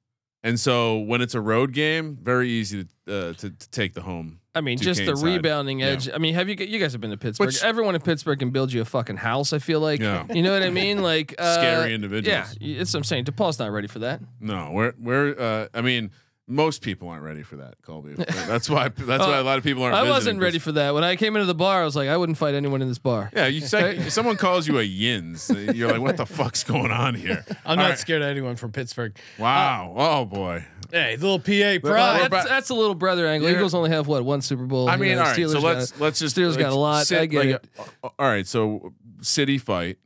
And 0.48 0.60
so 0.60 1.00
when 1.00 1.22
it's 1.22 1.36
a 1.36 1.42
road 1.42 1.74
game, 1.74 2.18
very 2.22 2.50
easy 2.50 2.84
to 2.84 2.90
uh, 3.30 3.34
to, 3.34 3.50
to 3.50 3.70
take 3.70 3.94
the 3.94 4.02
home. 4.02 4.40
I 4.56 4.62
mean, 4.62 4.78
just 4.80 5.06
the 5.06 5.16
side. 5.16 5.24
rebounding 5.26 5.80
Yeah. 5.80 5.88
edge. 5.88 6.10
I 6.14 6.18
mean, 6.18 6.34
have 6.34 6.50
you 6.50 6.56
you 6.56 6.80
guys 6.80 6.92
have 6.94 7.02
been 7.02 7.12
to 7.12 7.18
Pittsburgh? 7.18 7.48
Which- 7.48 7.64
Everyone 7.64 7.96
in 7.96 8.02
Pittsburgh 8.02 8.40
can 8.40 8.50
build 8.52 8.74
you 8.74 8.82
a 8.82 8.86
fucking 8.86 9.18
house. 9.18 9.54
I 9.54 9.60
feel 9.60 9.80
like, 9.80 10.00
Yeah. 10.00 10.26
you 10.34 10.42
know 10.42 10.52
what 10.54 10.64
I 10.64 10.70
mean? 10.72 11.02
Like 11.04 11.36
uh, 11.40 11.54
Scary 11.56 11.94
individuals. 11.94 12.56
Yeah, 12.60 12.82
it's 12.82 12.94
what 12.94 13.00
I'm 13.00 13.04
saying. 13.04 13.26
DePaul's 13.26 13.60
not 13.60 13.72
ready 13.72 13.88
for 13.88 14.00
that. 14.00 14.22
No, 14.40 14.72
we're 14.74 14.94
we're. 15.00 15.36
Uh, 15.40 15.68
I 15.74 15.82
mean, 15.82 16.12
most 16.50 16.82
people 16.82 17.10
aren't 17.10 17.24
ready 17.24 17.44
for 17.44 17.58
that, 17.58 17.76
Colby. 17.82 18.14
That's 18.18 18.70
why. 18.70 18.88
That's 18.88 19.26
why 19.26 19.38
a 19.38 19.44
lot 19.44 19.58
of 19.58 19.64
people 19.66 19.84
aren't. 19.84 19.96
I 19.96 20.04
wasn't 20.10 20.40
ready 20.40 20.54
this- 20.58 20.64
for 20.64 20.72
that 20.74 20.94
when 20.94 21.04
I 21.04 21.16
came 21.18 21.36
into 21.36 21.46
the 21.46 21.54
bar. 21.56 21.82
I 21.82 21.86
was 21.86 21.96
like, 21.96 22.08
I 22.10 22.16
wouldn't 22.16 22.38
fight 22.38 22.56
anyone 22.56 22.82
in 22.82 22.88
this 22.88 22.98
bar. 23.00 23.30
Yeah, 23.36 23.48
you 23.48 23.60
say 23.62 24.08
someone 24.10 24.38
calls 24.38 24.68
you 24.68 24.80
a 24.80 24.84
yins, 24.84 25.52
you're 25.54 25.92
like, 25.92 26.02
what 26.02 26.16
the 26.18 26.26
fuck's 26.26 26.64
going 26.64 26.92
on 26.92 27.16
here? 27.16 27.44
I'm 27.66 27.72
All 27.72 27.76
not 27.76 27.90
right. 27.90 28.00
scared 28.00 28.22
of 28.22 28.30
anyone 28.30 28.56
from 28.56 28.72
Pittsburgh. 28.72 29.18
Wow. 29.38 29.94
oh 29.98 30.26
boy. 30.26 30.66
Hey, 30.90 31.18
little 31.18 31.38
PA 31.40 31.52
Well, 31.84 31.92
pride. 31.94 32.32
that's, 32.32 32.48
that's 32.48 32.70
a 32.70 32.74
little 32.74 32.96
brother 32.96 33.28
angle. 33.28 33.50
Eagles 33.50 33.74
only 33.74 33.90
have 33.90 34.08
what 34.08 34.24
one 34.24 34.42
Super 34.42 34.64
Bowl. 34.66 34.88
I 34.88 34.94
You 34.94 35.00
mean, 35.02 35.16
know, 35.16 35.24
all 35.24 35.28
right. 35.28 35.50
So 35.50 35.60
let's 35.60 35.92
got- 35.92 36.02
let's 36.02 36.20
just 36.20 36.38
Steelers 36.38 36.58
got 36.58 36.72
a 36.72 36.76
lot. 36.76 37.08
sit 37.08 37.20
I 37.20 37.26
get 37.26 37.38
like 37.40 37.48
it. 37.56 37.68
a- 38.04 38.08
all 38.18 38.28
right. 38.30 38.48
So 38.48 38.94
city 39.20 39.58
fight, 39.58 39.98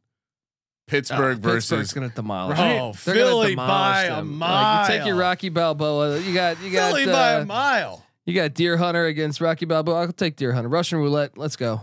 Pittsburgh 0.91 1.37
Oh, 1.43 1.53
Pittsburgh's 1.53 1.69
versus. 1.69 1.93
gonna 1.93 2.09
demolish. 2.09 2.57
Bro, 2.57 2.67
them. 2.67 2.91
They're 3.05 3.15
Philly 3.15 3.55
gonna 3.55 3.67
by 3.67 4.03
demolish 4.03 4.05
a 4.11 4.15
them. 4.27 4.39
Like, 4.39 4.89
you 4.89 4.97
take 4.97 5.05
your. 5.07 5.15
Rocky 5.15 5.49
Balboa. 5.49 6.19
You 6.19 6.33
got 6.33 6.61
you 6.61 6.69
got 6.71 6.91
Philly 6.93 7.05
by 7.05 7.35
uh, 7.35 7.41
a 7.41 7.45
mile. 7.45 8.05
you 8.25 8.33
got 8.35 8.53
Deer 8.53 8.75
Hunter 8.77 9.05
against 9.05 9.39
Rocky 9.41 9.65
Balboa. 9.65 10.01
I'll 10.01 10.11
take 10.11 10.35
Deer 10.35 10.51
Hunter. 10.53 10.69
Russian 10.69 10.99
roulette. 10.99 11.37
Let's 11.37 11.55
go. 11.55 11.81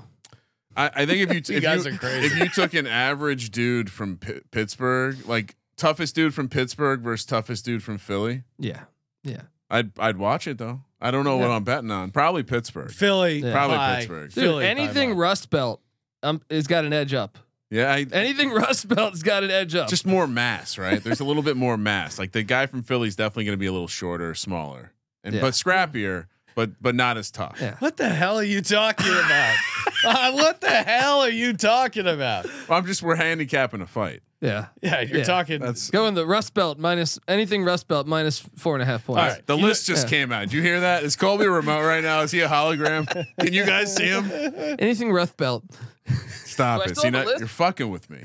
I, 0.76 0.90
I 0.94 1.06
think 1.06 1.28
if 1.30 1.48
you, 1.48 1.54
You 1.54 1.56
if 1.58 1.62
guys 1.62 1.86
you 1.86 1.92
are 1.94 1.96
crazy. 1.96 2.26
if 2.26 2.38
you 2.38 2.48
took 2.50 2.74
an 2.74 2.86
average 2.86 3.50
dude 3.50 3.90
from 3.90 4.18
Pi- 4.18 4.42
Pittsburgh, 4.52 5.26
like 5.26 5.56
toughest 5.76 6.14
dude 6.14 6.34
from 6.34 6.48
Pittsburgh 6.48 7.00
versus 7.00 7.24
toughest 7.26 7.64
dude 7.64 7.82
from 7.82 7.98
Philly, 7.98 8.42
Yeah, 8.58 8.82
yeah. 9.24 9.42
I'd 9.70 9.90
I'd 9.98 10.16
watch 10.18 10.46
it 10.46 10.58
though. 10.58 10.82
I 11.00 11.10
don't 11.10 11.24
know 11.24 11.36
what 11.36 11.50
I'm 11.50 11.64
betting 11.64 11.90
on. 11.90 12.10
Probably 12.10 12.42
Pittsburgh. 12.42 12.90
Philly, 12.90 13.38
Yeah. 13.38 13.52
Probably 13.52 13.76
by- 13.76 13.96
Pittsburgh. 13.96 14.32
Dude, 14.32 14.44
Philly 14.44 14.66
anything 14.66 15.10
mile. 15.10 15.18
Rust 15.18 15.50
Belt 15.50 15.80
um, 16.22 16.40
has 16.50 16.66
got 16.66 16.84
an 16.84 16.92
edge 16.92 17.14
up. 17.14 17.38
Yeah, 17.70 17.92
I, 17.92 18.06
Anything 18.12 18.50
Rust 18.50 18.88
Belt's 18.88 19.22
got 19.22 19.44
an 19.44 19.50
edge 19.50 19.74
up. 19.74 19.88
just 19.88 20.06
more 20.06 20.26
mass, 20.26 20.78
right? 20.78 21.02
There's 21.04 21.20
a 21.20 21.24
little 21.24 21.42
bit 21.42 21.56
more 21.56 21.76
mass. 21.76 22.18
Like 22.18 22.32
the 22.32 22.42
guy 22.42 22.66
from 22.66 22.82
Philly's 22.82 23.14
definitely 23.16 23.44
going 23.44 23.58
to 23.58 23.60
be 23.60 23.66
a 23.66 23.72
little 23.72 23.88
shorter, 23.88 24.34
smaller, 24.34 24.92
and 25.22 25.34
Yeah. 25.34 25.40
but 25.42 25.52
scrappier, 25.54 26.26
but 26.54 26.80
but 26.82 26.94
not 26.94 27.16
as 27.18 27.30
tough. 27.30 27.58
yeah. 27.60 27.76
What 27.78 27.96
the 27.98 28.08
hell 28.08 28.38
are 28.38 28.42
you 28.44 28.60
talking 28.62 29.06
about? 29.12 29.56
Uh, 30.04 30.30
what 30.30 30.60
the 30.60 30.70
hell 30.70 31.22
are 31.22 31.28
you 31.28 31.52
talking 31.52 32.06
about? 32.06 32.44
Well, 32.68 32.78
I'm 32.78 32.86
just 32.86 33.02
we're 33.02 33.16
handicapping 33.16 33.80
a 33.80 33.86
fight. 33.86 34.20
Yeah. 34.40 34.66
Yeah, 34.80 35.00
you're 35.00 35.18
Yeah. 35.18 35.24
talking. 35.24 35.60
That's 35.60 35.90
Go 35.90 36.06
in 36.06 36.14
the 36.14 36.24
Rust 36.24 36.54
Belt 36.54 36.78
minus 36.78 37.18
anything 37.26 37.64
Rust 37.64 37.88
Belt 37.88 38.06
minus 38.06 38.38
four 38.54 38.76
and 38.76 38.82
a 38.82 38.86
half 38.86 39.04
points. 39.04 39.20
All 39.20 39.28
right. 39.28 39.44
the 39.44 39.56
You 39.56 39.66
list 39.66 39.86
just 39.86 40.04
yeah. 40.06 40.10
came 40.10 40.30
out. 40.30 40.42
Did 40.42 40.52
you 40.52 40.62
hear 40.62 40.78
that? 40.80 41.02
Is 41.02 41.16
Colby 41.16 41.48
remote 41.48 41.82
right 41.84 42.00
now? 42.04 42.20
Is 42.20 42.30
he 42.30 42.42
a 42.42 42.48
hologram? 42.48 43.08
Can 43.40 43.52
you 43.52 43.66
guys 43.66 43.92
see 43.96 44.06
him? 44.06 44.30
Anything 44.78 45.10
Rust 45.10 45.36
Belt. 45.36 45.64
Stop 46.44 46.86
it. 46.86 46.96
See, 46.96 47.10
now, 47.10 47.24
you're 47.24 47.46
fucking 47.46 47.90
with 47.90 48.10
me. 48.10 48.24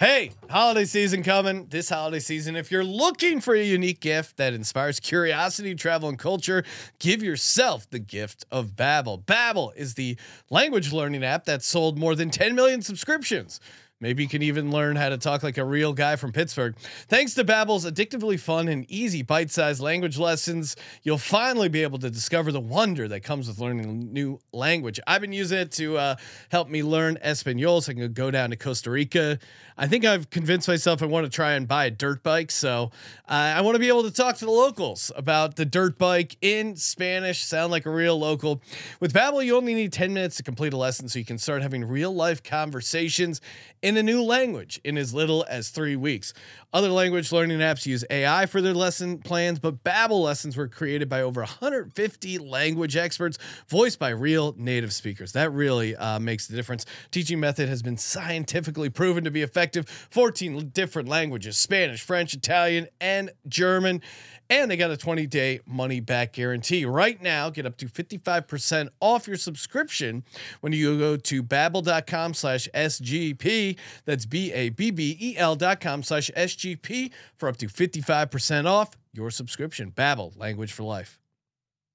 Hey, 0.00 0.30
holiday 0.48 0.84
season 0.84 1.24
coming. 1.24 1.66
This 1.70 1.88
holiday 1.88 2.20
season, 2.20 2.54
if 2.54 2.70
you're 2.70 2.84
looking 2.84 3.40
for 3.40 3.56
a 3.56 3.64
unique 3.64 3.98
gift 3.98 4.36
that 4.36 4.52
inspires 4.52 5.00
curiosity, 5.00 5.74
travel, 5.74 6.08
and 6.08 6.16
culture, 6.16 6.62
give 7.00 7.20
yourself 7.20 7.90
the 7.90 7.98
gift 7.98 8.44
of 8.52 8.76
Babbel. 8.76 9.24
Babbel 9.24 9.74
is 9.74 9.94
the 9.94 10.16
language 10.50 10.92
learning 10.92 11.24
app 11.24 11.46
that 11.46 11.64
sold 11.64 11.98
more 11.98 12.14
than 12.14 12.30
10 12.30 12.54
million 12.54 12.80
subscriptions. 12.80 13.58
Maybe 14.00 14.22
you 14.22 14.28
can 14.28 14.42
even 14.42 14.70
learn 14.70 14.94
how 14.94 15.08
to 15.08 15.18
talk 15.18 15.42
like 15.42 15.58
a 15.58 15.64
real 15.64 15.92
guy 15.92 16.14
from 16.14 16.30
Pittsburgh. 16.30 16.76
Thanks 17.08 17.34
to 17.34 17.42
Babbel's 17.42 17.84
addictively 17.84 18.38
fun 18.38 18.68
and 18.68 18.88
easy 18.88 19.22
bite-sized 19.22 19.80
language 19.80 20.18
lessons, 20.18 20.76
you'll 21.02 21.18
finally 21.18 21.68
be 21.68 21.82
able 21.82 21.98
to 21.98 22.08
discover 22.08 22.52
the 22.52 22.60
wonder 22.60 23.08
that 23.08 23.24
comes 23.24 23.48
with 23.48 23.58
learning 23.58 23.86
a 23.86 23.92
new 23.92 24.38
language. 24.52 25.00
I've 25.08 25.20
been 25.20 25.32
using 25.32 25.58
it 25.58 25.72
to 25.72 25.98
uh, 25.98 26.16
help 26.50 26.68
me 26.68 26.84
learn 26.84 27.18
Espanol 27.22 27.80
so 27.80 27.90
I 27.90 27.94
can 27.96 28.12
go 28.12 28.30
down 28.30 28.50
to 28.50 28.56
Costa 28.56 28.88
Rica. 28.88 29.40
I 29.80 29.86
think 29.86 30.04
I've 30.04 30.28
convinced 30.28 30.66
myself 30.66 31.04
I 31.04 31.06
want 31.06 31.24
to 31.24 31.30
try 31.30 31.52
and 31.52 31.68
buy 31.68 31.84
a 31.84 31.90
dirt 31.90 32.24
bike. 32.24 32.50
So 32.50 32.90
uh, 33.28 33.32
I 33.32 33.60
want 33.60 33.76
to 33.76 33.78
be 33.78 33.86
able 33.86 34.02
to 34.02 34.10
talk 34.10 34.36
to 34.38 34.44
the 34.44 34.50
locals 34.50 35.12
about 35.14 35.54
the 35.54 35.64
dirt 35.64 35.98
bike 35.98 36.36
in 36.42 36.74
Spanish, 36.74 37.44
sound 37.44 37.70
like 37.70 37.86
a 37.86 37.90
real 37.90 38.18
local. 38.18 38.60
With 38.98 39.12
Babbel, 39.12 39.44
you 39.44 39.56
only 39.56 39.74
need 39.74 39.92
10 39.92 40.12
minutes 40.12 40.36
to 40.38 40.42
complete 40.42 40.72
a 40.72 40.76
lesson 40.76 41.08
so 41.08 41.20
you 41.20 41.24
can 41.24 41.38
start 41.38 41.62
having 41.62 41.84
real 41.84 42.12
life 42.12 42.42
conversations 42.42 43.40
in 43.80 43.96
a 43.96 44.02
new 44.02 44.20
language 44.20 44.80
in 44.82 44.98
as 44.98 45.14
little 45.14 45.46
as 45.48 45.68
three 45.68 45.94
weeks. 45.94 46.34
Other 46.72 46.88
language 46.88 47.30
learning 47.30 47.60
apps 47.60 47.86
use 47.86 48.04
AI 48.10 48.46
for 48.46 48.60
their 48.60 48.74
lesson 48.74 49.18
plans, 49.18 49.60
but 49.60 49.84
Babbel 49.84 50.22
lessons 50.22 50.56
were 50.56 50.66
created 50.66 51.08
by 51.08 51.22
over 51.22 51.40
150 51.40 52.38
language 52.38 52.96
experts, 52.96 53.38
voiced 53.68 54.00
by 54.00 54.10
real 54.10 54.54
native 54.58 54.92
speakers. 54.92 55.32
That 55.32 55.52
really 55.52 55.94
uh, 55.94 56.18
makes 56.18 56.48
the 56.48 56.56
difference. 56.56 56.84
Teaching 57.12 57.38
method 57.38 57.68
has 57.68 57.80
been 57.80 57.96
scientifically 57.96 58.90
proven 58.90 59.22
to 59.22 59.30
be 59.30 59.42
effective. 59.42 59.67
14 60.10 60.68
different 60.68 61.08
languages: 61.08 61.58
Spanish, 61.58 62.02
French, 62.02 62.34
Italian, 62.34 62.88
and 63.00 63.30
German. 63.46 64.02
And 64.50 64.70
they 64.70 64.78
got 64.78 64.90
a 64.90 64.96
20 64.96 65.26
day 65.26 65.60
money 65.66 66.00
back 66.00 66.32
guarantee. 66.32 66.86
Right 66.86 67.20
now, 67.20 67.50
get 67.50 67.66
up 67.66 67.76
to 67.78 67.86
55% 67.86 68.88
off 69.00 69.28
your 69.28 69.36
subscription 69.36 70.24
when 70.62 70.72
you 70.72 70.98
go 70.98 71.16
to 71.16 71.42
babbel.com 71.42 72.32
slash 72.32 72.66
SGP. 72.74 73.76
That's 74.06 74.24
B 74.24 74.50
A 74.52 74.70
B 74.70 74.90
B 74.90 75.16
E 75.20 75.36
L 75.36 75.54
dot 75.54 75.80
com 75.80 76.02
slash 76.02 76.30
SGP 76.34 77.10
for 77.36 77.48
up 77.48 77.58
to 77.58 77.66
55% 77.66 78.64
off 78.64 78.96
your 79.12 79.30
subscription. 79.30 79.90
Babbel, 79.90 80.38
language 80.38 80.72
for 80.72 80.82
life. 80.82 81.18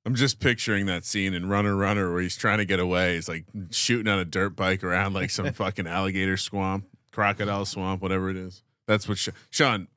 I'm 0.06 0.16
just 0.16 0.40
picturing 0.40 0.86
that 0.88 1.06
scene 1.06 1.34
in 1.34 1.48
Runner 1.48 1.76
Runner 1.76 2.12
where 2.12 2.22
he's 2.22 2.36
trying 2.36 2.58
to 2.58 2.66
get 2.66 2.80
away. 2.80 3.16
He's 3.16 3.30
like 3.30 3.46
shooting 3.72 4.12
on 4.12 4.20
a 4.20 4.26
dirt 4.26 4.56
bike 4.56 4.84
around 4.84 5.14
like 5.14 5.30
some 5.30 5.52
fucking 5.54 5.88
alligator 5.88 6.36
swamp, 6.36 6.86
crocodile 7.14 7.64
swamp, 7.66 8.02
whatever 8.02 8.30
it 8.30 8.36
is. 8.36 8.64
That's 8.88 9.08
what 9.08 9.18
Sh- 9.18 9.30
Sean. 9.50 9.88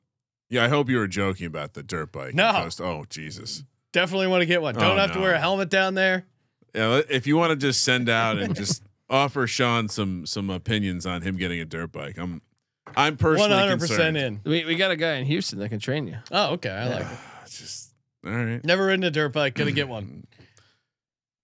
Yeah, 0.49 0.63
I 0.63 0.69
hope 0.69 0.89
you 0.89 0.97
were 0.97 1.07
joking 1.09 1.45
about 1.45 1.73
the 1.73 1.83
dirt 1.83 2.13
bike. 2.13 2.33
No. 2.33 2.51
Coast. 2.53 2.79
Oh 2.79 3.03
Jesus. 3.09 3.63
Definitely 3.91 4.27
want 4.27 4.41
to 4.41 4.45
get 4.45 4.61
one. 4.61 4.75
Don't 4.75 4.97
Oh, 4.97 5.01
have 5.01 5.11
to 5.13 5.19
wear 5.19 5.33
a 5.33 5.39
helmet 5.39 5.69
down 5.69 5.93
there. 5.95 6.25
Yeah, 6.73 7.01
if 7.09 7.27
you 7.27 7.35
want 7.35 7.49
to 7.51 7.55
just 7.57 7.83
send 7.83 8.07
out 8.07 8.37
and 8.37 8.55
just 8.55 8.83
offer 9.09 9.45
Sean 9.47 9.89
some 9.89 10.25
some 10.25 10.49
opinions 10.49 11.05
on 11.05 11.21
him 11.23 11.35
getting 11.37 11.59
a 11.59 11.65
dirt 11.65 11.91
bike, 11.91 12.17
I'm 12.17 12.41
I'm 12.95 13.17
personally 13.17 13.49
100% 13.51 14.15
in. 14.15 14.39
We, 14.45 14.63
we 14.63 14.75
got 14.75 14.91
a 14.91 14.95
guy 14.95 15.15
in 15.15 15.25
Houston 15.25 15.59
that 15.59 15.67
can 15.69 15.79
train 15.79 16.07
you. 16.07 16.17
Oh, 16.31 16.53
okay. 16.53 16.69
I 16.69 16.87
like 16.87 17.01
it. 17.01 17.17
Just 17.49 17.91
all 18.25 18.31
right. 18.31 18.63
Never 18.63 18.85
ridden 18.85 19.03
a 19.03 19.11
dirt 19.11 19.33
bike. 19.33 19.55
Gonna 19.55 19.71
get 19.71 19.89
one. 19.89 20.25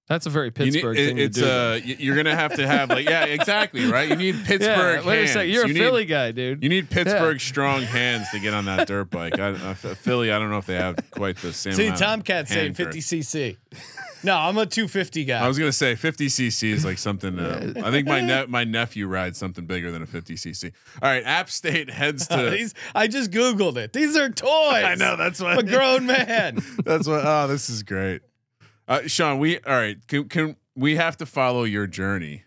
That's 0.09 0.25
a 0.25 0.29
very 0.29 0.47
You 0.55 0.65
need- 0.65 0.73
Pittsburgh 0.73 0.97
it- 0.97 1.05
thing 1.07 1.17
it's 1.17 1.37
to 1.37 1.43
do. 1.43 1.49
uh, 1.49 1.79
you're 1.97 2.15
gonna 2.17 2.35
have 2.35 2.55
to 2.55 2.67
have 2.67 2.89
like 2.89 3.07
yeah, 3.07 3.23
exactly 3.23 3.85
right. 3.85 4.09
You 4.09 4.15
need 4.17 4.35
Pittsburgh. 4.45 5.01
yeah, 5.01 5.07
wait 5.07 5.13
a 5.15 5.17
hands. 5.19 5.31
second. 5.31 5.49
You're 5.51 5.63
a 5.63 5.67
You 5.69 5.73
need- 5.73 5.79
Philly 5.79 6.05
guy, 6.05 6.31
dude. 6.31 6.61
You 6.61 6.69
need 6.69 6.89
Pittsburgh 6.89 7.39
strong 7.39 7.81
hands 7.83 8.27
to 8.31 8.39
get 8.39 8.53
on 8.53 8.65
that 8.65 8.85
dirt 8.87 9.09
bike. 9.09 9.39
I, 9.39 9.49
I, 9.71 9.73
Philly, 9.75 10.31
I 10.31 10.39
don't 10.39 10.49
know 10.49 10.57
if 10.57 10.65
they 10.65 10.75
have 10.75 10.97
quite 11.11 11.37
the 11.37 11.53
same. 11.53 11.73
See, 11.73 11.89
Tomcat 11.91 12.49
saying 12.49 12.73
50 12.73 12.99
cc. 12.99 13.57
No, 14.25 14.37
I'm 14.37 14.57
a 14.57 14.65
250 14.65 15.25
guy. 15.25 15.39
I 15.43 15.47
was 15.49 15.57
gonna 15.59 15.71
say 15.73 15.95
50 15.95 16.27
cc 16.27 16.63
is 16.71 16.85
like 16.85 16.97
something. 16.97 17.39
Uh, 17.39 17.73
I 17.83 17.89
think 17.91 18.07
my 18.07 18.19
ne- 18.21 18.45
my 18.47 18.63
nephew 18.65 19.07
rides 19.07 19.37
something 19.37 19.65
bigger 19.65 19.89
than 19.91 20.01
a 20.01 20.05
50 20.05 20.35
cc. 20.35 20.71
All 21.01 21.09
right, 21.09 21.23
App 21.25 21.49
State 21.49 21.89
heads 21.89 22.27
to. 22.27 22.49
These, 22.51 22.73
I 22.93 23.07
just 23.07 23.31
googled 23.31 23.77
it. 23.77 23.91
These 23.93 24.15
are 24.17 24.29
toys. 24.29 24.49
I 24.83 24.95
know 24.95 25.15
that's 25.17 25.41
what 25.41 25.51
I'm 25.53 25.59
a 25.59 25.63
grown 25.63 26.05
man. 26.05 26.59
That's 26.85 27.07
what. 27.07 27.21
Oh, 27.25 27.47
this 27.47 27.69
is 27.69 27.83
great. 27.83 28.21
Uh, 28.88 29.08
Sean, 29.08 29.39
we 29.39 29.60
all 29.60 29.76
right. 29.76 30.06
Can, 30.08 30.28
can 30.28 30.56
we 30.76 30.96
have 30.96 31.17
to 31.17 31.26
follow 31.26 31.63
your 31.63 31.88
journey 31.88 32.43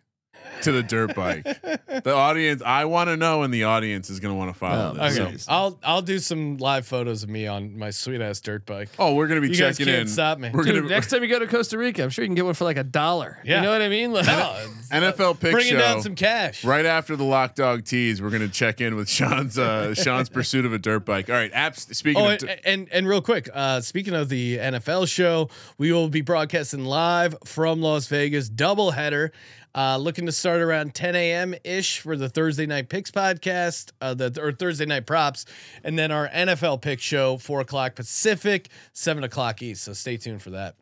to 0.62 0.72
the 0.72 0.82
dirt 0.82 1.14
bike? 1.14 1.44
the 1.44 2.12
audience, 2.14 2.62
I 2.64 2.84
want 2.86 3.08
to 3.08 3.16
know, 3.16 3.42
and 3.42 3.52
the 3.52 3.64
audience 3.64 4.10
is 4.10 4.20
going 4.20 4.32
to 4.34 4.36
want 4.38 4.52
to 4.52 4.58
follow 4.58 4.94
Oh, 4.98 5.08
this. 5.08 5.18
Okay, 5.18 5.36
So- 5.38 5.52
I'll 5.52 5.78
I'll 5.82 6.02
do 6.02 6.18
some 6.18 6.56
live 6.58 6.86
photos 6.86 7.22
of 7.22 7.28
me 7.28 7.46
on 7.46 7.78
my 7.78 7.90
sweet 7.90 8.20
ass 8.20 8.40
dirt 8.40 8.66
bike. 8.66 8.88
oh, 8.98 9.14
we're 9.14 9.26
going 9.26 9.40
to 9.40 9.46
be 9.48 9.54
You 9.54 9.60
guys 9.60 9.76
checking 9.78 9.92
can't 9.92 10.02
in. 10.02 10.08
stop 10.08 10.38
me. 10.38 10.50
We're 10.52 10.62
Dude, 10.64 10.72
going 10.74 10.82
to 10.84 10.88
next 10.88 11.10
time 11.10 11.22
you 11.22 11.28
go 11.28 11.38
to 11.38 11.46
Costa 11.46 11.78
Rica, 11.78 12.02
I'm 12.02 12.10
sure 12.10 12.24
you 12.24 12.28
can 12.28 12.34
get 12.34 12.44
one 12.44 12.54
for 12.54 12.64
like 12.64 12.76
a 12.78 12.84
dollar. 12.84 13.38
Yeah. 13.44 13.56
You 13.56 13.62
know 13.62 13.72
what 13.72 13.82
I 13.82 13.88
mean? 13.88 14.12
Like, 14.12 14.26
No, 14.26 14.66
NFL 14.92 15.40
pick 15.40 15.52
bringing 15.52 15.72
show. 15.74 15.78
down 15.78 16.02
some 16.02 16.14
cash. 16.14 16.64
Right 16.64 16.86
after 16.86 17.16
the 17.16 17.24
lock 17.24 17.54
dog 17.54 17.84
tease, 17.84 18.22
we're 18.22 18.30
going 18.30 18.42
to 18.42 18.48
check 18.48 18.80
in 18.80 18.96
with 18.96 19.08
Sean's 19.08 19.58
uh, 19.58 19.94
Sean's 19.96 20.28
pursuit 20.28 20.64
of 20.64 20.72
a 20.72 20.78
dirt 20.78 21.04
bike. 21.04 21.28
All 21.28 21.36
right, 21.36 21.52
apps. 21.52 21.94
Speaking 21.94 22.22
Oh, 22.22 22.26
of, 22.26 22.30
and, 22.32 22.40
di- 22.40 22.60
and 22.64 22.88
and 22.92 23.08
real 23.08 23.20
quick, 23.22 23.48
uh, 23.52 23.80
speaking 23.80 24.14
of 24.14 24.28
the 24.28 24.58
NFL 24.58 25.08
show, 25.08 25.48
we 25.78 25.92
will 25.92 26.08
be 26.08 26.20
broadcasting 26.20 26.84
live 26.84 27.34
from 27.44 27.80
Las 27.82 28.06
Vegas, 28.08 28.48
doubleheader. 28.48 29.30
Uh, 29.76 29.98
looking 29.98 30.24
to 30.24 30.32
start 30.32 30.62
around 30.62 30.94
10 30.94 31.14
a.m. 31.14 31.54
ish 31.62 32.00
for 32.00 32.16
the 32.16 32.30
Thursday 32.30 32.64
night 32.64 32.88
picks 32.88 33.10
podcast, 33.10 33.92
uh, 34.00 34.14
the 34.14 34.40
or 34.42 34.50
Thursday 34.50 34.86
night 34.86 35.04
props, 35.04 35.44
and 35.84 35.98
then 35.98 36.10
our 36.10 36.28
NFL 36.28 36.80
pick 36.80 36.98
show, 36.98 37.36
four 37.36 37.60
o'clock 37.60 37.94
Pacific, 37.94 38.70
seven 38.94 39.22
o'clock 39.22 39.60
East. 39.60 39.84
So 39.84 39.92
stay 39.92 40.16
tuned 40.16 40.40
for 40.40 40.50
that. 40.50 40.76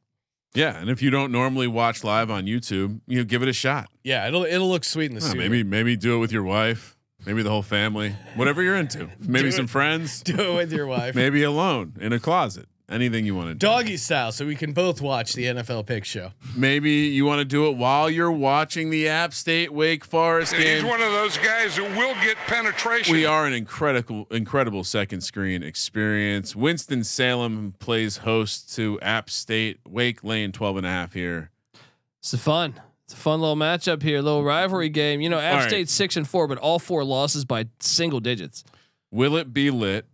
yeah, 0.55 0.79
and 0.79 0.89
if 0.89 1.03
you 1.03 1.11
don't 1.11 1.33
normally 1.33 1.67
watch 1.67 2.05
live 2.05 2.31
on 2.31 2.45
YouTube, 2.45 3.01
you 3.09 3.19
know, 3.19 3.25
give 3.25 3.43
it 3.43 3.49
a 3.49 3.53
shot. 3.53 3.89
Yeah, 4.05 4.29
it'll 4.29 4.45
it'll 4.45 4.69
look 4.69 4.85
sweet 4.85 5.07
in 5.11 5.17
the 5.17 5.25
Oh, 5.25 5.29
studio. 5.29 5.43
maybe 5.43 5.63
maybe 5.65 5.97
do 5.97 6.15
it 6.15 6.19
with 6.21 6.31
your 6.31 6.45
wife, 6.45 6.97
maybe 7.27 7.43
the 7.43 7.51
whole 7.51 7.63
family, 7.63 8.15
whatever 8.37 8.63
you're 8.63 8.77
into. 8.77 9.09
Maybe 9.19 9.51
some 9.51 9.65
it. 9.65 9.71
friends. 9.71 10.23
do 10.23 10.37
it 10.53 10.55
with 10.55 10.73
your 10.73 10.87
wife, 10.87 11.15
maybe 11.17 11.43
alone 11.43 11.95
in 12.01 12.13
a 12.13 12.21
closet. 12.21 12.69
Anything 12.95 13.27
you 13.27 13.35
want 13.35 13.49
to 13.49 13.55
do. 13.55 13.59
doggy 13.59 13.97
style, 13.97 14.31
so 14.31 14.47
we 14.47 14.55
can 14.55 14.73
both 14.73 15.01
watch 15.01 15.33
the 15.33 15.47
NFL 15.47 15.85
pick 15.85 16.05
show. 16.05 16.31
Maybe 16.55 16.91
you 16.91 17.25
want 17.25 17.41
to 17.41 17.45
do 17.45 17.67
it 17.67 17.77
while 17.77 18.09
you're 18.09 18.31
watching 18.31 18.91
the 18.91 19.09
App 19.09 19.35
State 19.35 19.73
Wake 19.73 20.05
Forest 20.05 20.55
He's 20.55 20.65
game. 20.65 20.87
one 20.87 21.01
of 21.01 21.11
those 21.11 21.37
guys 21.39 21.77
who 21.77 21.83
will 21.85 22.15
get 22.23 22.37
penetration. 22.47 23.13
We 23.13 23.27
are 23.27 23.47
an 23.47 23.53
incredible, 23.53 24.29
incredible 24.31 24.85
second 24.85 25.23
screen 25.23 25.63
experience. 25.65 26.55
Winston 26.55 27.03
Salem 27.03 27.75
plays 27.81 28.19
host 28.19 28.73
to 28.77 29.01
App 29.01 29.29
State. 29.29 29.81
Wake 29.89 30.23
Lane 30.23 30.53
12 30.53 30.77
and 30.77 30.87
a 30.87 30.91
half 30.91 31.13
here. 31.15 31.51
it's 32.21 32.33
a 32.33 32.39
fun. 32.39 32.81
It's 33.07 33.13
a 33.13 33.17
fun 33.17 33.41
little 33.41 33.57
matchup 33.57 34.03
here, 34.03 34.23
little 34.23 34.45
rivalry 34.45 34.89
game. 34.89 35.21
You 35.21 35.29
know, 35.29 35.39
App 35.39 35.53
All 35.55 35.61
right. 35.61 35.69
State's 35.69 35.93
six 35.93 36.17
and 36.17 36.27
four, 36.29 36.47
but 36.47 36.59
all 36.59 36.79
four 36.79 37.05
losses 37.05 37.45
by 37.45 37.67
single 37.81 38.21
digits. 38.21 38.63
Will 39.11 39.37
it 39.37 39.53
be 39.53 39.71
lit? 39.71 40.07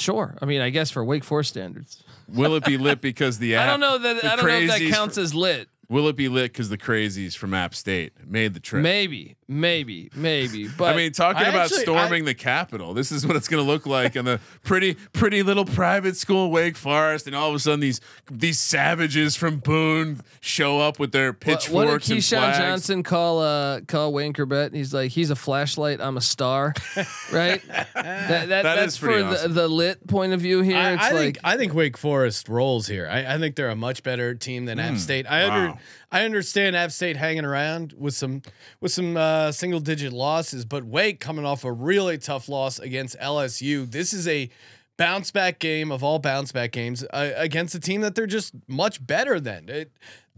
Sure. 0.00 0.36
I 0.40 0.46
mean, 0.46 0.60
I 0.60 0.70
guess 0.70 0.90
for 0.90 1.04
Wake 1.04 1.24
Forest 1.24 1.50
standards. 1.50 2.02
Will 2.28 2.54
it 2.56 2.64
be 2.64 2.78
lit 2.78 3.00
because 3.00 3.38
the 3.38 3.56
app? 3.56 3.68
I 3.68 3.70
don't 3.70 3.80
know 3.80 3.98
that. 3.98 4.24
I 4.24 4.36
don't 4.36 4.46
know 4.46 4.56
if 4.56 4.68
that 4.68 4.90
counts 4.90 5.18
as 5.18 5.34
lit. 5.34 5.68
Will 5.88 6.08
it 6.08 6.16
be 6.16 6.28
lit 6.28 6.52
because 6.52 6.68
the 6.68 6.78
crazies 6.78 7.36
from 7.36 7.52
App 7.52 7.74
State 7.74 8.12
made 8.24 8.54
the 8.54 8.60
trip? 8.60 8.82
Maybe, 8.82 9.36
maybe, 9.50 10.10
maybe. 10.14 10.68
But 10.78 10.94
I 10.94 10.96
mean, 10.96 11.12
talking 11.12 11.44
I 11.44 11.48
about 11.48 11.64
actually- 11.66 11.82
storming 11.82 12.24
the 12.24 12.34
Capitol, 12.34 12.94
this 12.94 13.10
is 13.12 13.26
what 13.26 13.36
it's 13.36 13.48
going 13.48 13.62
to 13.62 13.70
look 13.70 13.84
like 13.86 14.14
in 14.16 14.24
the 14.24 14.40
pretty, 14.62 14.94
pretty 15.12 15.42
little 15.42 15.64
private 15.64 16.16
school, 16.16 16.50
Wake 16.50 16.76
Forest, 16.76 17.26
and 17.26 17.34
all 17.34 17.48
of 17.50 17.54
a 17.54 17.58
sudden 17.58 17.80
these 17.80 18.00
these 18.30 18.58
savages 18.60 19.36
from 19.36 19.58
Boone 19.58 20.20
show 20.40 20.78
up 20.78 20.98
with 20.98 21.12
their 21.12 21.32
what, 21.32 21.40
pitchforks 21.40 21.70
what 21.70 21.84
did 21.84 21.92
and 21.92 22.02
Keyshawn 22.20 22.38
flags. 22.38 22.58
Johnson 22.58 23.02
call 23.02 23.40
uh 23.40 23.80
call 23.80 24.12
Wayne 24.12 24.32
Chrebet? 24.32 24.72
He's 24.74 24.94
like, 24.94 25.10
he's 25.10 25.30
a 25.30 25.36
flashlight. 25.36 26.00
I'm 26.00 26.16
a 26.16 26.20
star, 26.22 26.72
right? 27.32 27.60
That, 27.66 27.88
that, 27.94 28.48
That 28.48 28.62
that's 28.62 28.92
is 28.92 28.96
for 28.96 29.06
pretty 29.06 29.22
the, 29.24 29.48
the 29.48 29.68
lit 29.68 30.06
point 30.06 30.32
of 30.32 30.40
view 30.40 30.62
here. 30.62 30.76
I, 30.76 30.92
it's 30.92 31.02
I 31.02 31.10
like 31.10 31.20
think 31.20 31.38
I 31.44 31.56
think 31.56 31.74
Wake 31.74 31.96
Forest 31.98 32.48
rolls 32.48 32.86
here. 32.86 33.08
I, 33.10 33.34
I 33.34 33.38
think 33.38 33.56
they're 33.56 33.68
a 33.68 33.76
much 33.76 34.02
better 34.04 34.34
team 34.34 34.64
than 34.66 34.78
App 34.78 34.96
State. 34.98 35.26
I 35.28 35.44
under 35.44 35.72
wow. 35.72 35.78
I 36.12 36.24
understand 36.24 36.74
App 36.74 36.90
State 36.90 37.16
hanging 37.16 37.44
around 37.44 37.94
with 37.96 38.14
some 38.14 38.42
with 38.80 38.92
some 38.92 39.16
uh, 39.16 39.52
single 39.52 39.80
digit 39.80 40.12
losses, 40.12 40.64
but 40.64 40.84
Wake 40.84 41.20
coming 41.20 41.44
off 41.44 41.64
a 41.64 41.72
really 41.72 42.18
tough 42.18 42.48
loss 42.48 42.78
against 42.78 43.18
LSU. 43.18 43.90
This 43.90 44.12
is 44.12 44.26
a 44.26 44.50
bounce 44.96 45.30
back 45.30 45.58
game 45.58 45.90
of 45.90 46.04
all 46.04 46.18
bounce 46.18 46.52
back 46.52 46.72
games 46.72 47.04
uh, 47.12 47.30
against 47.36 47.74
a 47.74 47.80
team 47.80 48.00
that 48.02 48.14
they're 48.14 48.26
just 48.26 48.52
much 48.66 49.04
better 49.06 49.40
than. 49.40 49.68
It, 49.68 49.92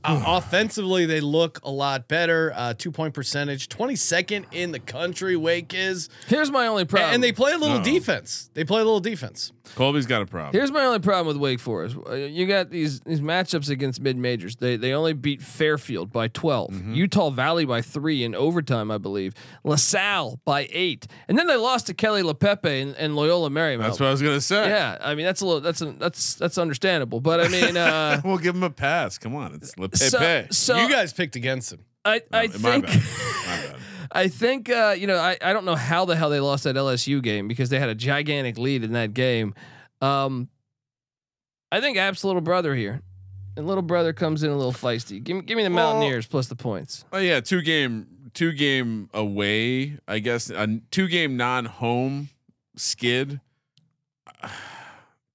uh, 0.05 0.23
offensively, 0.27 1.07
they 1.07 1.21
look 1.21 1.61
a 1.65 1.71
lot 1.71 2.09
better. 2.09 2.53
Uh, 2.55 2.75
two 2.75 2.91
point 2.91 3.15
percentage, 3.15 3.69
twenty 3.69 3.97
second 3.97 4.47
in 4.53 4.73
the 4.73 4.79
country. 4.81 5.37
Wake 5.37 5.75
is, 5.75 6.09
here's 6.27 6.51
my 6.51 6.67
only 6.67 6.85
problem. 6.85 7.15
and 7.15 7.23
they 7.23 7.33
play 7.33 7.53
a 7.53 7.59
little 7.59 7.77
Uh-oh. 7.79 7.85
defense. 7.85 8.51
They 8.55 8.65
play 8.65 8.81
a 8.81 8.85
little 8.85 9.01
defense. 9.01 9.53
Colby's 9.77 10.07
got 10.07 10.23
a 10.23 10.27
problem. 10.27 10.53
Here's 10.53 10.73
my 10.73 10.85
only 10.85 10.99
problem 10.99 11.29
with 11.29 11.37
Wake 11.37 11.61
Forest. 11.61 11.97
Uh, 12.09 12.15
You 12.15 12.47
got 12.47 12.71
these 12.71 13.01
these 13.01 13.21
matchups 13.21 13.71
against 13.71 14.01
mid 14.01 14.17
majors. 14.17 14.57
They 14.57 14.77
they 14.77 14.93
only 14.93 15.13
beat 15.13 15.41
Fairfield 15.41 16.13
by 16.13 16.29
12, 16.29 16.71
Mm-hmm. 16.71 16.95
Utah 16.95 17.31
Valley 17.31 17.65
by 17.65 17.81
three 17.81 18.25
in 18.25 18.35
overtime, 18.35 18.91
I 18.91 18.99
believe. 18.99 19.35
LaSalle 19.65 20.41
by 20.45 20.69
eight, 20.73 21.07
and 21.29 21.39
then 21.39 21.47
they 21.47 21.57
lost 21.57 21.87
to 21.87 21.95
Kelly 21.95 22.23
LePepe 22.23 22.65
and, 22.83 22.95
and 22.97 23.15
Loyola 23.17 23.51
Marymount. 23.51 23.83
That's 23.83 24.01
what 24.01 24.07
I 24.09 24.11
was 24.11 24.21
going 24.23 24.37
to 24.37 24.41
say. 24.41 24.69
yeah, 24.69 24.99
I 25.01 25.15
mean 25.15 25.25
that's 25.25 25.41
a 25.41 25.47
little 25.47 25.61
that's 25.61 25.81
a, 25.81 25.93
that's 25.93 26.35
that's 26.35 26.59
understandable, 26.59 27.21
but 27.21 27.41
I 27.41 27.49
mean, 27.49 27.77
uh, 27.77 28.21
we'll 28.25 28.39
give 28.39 28.55
them 28.55 28.65
a 28.65 28.71
pass. 28.71 29.17
Come 29.19 29.35
on, 29.35 29.55
it's 29.55 29.79
Le 29.79 29.89
so, 29.95 30.19
Pepe. 30.19 30.53
so 30.55 30.77
you 30.77 30.89
guys 30.89 31.13
picked 31.13 31.37
against 31.37 31.71
them. 31.71 31.85
I 32.05 32.23
I 32.33 32.45
Oh, 32.47 32.59
my 32.59 32.81
think. 32.81 32.87
bad. 32.87 32.95
My 32.97 33.57
bad. 33.67 33.77
I 34.15 34.29
think 34.29 34.69
uh, 34.69 34.95
you 34.99 35.07
know 35.07 35.17
I, 35.19 35.39
I 35.41 35.53
don't 35.53 35.65
know 35.65 35.75
how 35.75 36.05
the 36.05 36.17
hell 36.17 36.29
they 36.31 36.41
lost 36.41 36.65
that 36.65 36.77
LSU 36.77 37.23
game 37.23 37.49
because 37.49 37.71
they 37.71 37.79
had 37.79 37.89
a 37.89 37.95
gigantic 37.95 38.59
lead 38.59 38.85
in 38.85 38.93
that 38.93 39.15
game. 39.15 39.55
Um, 40.03 40.49
I 41.71 41.81
think 41.81 41.97
App's 41.97 42.23
little 42.25 42.43
brother 42.43 42.75
here, 42.75 43.01
and 43.57 43.67
little 43.67 43.83
brother 43.83 44.13
comes 44.13 44.43
in 44.43 44.51
a 44.51 44.57
little 44.57 44.73
feisty. 44.73 45.23
Give 45.23 45.37
me 45.37 45.43
give 45.43 45.57
me 45.57 45.63
the 45.63 45.71
Well- 45.71 45.95
Mountaineers 45.95 46.27
plus 46.27 46.49
the 46.49 46.57
points. 46.57 47.05
Oh 47.13 47.19
yeah, 47.19 47.41
two 47.41 47.63
game, 47.63 48.07
two 48.35 48.53
game 48.53 49.09
away. 49.15 49.97
I 50.07 50.19
guess 50.19 50.51
a 50.51 50.81
two 50.91 51.09
game 51.09 51.37
non 51.39 51.65
home 51.65 52.29
skid. 52.77 53.41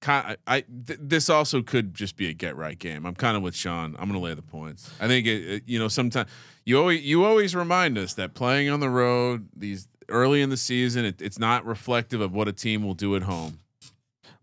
Kind, 0.00 0.36
I, 0.46 0.56
I 0.56 0.60
th- 0.86 1.00
this 1.02 1.28
also 1.28 1.60
could 1.60 1.92
just 1.94 2.16
be 2.16 2.28
a 2.28 2.32
get 2.32 2.56
right 2.56 2.78
game. 2.78 3.04
I'm 3.04 3.16
kind 3.16 3.36
of 3.36 3.42
with 3.42 3.54
Sean. 3.56 3.96
I'm 3.98 4.08
going 4.08 4.12
to 4.20 4.24
lay 4.24 4.34
the 4.34 4.42
points. 4.42 4.88
I 5.00 5.08
think 5.08 5.26
it, 5.26 5.30
it- 5.48 5.62
you 5.66 5.78
know 5.78 5.88
sometimes 5.88 6.30
you 6.64 6.78
always 6.78 7.02
you 7.02 7.24
always 7.24 7.54
remind 7.56 7.98
us 7.98 8.14
that 8.14 8.34
playing 8.34 8.68
on 8.68 8.78
the 8.80 8.90
road 8.90 9.48
these 9.56 9.88
early 10.08 10.40
in 10.40 10.50
the 10.50 10.56
season 10.56 11.04
it, 11.04 11.20
it's 11.20 11.38
not 11.38 11.66
reflective 11.66 12.20
of 12.20 12.32
what 12.32 12.46
a 12.48 12.52
team 12.52 12.84
will 12.84 12.94
do 12.94 13.16
at 13.16 13.22
home. 13.22 13.58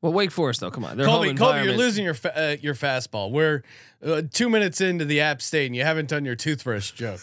Well, 0.02 0.12
Wake 0.14 0.30
Forest 0.32 0.60
though, 0.60 0.70
come 0.72 0.84
on, 0.86 0.98
they're 0.98 1.06
Colby, 1.06 1.30
home 1.30 1.38
Colby, 1.38 1.64
you're 1.64 1.74
losing 1.78 2.04
your 2.04 2.14
fa- 2.14 2.38
uh, 2.38 2.56
your 2.62 2.76
fastball. 2.76 3.32
We're 3.32 3.64
uh, 4.06 4.22
two 4.32 4.50
minutes 4.50 4.82
into 4.82 5.04
the 5.06 5.22
App 5.22 5.42
State, 5.42 5.66
and 5.66 5.76
you 5.76 5.84
haven't 5.84 6.10
done 6.10 6.26
your 6.26 6.36
toothbrush 6.36 6.92
joke. 6.92 7.20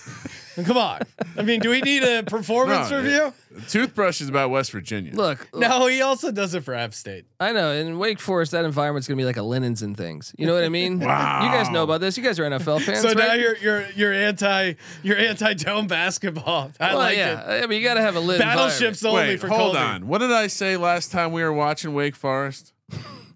Come 0.65 0.77
on. 0.77 1.01
I 1.37 1.43
mean, 1.43 1.61
do 1.61 1.71
we 1.71 1.81
need 1.81 2.03
a 2.03 2.23
performance 2.27 2.91
No, 2.91 3.01
review? 3.01 3.33
Toothbrush 3.69 4.21
is 4.21 4.29
about 4.29 4.51
West 4.51 4.73
Virginia. 4.73 5.15
Look, 5.15 5.49
No, 5.55 5.87
he 5.87 6.03
also 6.03 6.33
does 6.33 6.55
it 6.55 6.65
for 6.65 6.75
App 6.75 6.93
State. 6.95 7.25
I 7.39 7.53
know 7.53 7.71
in 7.73 7.99
Wake 7.99 8.19
Forest 8.19 8.53
that 8.53 8.65
environment's 8.65 9.07
gonna 9.07 9.17
be 9.17 9.25
like 9.25 9.37
a 9.37 9.43
linens 9.43 9.83
and 9.83 9.97
things. 9.97 10.35
You 10.37 10.47
know 10.47 10.55
what 10.55 10.65
I 10.65 10.69
mean? 10.69 11.01
Wow. 11.01 11.41
You 11.43 11.49
guys 11.51 11.71
know 11.71 11.83
about 11.85 12.01
this. 12.01 12.17
You 12.17 12.23
guys 12.23 12.39
are 12.39 12.45
NFL 12.45 12.83
fans. 12.83 13.03
so 13.03 13.13
now 13.13 13.29
right? 13.29 13.41
you're 13.41 13.57
you're 13.59 13.91
you're 13.95 14.13
anti 14.13 14.75
you're 15.03 15.17
anti 15.19 15.55
dome 15.55 15.87
basketball. 15.87 16.73
I 16.81 16.89
well, 16.91 16.99
like 16.99 17.17
yeah. 17.17 17.57
it. 17.57 17.65
I 17.65 17.67
mean, 17.67 17.81
you 17.81 17.87
got 17.87 17.95
to 17.95 18.01
have 18.03 18.17
a 18.17 18.21
lit 18.21 18.39
Battleships 18.39 19.05
only 19.05 19.23
Wait, 19.23 19.41
for 19.41 19.49
hold 19.49 19.75
Colby. 19.75 19.79
on. 19.79 20.07
What 20.07 20.19
did 20.19 20.33
I 20.33 20.47
say 20.47 20.77
last 20.77 21.13
time 21.13 21.33
we 21.33 21.43
were 21.43 21.53
watching 21.53 21.95
Wake 21.95 22.17
Forest? 22.17 22.73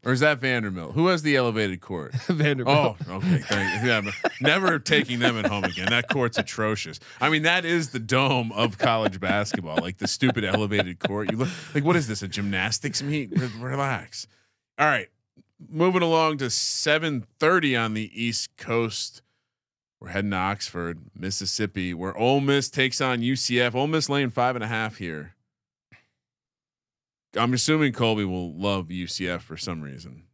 Or 0.06 0.12
is 0.12 0.20
that 0.20 0.38
Vanderbilt? 0.38 0.94
Who 0.94 1.08
has 1.08 1.22
the 1.22 1.34
elevated 1.34 1.80
court? 1.80 2.14
Vanderbilt. 2.28 2.96
Oh, 3.08 3.16
okay. 3.16 3.42
Yeah, 3.50 4.02
never 4.40 4.78
taking 4.78 5.18
them 5.18 5.36
at 5.36 5.46
home 5.46 5.64
again. 5.64 5.90
That 5.90 6.08
court's 6.08 6.38
atrocious. 6.38 7.00
I 7.20 7.28
mean, 7.28 7.42
that 7.42 7.64
is 7.64 7.90
the 7.90 7.98
dome 7.98 8.52
of 8.52 8.78
college 8.78 9.18
basketball, 9.18 9.78
like 9.78 9.98
the 9.98 10.06
stupid 10.06 10.44
elevated 10.44 11.00
court. 11.00 11.32
You 11.32 11.38
look 11.38 11.48
like 11.74 11.82
what 11.82 11.96
is 11.96 12.06
this? 12.06 12.22
A 12.22 12.28
gymnastics 12.28 13.02
meet? 13.02 13.32
Re- 13.32 13.50
relax. 13.58 14.28
All 14.78 14.86
right, 14.86 15.08
moving 15.68 16.02
along 16.02 16.38
to 16.38 16.50
seven 16.50 17.26
thirty 17.40 17.74
on 17.74 17.94
the 17.94 18.08
East 18.14 18.56
Coast. 18.56 19.22
We're 19.98 20.10
heading 20.10 20.30
to 20.30 20.36
Oxford, 20.36 21.00
Mississippi, 21.16 21.94
where 21.94 22.16
Ole 22.16 22.40
Miss 22.40 22.70
takes 22.70 23.00
on 23.00 23.22
UCF. 23.22 23.74
Ole 23.74 23.88
Miss 23.88 24.08
laying 24.08 24.30
five 24.30 24.54
and 24.54 24.62
a 24.62 24.68
half 24.68 24.98
here. 24.98 25.34
I'm 27.38 27.52
assuming 27.54 27.92
Colby 27.92 28.24
will 28.24 28.54
love 28.54 28.88
UCF 28.88 29.40
for 29.42 29.56
some 29.56 29.82
reason. 29.82 30.24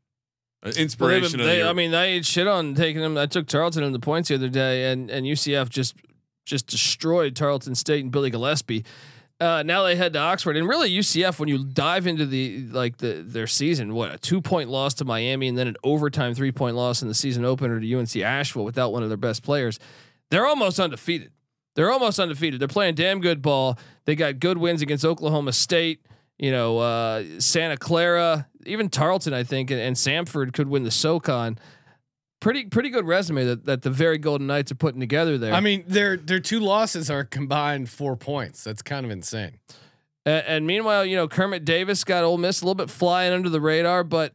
Uh, 0.65 0.71
Well, 0.71 0.75
inspiration. 0.77 1.41
of 1.41 1.47
they- 1.47 1.59
your- 1.59 1.69
I 1.69 1.73
mean, 1.73 1.91
they 1.91 2.13
ate 2.13 2.25
shit 2.27 2.47
on 2.47 2.75
taking 2.75 3.01
them. 3.03 3.17
I 3.19 3.27
took 3.27 3.47
Tarleton 3.47 3.83
in 3.83 3.93
the 3.93 3.99
points 3.99 4.29
the 4.29 4.37
other 4.37 4.49
day, 4.49 4.91
and 4.93 5.11
and 5.11 5.27
UCF 5.27 5.69
just 5.69 5.95
just 6.45 6.67
destroyed 6.67 7.35
Tarleton 7.37 7.75
State 7.75 8.03
and 8.03 8.13
Billy 8.13 8.31
Gillispie. 8.31 8.85
Uh, 9.41 9.63
now 9.65 9.83
they 9.83 9.97
head 9.97 10.13
to 10.13 10.19
Oxford, 10.21 10.57
and 10.57 10.69
really 10.69 10.89
UCF. 10.89 11.41
When 11.41 11.49
you 11.49 11.65
dive 11.65 12.07
into 12.07 12.27
the 12.27 12.67
like 12.69 12.99
the 12.99 13.25
their 13.27 13.49
season, 13.49 13.93
what 13.95 14.15
a 14.15 14.19
two 14.19 14.41
point 14.41 14.69
loss 14.71 14.95
to 14.95 15.05
Miami, 15.05 15.49
and 15.49 15.59
then 15.59 15.67
an 15.67 15.77
overtime 15.83 16.35
three 16.35 16.53
point 16.53 16.77
loss 16.77 17.03
in 17.03 17.09
the 17.09 17.15
season 17.15 17.45
opener 17.45 17.81
to 17.81 17.87
UNC 17.99 18.23
Asheville 18.23 18.65
without 18.65 18.93
one 18.93 19.03
of 19.03 19.09
their 19.09 19.17
best 19.17 19.43
players. 19.43 19.81
They're 20.31 20.47
almost 20.47 20.79
undefeated. 20.79 21.33
They're 21.75 21.91
almost 21.91 22.21
undefeated. 22.21 22.61
They're 22.61 22.69
playing 22.69 22.95
damn 22.95 23.21
good 23.21 23.43
ball. 23.43 23.79
They 24.05 24.15
got 24.15 24.39
good 24.39 24.59
wins 24.59 24.81
against 24.83 25.05
Oklahoma 25.05 25.53
State. 25.53 26.03
You 26.43 26.51
know, 26.51 26.79
uh, 26.79 27.23
Santa 27.39 27.77
Clara, 27.77 28.49
even 28.67 28.89
Tarleton, 28.89 29.33
I 29.33 29.45
think, 29.45 29.71
and, 29.71 29.81
and 29.81 29.95
Samford 29.95 30.53
could 30.53 30.67
win 30.67 30.83
the 30.83 30.91
SoCon. 30.91 31.57
Pretty 32.41 32.65
pretty 32.65 32.91
good 32.91 33.07
resume 33.07 33.45
that, 33.45 33.65
that 33.67 33.83
the 33.83 33.91
very 33.91 34.19
Golden 34.19 34.49
Knights 34.49 34.73
are 34.73 34.75
putting 34.75 34.99
together 34.99 35.39
there. 35.39 35.55
I 35.55 35.61
mean, 35.61 35.85
their 35.87 36.17
their 36.17 36.41
two 36.41 36.59
losses 36.59 37.09
are 37.11 37.23
combined 37.23 37.89
four 37.89 38.17
points. 38.17 38.65
That's 38.65 38.83
kind 38.83 39.07
of 39.07 39.13
insane. 39.13 39.61
and, 40.27 40.45
and 40.49 40.67
meanwhile, 40.67 41.07
you 41.07 41.15
know, 41.15 41.29
Kermit 41.29 41.65
Davis 41.65 42.03
got 42.03 42.25
Ole 42.25 42.39
Miss 42.39 42.61
a 42.61 42.65
little 42.65 42.75
bit 42.75 42.91
flying 42.91 43.33
under 43.33 43.49
the 43.49 43.61
radar, 43.61 44.03
but 44.03 44.35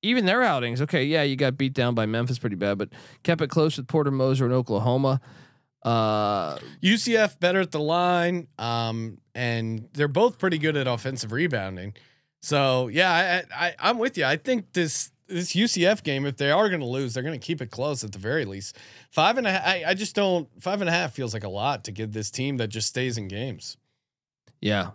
even 0.00 0.26
their 0.26 0.44
outings, 0.44 0.80
okay, 0.80 1.02
yeah, 1.02 1.24
you 1.24 1.34
got 1.34 1.58
beat 1.58 1.72
down 1.72 1.96
by 1.96 2.06
Memphis 2.06 2.38
pretty 2.38 2.54
bad, 2.54 2.78
but 2.78 2.90
kept 3.24 3.40
it 3.40 3.50
close 3.50 3.76
with 3.76 3.88
Porter 3.88 4.12
Moser 4.12 4.46
in 4.46 4.52
Oklahoma. 4.52 5.20
Uh, 5.84 6.56
UCF 6.82 7.38
better 7.40 7.60
at 7.60 7.70
the 7.70 7.80
line, 7.80 8.48
um, 8.58 9.18
and 9.34 9.88
they're 9.92 10.08
both 10.08 10.38
pretty 10.38 10.58
good 10.58 10.76
at 10.76 10.86
offensive 10.86 11.30
rebounding. 11.32 11.94
So 12.40 12.88
yeah, 12.88 13.44
I, 13.52 13.66
I 13.66 13.74
I'm 13.78 13.98
with 13.98 14.16
you. 14.16 14.24
I 14.24 14.36
think 14.36 14.72
this 14.72 15.10
this 15.26 15.54
UCF 15.54 16.02
game, 16.02 16.26
if 16.26 16.36
they 16.36 16.50
are 16.50 16.68
going 16.68 16.80
to 16.80 16.86
lose, 16.86 17.14
they're 17.14 17.22
going 17.22 17.38
to 17.38 17.44
keep 17.44 17.60
it 17.62 17.70
close 17.70 18.04
at 18.04 18.12
the 18.12 18.18
very 18.18 18.44
least. 18.44 18.76
Five 19.10 19.38
and 19.38 19.46
a 19.46 19.52
half. 19.52 19.66
I, 19.66 19.84
I 19.88 19.94
just 19.94 20.14
don't. 20.14 20.48
Five 20.62 20.80
and 20.80 20.88
a 20.88 20.92
half 20.92 21.12
feels 21.12 21.34
like 21.34 21.44
a 21.44 21.48
lot 21.48 21.84
to 21.84 21.92
give 21.92 22.12
this 22.12 22.30
team 22.30 22.56
that 22.58 22.68
just 22.68 22.88
stays 22.88 23.18
in 23.18 23.28
games. 23.28 23.76
yeah. 24.60 24.90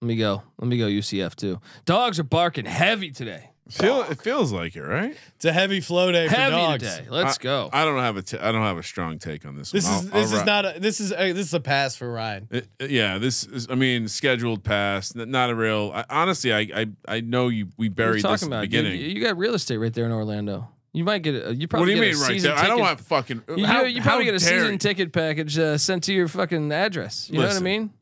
Let 0.00 0.08
me 0.08 0.16
go. 0.16 0.42
Let 0.58 0.68
me 0.68 0.76
go 0.76 0.84
UCF 0.84 1.34
too. 1.34 1.62
Dogs 1.86 2.18
are 2.18 2.24
barking 2.24 2.66
heavy 2.66 3.10
today. 3.10 3.48
Feel 3.70 4.02
it 4.02 4.20
feels 4.20 4.52
like 4.52 4.76
it, 4.76 4.82
right? 4.82 5.16
It's 5.36 5.44
a 5.46 5.52
heavy 5.52 5.80
flow 5.80 6.12
day 6.12 6.28
for 6.28 6.34
Heavy 6.34 6.50
dogs. 6.56 6.82
today. 6.96 7.06
Let's 7.08 7.38
I, 7.38 7.42
go. 7.42 7.70
I 7.72 7.84
don't 7.86 7.98
have 8.00 8.18
a 8.18 8.22
t- 8.22 8.36
I 8.38 8.52
don't 8.52 8.62
have 8.62 8.76
a 8.76 8.82
strong 8.82 9.18
take 9.18 9.46
on 9.46 9.56
this. 9.56 9.70
This 9.70 9.86
one. 9.86 9.94
is 9.94 9.98
I'll- 9.98 10.02
this 10.04 10.14
I'll 10.14 10.22
is 10.36 10.40
ri- 10.40 10.44
not 10.44 10.76
a 10.76 10.80
this 10.80 11.00
is 11.00 11.12
a, 11.12 11.32
this 11.32 11.46
is 11.46 11.54
a 11.54 11.60
pass 11.60 11.96
for 11.96 12.12
Ryan. 12.12 12.46
It- 12.50 12.68
it- 12.78 12.90
yeah, 12.90 13.16
this 13.16 13.42
is. 13.44 13.66
I 13.70 13.74
mean, 13.74 14.06
scheduled 14.08 14.64
pass. 14.64 15.14
Not 15.14 15.48
a 15.48 15.54
real. 15.54 15.92
I, 15.94 16.04
honestly, 16.10 16.52
I, 16.52 16.60
I 16.74 16.86
I 17.08 17.20
know 17.22 17.48
you. 17.48 17.64
We 17.64 17.70
What 17.70 17.78
are 17.78 17.84
you 17.84 17.90
buried 17.90 18.14
this 18.16 18.22
talking 18.24 18.46
in 18.46 18.50
the 18.50 18.56
about? 18.56 18.60
beginning. 18.62 19.00
You, 19.00 19.06
you 19.08 19.24
got 19.24 19.38
real 19.38 19.54
estate 19.54 19.78
right 19.78 19.94
there 19.94 20.04
in 20.04 20.12
Orlando. 20.12 20.68
You 20.92 21.04
might 21.04 21.22
get 21.22 21.34
a. 21.34 21.54
You 21.54 21.66
probably. 21.66 21.66
what 21.66 21.68
probably 21.68 21.86
do 21.86 21.90
you 21.92 21.96
get 22.02 22.06
mean 22.06 22.16
a 22.16 22.18
right 22.20 22.32
season 22.34 22.50
there? 22.50 22.58
I 22.58 22.66
don't 22.66 22.76
ticket- 22.76 22.82
want 22.84 23.00
fucking. 23.00 23.42
You, 23.56 23.66
how, 23.66 23.82
you 23.84 24.02
probably 24.02 24.26
get 24.26 24.34
a 24.34 24.40
season 24.40 24.72
you. 24.72 24.78
ticket 24.78 25.12
package 25.12 25.58
uh, 25.58 25.78
sent 25.78 26.04
to 26.04 26.12
your 26.12 26.28
fucking 26.28 26.70
address. 26.70 27.30
You 27.30 27.40
know 27.40 27.46
what 27.48 27.56
I 27.56 27.60
mean? 27.60 27.94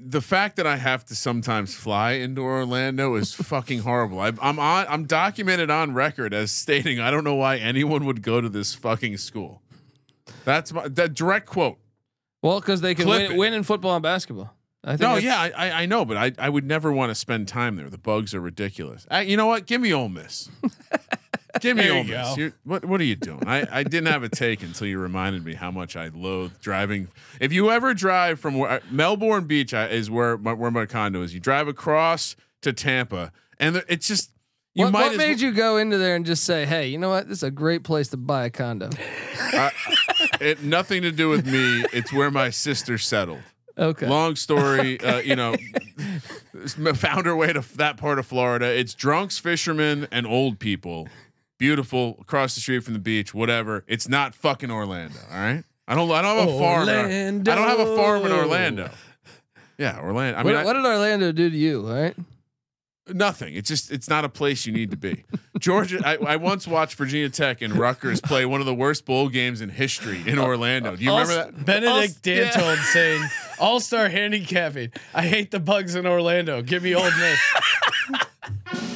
The 0.00 0.20
fact 0.20 0.56
that 0.56 0.66
I 0.66 0.76
have 0.76 1.04
to 1.06 1.14
sometimes 1.14 1.74
fly 1.74 2.12
into 2.12 2.42
Orlando 2.42 3.14
is 3.16 3.34
fucking 3.34 3.80
horrible. 3.80 4.20
I, 4.20 4.32
I'm 4.40 4.58
on. 4.58 4.86
I'm 4.88 5.04
documented 5.04 5.70
on 5.70 5.94
record 5.94 6.32
as 6.32 6.50
stating 6.50 7.00
I 7.00 7.10
don't 7.10 7.24
know 7.24 7.34
why 7.34 7.56
anyone 7.56 8.04
would 8.06 8.22
go 8.22 8.40
to 8.40 8.48
this 8.48 8.74
fucking 8.74 9.16
school. 9.16 9.62
That's 10.44 10.72
my 10.72 10.88
that 10.88 11.14
direct 11.14 11.46
quote. 11.46 11.78
Well, 12.42 12.60
because 12.60 12.80
they 12.80 12.94
can 12.94 13.08
win, 13.08 13.36
win 13.36 13.52
in 13.54 13.62
football 13.62 13.94
and 13.96 14.02
basketball. 14.02 14.54
I 14.84 14.90
think 14.90 15.00
No, 15.00 15.16
yeah, 15.16 15.38
I, 15.38 15.50
I 15.50 15.82
I 15.82 15.86
know, 15.86 16.04
but 16.04 16.16
I, 16.16 16.32
I 16.38 16.48
would 16.48 16.64
never 16.64 16.92
want 16.92 17.10
to 17.10 17.14
spend 17.14 17.48
time 17.48 17.76
there. 17.76 17.90
The 17.90 17.98
bugs 17.98 18.34
are 18.34 18.40
ridiculous. 18.40 19.06
I, 19.10 19.22
you 19.22 19.36
know 19.36 19.46
what? 19.46 19.66
Give 19.66 19.80
me 19.80 19.92
Ole 19.92 20.08
Miss. 20.08 20.48
Give 21.60 21.76
me 21.76 21.84
There 21.84 22.02
you 22.04 22.16
Ole 22.16 22.36
Miss. 22.36 22.52
what 22.64 22.84
what 22.84 23.00
are 23.00 23.04
you 23.04 23.16
doing? 23.16 23.46
I, 23.46 23.66
I 23.70 23.82
didn't 23.82 24.08
have 24.08 24.22
a 24.22 24.28
take 24.28 24.62
until 24.62 24.86
you 24.86 24.98
reminded 24.98 25.44
me 25.44 25.54
how 25.54 25.70
much 25.70 25.96
I 25.96 26.08
loathe 26.08 26.52
driving. 26.60 27.08
If 27.40 27.52
you 27.52 27.70
ever 27.70 27.94
drive 27.94 28.38
from 28.40 28.58
where 28.58 28.80
Melbourne 28.90 29.44
Beach 29.46 29.72
I- 29.74 29.86
is 29.88 30.10
where 30.10 30.36
my, 30.36 30.52
where 30.52 30.70
my 30.70 30.86
condo 30.86 31.22
is, 31.22 31.32
you 31.34 31.40
drive 31.40 31.66
across 31.68 32.36
to 32.62 32.72
Tampa, 32.72 33.32
and 33.58 33.76
there- 33.76 33.84
it's 33.88 34.06
just 34.06 34.30
you 34.74 34.84
what 34.84 34.92
might 34.92 35.00
what 35.08 35.16
made 35.16 35.28
well- 35.36 35.38
you 35.40 35.52
go 35.52 35.76
into 35.78 35.96
there 35.98 36.14
and 36.16 36.26
just 36.26 36.44
say, 36.44 36.66
"Hey, 36.66 36.88
you 36.88 36.98
know 36.98 37.08
what? 37.08 37.28
This 37.28 37.38
is 37.38 37.42
a 37.44 37.50
great 37.50 37.82
place 37.82 38.08
to 38.08 38.16
buy 38.16 38.44
a 38.44 38.50
condo." 38.50 38.90
I- 39.40 39.72
it 40.40 40.62
nothing 40.62 41.02
to 41.02 41.10
do 41.10 41.28
with 41.28 41.46
me. 41.46 41.84
It's 41.92 42.12
where 42.12 42.30
my 42.30 42.50
sister 42.50 42.98
settled. 42.98 43.40
Okay. 43.76 44.06
Long 44.06 44.34
story, 44.36 45.00
uh, 45.04 45.18
you 45.20 45.36
know, 45.36 45.54
found 46.94 47.26
her 47.26 47.36
way 47.36 47.52
to 47.52 47.64
that 47.76 47.96
part 47.96 48.18
of 48.18 48.26
Florida. 48.26 48.66
It's 48.66 48.94
drunks, 48.94 49.38
fishermen, 49.38 50.08
and 50.10 50.26
old 50.26 50.58
people. 50.58 51.08
Beautiful 51.58 52.16
across 52.20 52.54
the 52.54 52.60
street 52.60 52.80
from 52.80 52.94
the 52.94 53.00
beach. 53.00 53.34
Whatever. 53.34 53.84
It's 53.86 54.08
not 54.08 54.34
fucking 54.34 54.70
Orlando. 54.70 55.18
All 55.30 55.38
right. 55.38 55.64
I 55.88 55.94
don't. 55.94 56.10
I 56.10 56.22
don't 56.22 56.38
have 56.38 56.48
a 56.48 56.58
farm. 56.58 56.88
In, 56.88 57.40
I 57.40 57.54
don't 57.54 57.68
have 57.68 57.80
a 57.80 57.96
farm 57.96 58.24
in 58.24 58.32
Orlando. 58.32 58.90
Yeah, 59.78 60.00
Orlando. 60.00 60.38
I 60.38 60.42
mean, 60.42 60.54
what, 60.54 60.64
what 60.64 60.72
did 60.74 60.84
Orlando 60.84 61.32
do 61.32 61.50
to 61.50 61.56
you? 61.56 61.88
Right. 61.88 62.14
Nothing. 63.08 63.54
It's 63.54 63.68
just 63.68 63.90
it's 63.90 64.08
not 64.08 64.24
a 64.24 64.28
place 64.28 64.66
you 64.66 64.72
need 64.72 64.90
to 64.90 64.96
be. 64.96 65.24
Georgia. 65.58 66.00
I, 66.04 66.16
I 66.16 66.36
once 66.36 66.68
watched 66.68 66.94
Virginia 66.96 67.30
Tech 67.30 67.62
and 67.62 67.74
Rutgers 67.74 68.20
play 68.20 68.44
one 68.44 68.60
of 68.60 68.66
the 68.66 68.74
worst 68.74 69.06
bowl 69.06 69.28
games 69.28 69.60
in 69.60 69.70
history 69.70 70.22
in 70.26 70.38
Orlando. 70.38 70.94
Do 70.94 71.02
you 71.02 71.10
remember 71.10 71.34
that? 71.34 71.64
Benedict 71.64 72.18
Us- 72.18 72.26
yeah. 72.26 72.50
Dantold 72.50 72.76
saying, 72.84 73.22
"All 73.58 73.80
Star 73.80 74.08
handicapping. 74.08 74.92
I 75.14 75.22
hate 75.22 75.50
the 75.50 75.60
bugs 75.60 75.94
in 75.94 76.06
Orlando. 76.06 76.60
Give 76.60 76.82
me 76.82 76.94
Old 76.94 77.12
Miss." 77.18 77.40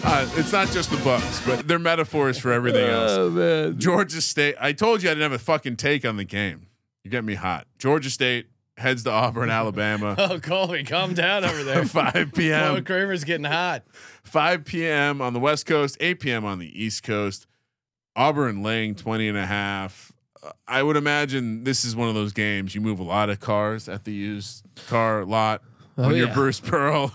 Uh, 0.05 0.29
it's 0.37 0.53
not 0.53 0.69
just 0.71 0.91
the 0.91 0.97
Bucks, 1.05 1.41
but 1.47 1.67
they're 1.69 1.79
metaphors 1.79 2.37
for 2.39 2.53
everything 2.53 2.89
else. 2.89 3.13
Oh 3.13 3.31
man. 3.31 3.79
Georgia 3.79 4.21
State. 4.21 4.57
I 4.61 4.73
told 4.73 5.03
you 5.03 5.09
I 5.09 5.13
didn't 5.15 5.31
have 5.31 5.41
a 5.41 5.43
fucking 5.43 5.77
take 5.77 6.05
on 6.05 6.17
the 6.17 6.25
game. 6.25 6.67
You 7.05 7.11
get 7.11 7.25
me 7.25 7.35
hot. 7.35 7.67
Georgia 7.79 8.11
State 8.11 8.47
heads 8.77 9.05
to 9.05 9.11
Auburn, 9.11 9.49
Alabama. 9.51 10.17
Oh, 10.19 10.41
Colby, 10.41 10.83
calm 10.83 11.15
down 11.15 11.45
over 11.45 11.63
there. 11.63 11.85
5 11.87 12.13
Oh, 12.17 12.25
p.m. 12.35 12.85
Kramer's 12.85 13.23
getting 13.23 13.45
hot. 13.45 13.85
5 14.25 14.65
p.m. 14.65 15.21
on 15.21 15.35
the 15.35 15.41
West 15.41 15.67
Coast, 15.67 15.97
8 16.01 16.19
p.m. 16.19 16.45
on 16.45 16.59
the 16.59 16.83
East 16.85 17.05
Coast. 17.05 17.47
Auburn 18.17 18.63
laying 18.63 18.95
20 18.97 19.29
and 19.29 19.39
a 19.39 19.47
half. 19.47 20.13
Uh, 20.43 20.51
I 20.67 20.83
would 20.83 20.97
imagine 20.97 21.63
this 21.65 21.85
is 21.85 21.95
one 21.95 22.09
of 22.09 22.15
those 22.15 22.33
games 22.33 22.75
you 22.75 22.81
move 22.81 22.99
a 22.99 23.05
lot 23.05 23.31
of 23.31 23.39
cars 23.39 23.89
at 23.89 24.05
the 24.05 24.13
used 24.13 24.65
car 24.89 25.25
lot 25.25 25.63
Oh, 25.97 26.09
when 26.09 26.17
you're. 26.17 26.29
Bruce 26.35 26.59
Pearl. 26.61 27.13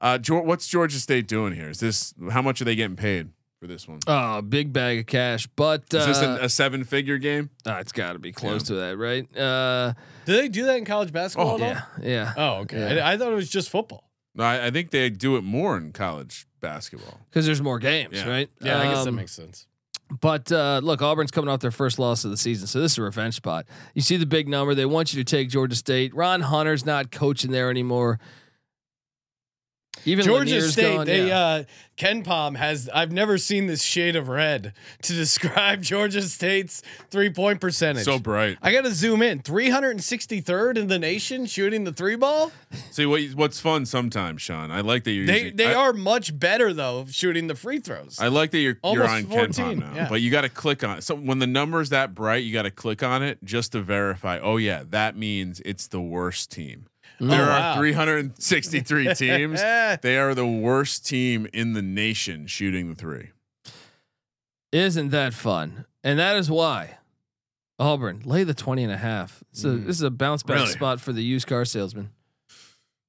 Uh, 0.00 0.18
Geor- 0.18 0.44
what's 0.44 0.66
Georgia 0.68 0.98
State 0.98 1.26
doing 1.26 1.54
here? 1.54 1.68
Is 1.70 1.80
this 1.80 2.14
how 2.30 2.42
much 2.42 2.60
are 2.60 2.64
they 2.64 2.76
getting 2.76 2.96
paid 2.96 3.30
for 3.60 3.66
this 3.66 3.88
one? 3.88 3.98
Oh, 4.06 4.40
big 4.42 4.72
bag 4.72 5.00
of 5.00 5.06
cash, 5.06 5.46
but 5.56 5.92
uh, 5.92 5.98
Is 5.98 6.06
this 6.06 6.18
an, 6.20 6.30
a 6.40 6.48
seven 6.48 6.84
figure 6.84 7.18
game? 7.18 7.50
ah, 7.66 7.78
it's 7.78 7.92
got 7.92 8.12
to 8.12 8.18
be 8.18 8.30
close 8.32 8.62
to 8.64 8.74
that, 8.74 8.96
right? 8.96 9.26
Uh, 9.36 9.94
Do 10.24 10.34
they 10.36 10.48
do 10.48 10.64
that 10.66 10.76
in 10.76 10.84
college 10.84 11.12
basketball? 11.12 11.52
Oh, 11.52 11.56
at 11.56 11.62
all? 11.62 11.68
yeah, 11.68 12.08
yeah. 12.08 12.32
Oh, 12.36 12.54
okay. 12.60 12.96
Yeah. 12.96 13.04
I, 13.06 13.14
I 13.14 13.16
thought 13.16 13.32
it 13.32 13.36
was 13.36 13.50
just 13.50 13.70
football. 13.70 14.04
No, 14.34 14.44
I, 14.44 14.66
I 14.66 14.70
think 14.70 14.90
they 14.90 15.10
do 15.10 15.36
it 15.36 15.42
more 15.42 15.76
in 15.76 15.92
college 15.92 16.46
basketball. 16.60 17.18
Because 17.28 17.44
there's 17.46 17.60
more 17.62 17.80
games, 17.80 18.12
Yeah. 18.14 18.28
right? 18.28 18.50
Yeah, 18.60 18.78
I 18.80 18.84
guess 18.84 19.02
that 19.02 19.08
Um, 19.08 19.16
makes 19.16 19.32
sense. 19.32 19.66
But 20.20 20.50
uh, 20.52 20.80
look, 20.82 21.02
Auburn's 21.02 21.30
coming 21.32 21.50
off 21.50 21.60
their 21.60 21.70
first 21.72 21.98
loss 21.98 22.24
of 22.24 22.30
the 22.30 22.36
season, 22.38 22.66
so 22.66 22.80
this 22.80 22.92
is 22.92 22.98
a 22.98 23.02
revenge 23.02 23.34
spot. 23.34 23.66
You 23.94 24.00
see 24.00 24.16
the 24.16 24.24
big 24.24 24.48
number; 24.48 24.74
they 24.74 24.86
want 24.86 25.12
you 25.12 25.22
to 25.22 25.24
take 25.24 25.50
Georgia 25.50 25.76
State. 25.76 26.14
Ron 26.14 26.40
Hunter's 26.40 26.86
not 26.86 27.10
coaching 27.10 27.50
there 27.50 27.68
anymore. 27.68 28.18
Even 30.04 30.24
Georgia 30.24 30.54
Lanier's 30.54 30.72
State, 30.72 30.96
gone, 30.96 31.06
they 31.06 31.28
yeah. 31.28 31.38
uh 31.38 31.64
KenPom 31.98 32.56
has 32.56 32.88
I've 32.94 33.10
never 33.12 33.38
seen 33.38 33.66
this 33.66 33.82
shade 33.82 34.16
of 34.16 34.28
red 34.28 34.72
to 35.02 35.12
describe 35.12 35.82
Georgia 35.82 36.22
State's 36.22 36.82
three 37.10 37.30
point 37.30 37.60
percentage. 37.60 38.04
So 38.04 38.18
bright. 38.18 38.56
I 38.62 38.72
gotta 38.72 38.92
zoom 38.92 39.20
in. 39.20 39.40
363rd 39.40 40.78
in 40.78 40.86
the 40.86 40.98
nation 40.98 41.46
shooting 41.46 41.84
the 41.84 41.92
three 41.92 42.16
ball. 42.16 42.52
See 42.90 43.06
what, 43.06 43.22
what's 43.34 43.60
fun 43.60 43.84
sometimes, 43.84 44.42
Sean. 44.42 44.70
I 44.70 44.80
like 44.80 45.04
that 45.04 45.12
you're. 45.12 45.26
They 45.26 45.42
using- 45.42 45.56
they 45.56 45.74
I, 45.74 45.80
are 45.80 45.92
much 45.92 46.38
better 46.38 46.72
though 46.72 47.06
shooting 47.10 47.48
the 47.48 47.54
free 47.54 47.80
throws. 47.80 48.18
I 48.20 48.28
like 48.28 48.52
that 48.52 48.58
you're 48.58 48.78
you're 48.84 49.06
Almost 49.06 49.12
on 49.12 49.24
KenPom 49.24 49.78
now, 49.78 49.94
yeah. 49.94 50.08
but 50.08 50.20
you 50.20 50.30
got 50.30 50.42
to 50.42 50.48
click 50.48 50.84
on 50.84 50.98
it. 50.98 51.02
So 51.02 51.14
when 51.14 51.40
the 51.40 51.46
number's 51.46 51.90
that 51.90 52.14
bright, 52.14 52.44
you 52.44 52.52
got 52.52 52.62
to 52.62 52.70
click 52.70 53.02
on 53.02 53.22
it 53.22 53.38
just 53.42 53.72
to 53.72 53.80
verify. 53.80 54.38
Oh 54.38 54.56
yeah, 54.56 54.84
that 54.90 55.16
means 55.16 55.60
it's 55.64 55.88
the 55.88 56.00
worst 56.00 56.50
team. 56.52 56.86
There 57.20 57.40
Oh, 57.42 57.52
are 57.52 57.76
363 57.76 59.14
teams. 59.14 59.60
They 59.60 60.16
are 60.18 60.34
the 60.34 60.46
worst 60.46 61.06
team 61.06 61.46
in 61.52 61.72
the 61.72 61.82
nation 61.82 62.46
shooting 62.46 62.88
the 62.88 62.94
three. 62.94 63.30
Isn't 64.72 65.10
that 65.10 65.34
fun? 65.34 65.86
And 66.04 66.18
that 66.18 66.36
is 66.36 66.50
why 66.50 66.98
Auburn 67.78 68.22
lay 68.24 68.44
the 68.44 68.54
20 68.54 68.84
and 68.84 68.92
a 68.92 68.96
half. 68.98 69.42
So 69.52 69.70
Mm. 69.70 69.86
this 69.86 69.96
is 69.96 70.02
a 70.02 70.10
bounce 70.10 70.42
back 70.42 70.56
Really? 70.58 70.70
spot 70.72 71.00
for 71.00 71.12
the 71.12 71.22
used 71.22 71.46
car 71.46 71.64
salesman. 71.64 72.10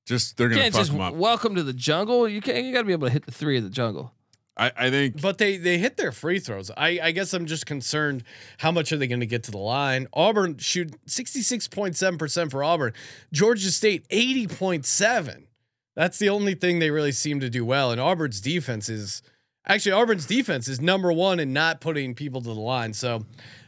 Just 0.07 0.37
they're 0.37 0.49
You 0.49 0.55
gonna 0.55 0.71
fuck 0.71 0.81
just 0.81 0.91
them 0.91 1.01
up. 1.01 1.13
welcome 1.13 1.53
to 1.55 1.61
the 1.63 1.73
jungle. 1.73 2.27
You 2.27 2.41
can't. 2.41 2.65
You 2.65 2.73
got 2.73 2.79
to 2.79 2.85
be 2.85 2.93
able 2.93 3.07
to 3.07 3.13
hit 3.13 3.25
the 3.25 3.31
three 3.31 3.57
of 3.57 3.63
the 3.63 3.69
jungle. 3.69 4.13
I, 4.57 4.71
I 4.77 4.89
think 4.89 5.21
But 5.21 5.37
they 5.37 5.57
they 5.57 5.77
hit 5.77 5.97
their 5.97 6.11
free 6.11 6.39
throws. 6.39 6.69
I, 6.75 6.99
I 7.01 7.11
guess 7.11 7.33
I'm 7.33 7.45
just 7.45 7.65
concerned 7.65 8.23
how 8.57 8.71
much 8.71 8.91
are 8.91 8.97
they 8.97 9.07
going 9.07 9.21
to 9.21 9.25
get 9.25 9.43
to 9.43 9.51
the 9.51 9.57
line? 9.57 10.07
Auburn 10.13 10.57
shoot 10.57 10.93
66.7% 11.07 12.51
for 12.51 12.63
Auburn. 12.63 12.93
Georgia 13.31 13.71
State 13.71 14.07
80.7. 14.09 15.43
That's 15.95 16.19
the 16.19 16.29
only 16.29 16.55
thing 16.55 16.79
they 16.79 16.91
really 16.91 17.11
seem 17.11 17.39
to 17.39 17.49
do 17.49 17.65
well. 17.65 17.91
And 17.91 17.99
Auburn's 17.99 18.41
defense 18.41 18.89
is 18.89 19.21
actually 19.65 19.93
Auburn's 19.93 20.25
defense 20.25 20.67
is 20.67 20.81
number 20.81 21.11
one 21.11 21.39
in 21.39 21.53
not 21.53 21.81
putting 21.81 22.13
people 22.13 22.41
to 22.41 22.47
the 22.47 22.59
line. 22.59 22.93
So 22.93 23.25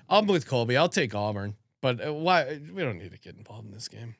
I'm 0.09 0.27
with 0.27 0.47
Colby. 0.47 0.77
I'll 0.77 0.89
take 0.89 1.15
Auburn. 1.15 1.55
But 1.81 2.05
uh, 2.05 2.13
why 2.13 2.59
we 2.73 2.83
don't 2.83 2.97
need 2.97 3.11
to 3.11 3.17
get 3.17 3.35
involved 3.35 3.67
in 3.67 3.73
this 3.73 3.87
game. 3.87 4.15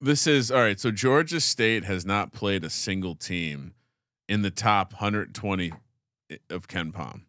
this 0.00 0.26
is 0.26 0.50
all 0.50 0.60
right. 0.60 0.80
So 0.80 0.90
Georgia 0.90 1.40
State 1.40 1.84
has 1.84 2.06
not 2.06 2.32
played 2.32 2.64
a 2.64 2.70
single 2.70 3.14
team 3.14 3.74
in 4.28 4.42
the 4.42 4.50
top 4.50 4.94
120 4.94 5.72
of 6.50 6.68
KenPom. 6.68 7.22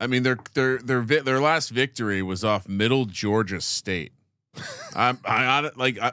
I 0.00 0.06
mean, 0.06 0.22
their 0.22 0.38
their 0.54 0.78
their 0.78 1.02
their 1.02 1.40
last 1.40 1.70
victory 1.70 2.22
was 2.22 2.44
off 2.44 2.68
Middle 2.68 3.04
Georgia 3.04 3.60
State. 3.60 4.12
I'm 4.94 5.18
I 5.24 5.44
on 5.44 5.70
like 5.76 5.98
I, 5.98 6.12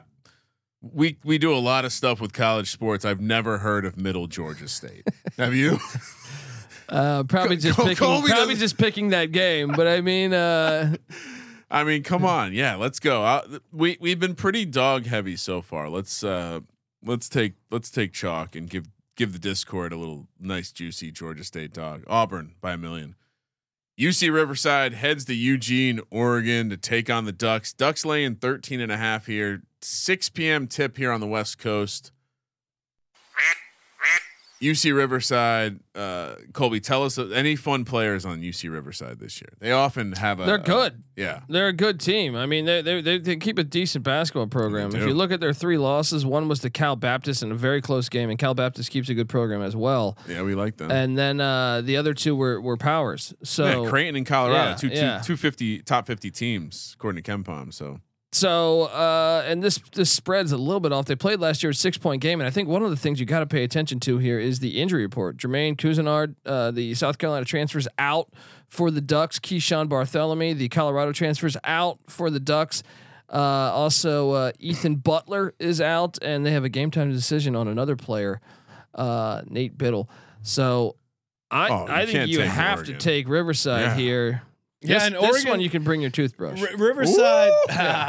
we 0.82 1.16
we 1.24 1.38
do 1.38 1.54
a 1.54 1.58
lot 1.58 1.84
of 1.84 1.92
stuff 1.92 2.20
with 2.20 2.32
college 2.32 2.70
sports. 2.70 3.04
I've 3.04 3.20
never 3.20 3.58
heard 3.58 3.84
of 3.84 3.96
Middle 3.96 4.26
Georgia 4.26 4.68
State. 4.68 5.06
Have 5.38 5.54
you? 5.54 5.78
Uh, 6.88 7.22
probably 7.24 7.56
just 7.56 7.76
Col- 7.76 7.86
picking, 7.86 7.96
Colby 7.96 8.28
probably 8.28 8.54
doesn't- 8.54 8.58
just 8.58 8.78
picking 8.78 9.08
that 9.10 9.32
game. 9.32 9.72
But 9.72 9.86
I 9.88 10.00
mean, 10.00 10.32
uh, 10.32 10.96
I 11.70 11.82
mean, 11.84 12.02
come 12.04 12.24
on, 12.24 12.52
yeah, 12.52 12.76
let's 12.76 13.00
go. 13.00 13.24
Uh, 13.24 13.58
we 13.72 13.96
we've 14.00 14.20
been 14.20 14.34
pretty 14.34 14.64
dog 14.64 15.06
heavy 15.06 15.36
so 15.36 15.62
far. 15.62 15.88
Let's 15.88 16.22
uh 16.24 16.60
let's 17.04 17.28
take 17.28 17.54
let's 17.70 17.90
take 17.90 18.12
chalk 18.12 18.54
and 18.56 18.68
give 18.68 18.86
give 19.16 19.32
the 19.32 19.38
Discord 19.38 19.92
a 19.92 19.96
little 19.96 20.28
nice 20.38 20.70
juicy 20.70 21.10
Georgia 21.10 21.44
State 21.44 21.72
dog. 21.72 22.04
Auburn 22.06 22.54
by 22.60 22.72
a 22.72 22.78
million. 22.78 23.16
UC 23.98 24.30
Riverside 24.32 24.92
heads 24.92 25.24
to 25.24 25.34
Eugene, 25.34 26.00
Oregon 26.10 26.68
to 26.68 26.76
take 26.76 27.08
on 27.08 27.24
the 27.24 27.32
Ducks. 27.32 27.72
Ducks 27.72 28.04
laying 28.04 28.34
13 28.36 28.80
and 28.80 28.92
a 28.92 28.98
half 28.98 29.24
here. 29.26 29.62
6 29.80 30.28
p.m. 30.30 30.66
tip 30.66 30.98
here 30.98 31.10
on 31.10 31.20
the 31.20 31.26
West 31.26 31.58
Coast. 31.58 32.12
UC 34.60 34.96
Riverside, 34.96 35.80
uh, 35.94 36.36
Colby, 36.54 36.80
tell 36.80 37.04
us 37.04 37.18
uh, 37.18 37.26
any 37.26 37.56
fun 37.56 37.84
players 37.84 38.24
on 38.24 38.40
UC 38.40 38.70
Riverside 38.70 39.18
this 39.18 39.40
year. 39.40 39.50
They 39.58 39.70
often 39.72 40.12
have 40.12 40.40
a. 40.40 40.44
they're 40.46 40.58
good. 40.58 41.02
yeah. 41.14 41.40
They're 41.48 41.68
a 41.68 41.72
good 41.74 42.00
team. 42.00 42.34
I 42.34 42.46
mean, 42.46 42.64
they 42.64 42.80
they 42.80 43.00
they, 43.02 43.18
they 43.18 43.36
keep 43.36 43.58
a 43.58 43.64
decent 43.64 44.04
basketball 44.04 44.46
program. 44.46 44.94
If 44.94 45.06
you 45.06 45.12
look 45.14 45.30
at 45.30 45.40
their 45.40 45.52
three 45.52 45.76
losses, 45.76 46.24
one 46.24 46.48
was 46.48 46.60
to 46.60 46.70
Cal 46.70 46.96
Baptist 46.96 47.42
in 47.42 47.52
a 47.52 47.54
very 47.54 47.82
close 47.82 48.08
game, 48.08 48.30
and 48.30 48.38
Cal 48.38 48.54
Baptist 48.54 48.90
keeps 48.90 49.08
a 49.10 49.14
good 49.14 49.28
program 49.28 49.60
as 49.60 49.76
well. 49.76 50.16
Yeah, 50.26 50.42
we 50.42 50.54
like 50.54 50.78
them. 50.78 50.90
And 50.90 51.18
then 51.18 51.40
uh, 51.40 51.82
the 51.82 51.98
other 51.98 52.14
two 52.14 52.34
were 52.34 52.60
were 52.60 52.78
powers. 52.78 53.34
So 53.42 53.84
yeah, 53.84 53.90
Creighton 53.90 54.16
and 54.16 54.26
Colorado, 54.26 54.70
yeah, 54.70 54.76
two, 54.76 54.88
two, 54.88 54.94
yeah. 54.94 55.20
250 55.22 55.82
top 55.82 56.06
50 56.06 56.30
teams 56.30 56.92
according 56.94 57.22
to 57.22 57.30
KenPom. 57.30 57.74
So 57.74 58.00
So 58.36 58.82
uh, 58.82 59.44
and 59.46 59.62
this 59.62 59.78
this 59.94 60.10
spreads 60.10 60.52
a 60.52 60.58
little 60.58 60.80
bit 60.80 60.92
off. 60.92 61.06
They 61.06 61.16
played 61.16 61.40
last 61.40 61.62
year 61.62 61.70
a 61.70 61.74
six 61.74 61.96
point 61.96 62.20
game, 62.20 62.38
and 62.40 62.46
I 62.46 62.50
think 62.50 62.68
one 62.68 62.82
of 62.82 62.90
the 62.90 62.96
things 62.96 63.18
you 63.18 63.24
got 63.24 63.40
to 63.40 63.46
pay 63.46 63.64
attention 63.64 63.98
to 64.00 64.18
here 64.18 64.38
is 64.38 64.58
the 64.58 64.80
injury 64.80 65.02
report. 65.02 65.38
Jermaine 65.38 65.74
Couisnard, 65.76 66.34
uh, 66.44 66.70
the 66.70 66.94
South 66.94 67.16
Carolina 67.16 67.46
transfers 67.46 67.88
out 67.98 68.28
for 68.68 68.90
the 68.90 69.00
Ducks. 69.00 69.38
Keeshawn 69.38 69.88
Barthelemy, 69.88 70.54
the 70.54 70.68
Colorado 70.68 71.12
transfers 71.12 71.56
out 71.64 71.98
for 72.08 72.28
the 72.28 72.40
Ducks. 72.40 72.82
Uh, 73.32 73.38
also, 73.38 74.32
uh, 74.32 74.52
Ethan 74.60 74.96
Butler 74.96 75.54
is 75.58 75.80
out, 75.80 76.18
and 76.20 76.44
they 76.44 76.52
have 76.52 76.64
a 76.64 76.68
game 76.68 76.90
time 76.90 77.10
decision 77.10 77.56
on 77.56 77.68
another 77.68 77.96
player, 77.96 78.40
uh, 78.94 79.42
Nate 79.48 79.78
Bittle. 79.78 80.08
So 80.42 80.96
I 81.50 81.68
Oh, 81.70 81.86
I 81.88 82.04
think 82.06 82.28
you 82.28 82.42
have 82.42 82.80
Oregon. 82.80 82.98
to 82.98 83.00
take 83.00 83.28
Riverside 83.28 83.80
Yeah. 83.82 83.94
here. 83.96 84.42
Yeah, 84.86 84.94
this, 84.98 85.04
and 85.06 85.14
this 85.16 85.22
Oregon, 85.24 85.48
one 85.50 85.60
you 85.60 85.70
can 85.70 85.82
bring 85.84 86.00
your 86.00 86.10
toothbrush 86.10 86.60
R- 86.62 86.76
Riverside. 86.76 87.52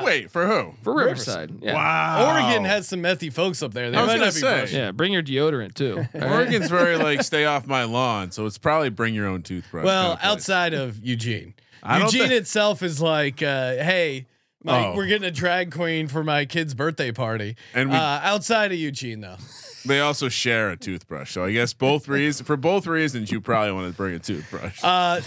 Ooh. 0.02 0.06
Wait 0.06 0.32
for 0.32 0.46
who? 0.48 0.74
for 0.84 0.94
Riverside. 0.96 1.52
Yeah. 1.62 1.74
Wow. 1.74 2.28
Oregon 2.34 2.64
has 2.66 2.88
some 2.88 3.02
methy 3.02 3.32
folks 3.32 3.62
up 3.64 3.74
there. 3.74 3.92
They 3.92 3.98
I 3.98 4.02
was 4.02 4.08
might 4.08 4.14
gonna 4.16 4.26
not 4.26 4.34
be 4.34 4.40
say. 4.40 4.58
brushing. 4.60 4.78
Yeah, 4.80 4.92
bring 4.92 5.14
your 5.14 5.24
deodorant 5.24 5.74
too. 5.74 5.98
all 6.14 6.20
right? 6.22 6.32
Oregon's 6.32 6.70
very 6.70 6.98
like 7.08 7.22
stay 7.24 7.46
off 7.46 7.68
my 7.68 7.84
lawn, 7.84 8.32
so 8.32 8.46
it's 8.46 8.58
probably 8.58 8.90
bring 8.90 9.14
your 9.14 9.28
own 9.28 9.42
toothbrush. 9.44 9.86
Well, 9.86 10.16
kind 10.16 10.20
of 10.20 10.26
outside 10.38 10.74
of 10.74 11.04
Eugene, 11.06 11.54
I 11.84 12.02
Eugene 12.04 12.30
thi- 12.30 12.36
itself 12.36 12.82
is 12.84 13.02
like, 13.02 13.42
uh, 13.42 13.72
hey, 13.76 14.26
my, 14.64 14.88
Oh. 14.88 14.96
we're 14.96 15.06
getting 15.08 15.28
a 15.28 15.32
drag 15.32 15.72
queen 15.72 16.08
for 16.08 16.24
my 16.24 16.46
kid's 16.46 16.74
birthday 16.74 17.12
party. 17.12 17.56
And 17.74 17.90
we- 17.92 17.96
uh, 17.96 18.00
outside 18.00 18.72
of 18.72 18.78
Eugene, 18.78 19.22
though, 19.22 19.38
they 19.86 20.00
also 20.02 20.28
share 20.30 20.72
a 20.72 20.76
toothbrush, 20.76 21.32
so 21.32 21.46
I 21.46 21.52
guess 21.52 21.74
both 21.74 22.08
reasons 22.08 22.46
for 22.46 22.58
both 22.58 22.88
reasons 22.88 23.32
you 23.32 23.40
probably 23.40 23.72
want 23.72 23.90
to 23.92 23.96
bring 23.96 24.16
a 24.16 24.20
toothbrush. 24.20 24.80
uh, 24.84 25.22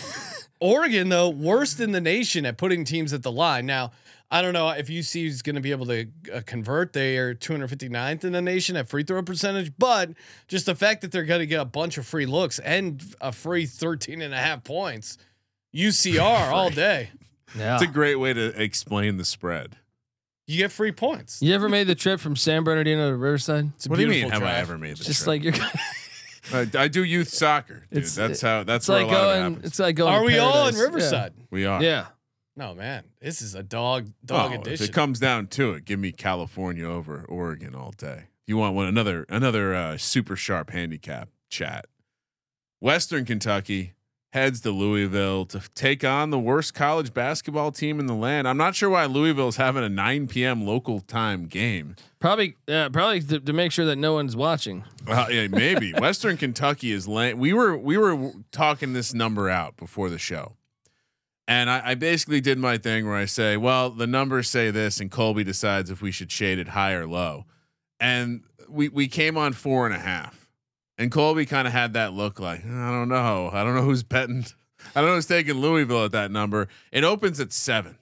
Oregon 0.61 1.09
though 1.09 1.29
worst 1.31 1.81
in 1.81 1.93
the 1.93 2.01
nation 2.01 2.45
at 2.47 2.57
putting 2.59 2.85
teams 2.85 3.13
at 3.13 3.23
the 3.23 3.33
line. 3.33 3.67
Now, 3.67 3.93
I 4.31 4.43
don't 4.43 4.53
know 4.53 4.69
if 4.69 4.87
UC 4.87 5.27
is 5.27 5.43
going 5.43 5.57
to 5.57 5.61
be 5.61 5.73
able 5.73 5.87
to 5.87 6.07
uh, 6.33 6.41
convert. 6.47 6.93
They 6.93 7.17
are 7.17 7.35
259th 7.35 8.23
in 8.25 8.33
the 8.33 8.41
nation 8.43 8.77
at 8.77 8.89
free 8.89 9.03
throw 9.03 9.23
percentage, 9.23 9.73
but 9.79 10.11
just 10.47 10.67
the 10.67 10.75
fact 10.77 11.01
that 11.01 11.11
they're 11.11 11.25
going 11.25 11.41
to 11.41 11.47
get 11.47 11.61
a 11.61 11.65
bunch 11.65 11.99
of 11.99 12.07
free 12.07 12.27
looks 12.27 12.59
and 12.61 13.03
a 13.21 13.33
free 13.33 13.67
13 13.67 14.23
and 14.23 14.33
a 14.33 14.37
half 14.39 14.63
points, 14.63 15.19
UCR 15.75 16.21
all 16.53 16.71
day. 16.71 17.11
Yeah. 17.59 17.75
it's 17.75 17.83
a 17.83 17.89
great 17.89 18.17
way 18.17 18.33
to 18.33 18.63
explain 18.63 19.17
the 19.17 19.25
spread. 19.25 19.77
You 20.47 20.57
get 20.59 20.71
free 20.73 20.93
points. 20.93 21.41
You 21.43 21.53
ever 21.55 21.69
made 21.69 21.87
the 21.89 21.95
trip 21.97 22.21
from 22.21 22.37
San 22.37 22.63
Bernardino 22.65 23.11
to 23.11 23.17
Riverside? 23.17 23.71
It's 23.77 23.87
a 23.87 23.89
What 23.89 23.97
do 23.97 24.03
you 24.03 24.09
mean? 24.09 24.21
beautiful 24.23 24.41
Have 24.41 24.49
I 24.49 24.53
drive. 24.53 24.63
ever 24.71 24.79
made 24.79 24.97
this? 24.97 25.07
Just 25.07 25.25
trip? 25.25 25.29
like 25.29 25.43
you're. 25.45 25.55
I, 26.53 26.67
I 26.75 26.89
do 26.89 27.05
youth 27.05 27.29
soccer, 27.29 27.87
dude. 27.91 27.99
It's- 27.99 28.15
that's 28.15 28.41
how. 28.41 28.65
That's 28.65 28.89
where 28.89 29.03
like 29.05 29.11
a 29.11 29.15
lot 29.15 29.25
of 29.25 29.37
it 29.37 29.41
going. 29.55 29.65
It's 29.65 29.79
like 29.79 29.97
going. 29.97 30.15
Are 30.15 30.21
to 30.21 30.27
we 30.27 30.39
all 30.39 30.69
in 30.69 30.75
paradise. 30.75 30.81
Riverside? 30.81 31.35
we 31.51 31.67
are. 31.67 31.83
Yeah. 31.83 31.89
yeah. 31.89 32.07
No, 32.57 32.75
man. 32.75 33.05
This 33.21 33.41
is 33.43 33.55
a 33.55 33.63
dog 33.63 34.09
dog 34.25 34.67
Oh, 34.67 34.71
if 34.71 34.81
it 34.81 34.93
comes 34.93 35.19
down 35.19 35.47
to 35.49 35.73
it, 35.73 35.85
give 35.85 35.99
me 35.99 36.13
California 36.13 36.85
over 36.85 37.25
Oregon 37.29 37.75
all 37.75 37.93
day. 37.93 38.25
You 38.47 38.57
want 38.57 38.75
one 38.75 38.87
another 38.87 39.25
another 39.29 39.75
uh, 39.75 39.97
super 39.97 40.37
sharp 40.37 40.71
handicap 40.71 41.29
chat. 41.49 41.87
Western 42.81 43.25
Kentucky 43.25 43.93
heads 44.31 44.61
to 44.61 44.71
Louisville 44.71 45.45
to 45.47 45.61
take 45.75 46.05
on 46.05 46.31
the 46.31 46.39
worst 46.39 46.73
college 46.73 47.13
basketball 47.13 47.73
team 47.73 47.99
in 47.99 48.07
the 48.07 48.15
land. 48.15 48.47
I'm 48.47 48.57
not 48.57 48.75
sure 48.75 48.89
why 48.89 49.05
Louisville's 49.07 49.57
having 49.57 49.83
a 49.83 49.89
9 49.89 50.29
p.m. 50.29 50.65
local 50.65 51.01
time 51.01 51.47
game. 51.47 51.97
Probably. 52.21 52.57
Yeah. 52.67 52.89
Probably 52.89 53.21
to, 53.23 53.41
to 53.41 53.53
make 53.53 53.73
sure 53.73 53.85
that 53.87 53.97
no 53.97 54.15
one's 54.15 54.37
watching. 54.37 54.85
Uh, 55.07 55.27
yeah, 55.31 55.49
maybe 55.49 55.93
Western 55.99 56.37
Kentucky 56.37 56.93
is 56.93 57.09
lame. 57.09 57.39
We 57.39 57.53
were 57.53 57.77
we 57.77 57.99
were 57.99 58.33
talking 58.53 58.93
this 58.93 59.13
number 59.13 59.51
out 59.51 59.77
before 59.77 60.11
the 60.11 60.19
show, 60.19 60.53
and 61.49 61.69
I, 61.69 61.91
I 61.91 61.95
basically 61.97 62.41
did 62.41 62.59
my 62.59 62.79
thing 62.79 63.07
where 63.07 63.17
I 63.17 63.25
say, 63.25 63.57
well, 63.57 63.91
the 63.91 64.07
numbers 64.07 64.49
say 64.49 64.71
this, 64.71 65.01
and 65.01 65.11
Colby 65.11 65.43
decides 65.45 65.91
if 65.91 66.01
we 66.03 66.13
should 66.13 66.31
shade 66.31 66.59
it 66.59 66.69
high 66.69 66.93
or 66.93 67.07
low, 67.07 67.47
and 67.99 68.43
we 68.69 68.89
we 68.89 69.09
came 69.09 69.37
on 69.37 69.53
four 69.55 69.87
and 69.87 69.95
a 69.95 69.99
half, 69.99 70.40
and 71.01 71.11
Colby 71.11 71.47
kind 71.47 71.67
of 71.67 71.73
had 71.73 71.95
that 71.95 72.13
look 72.13 72.39
like 72.39 72.65
I 72.65 72.91
don't 72.91 73.09
know, 73.09 73.51
I 73.53 73.65
don't 73.65 73.75
know 73.75 73.83
who's 73.83 74.03
betting, 74.03 74.45
I 74.95 75.01
don't 75.01 75.09
know 75.09 75.17
who's 75.17 75.27
taking 75.27 75.55
Louisville 75.55 76.05
at 76.05 76.13
that 76.13 76.31
number. 76.31 76.69
It 76.93 77.03
opens 77.03 77.41
at 77.41 77.53
seven. 77.53 77.99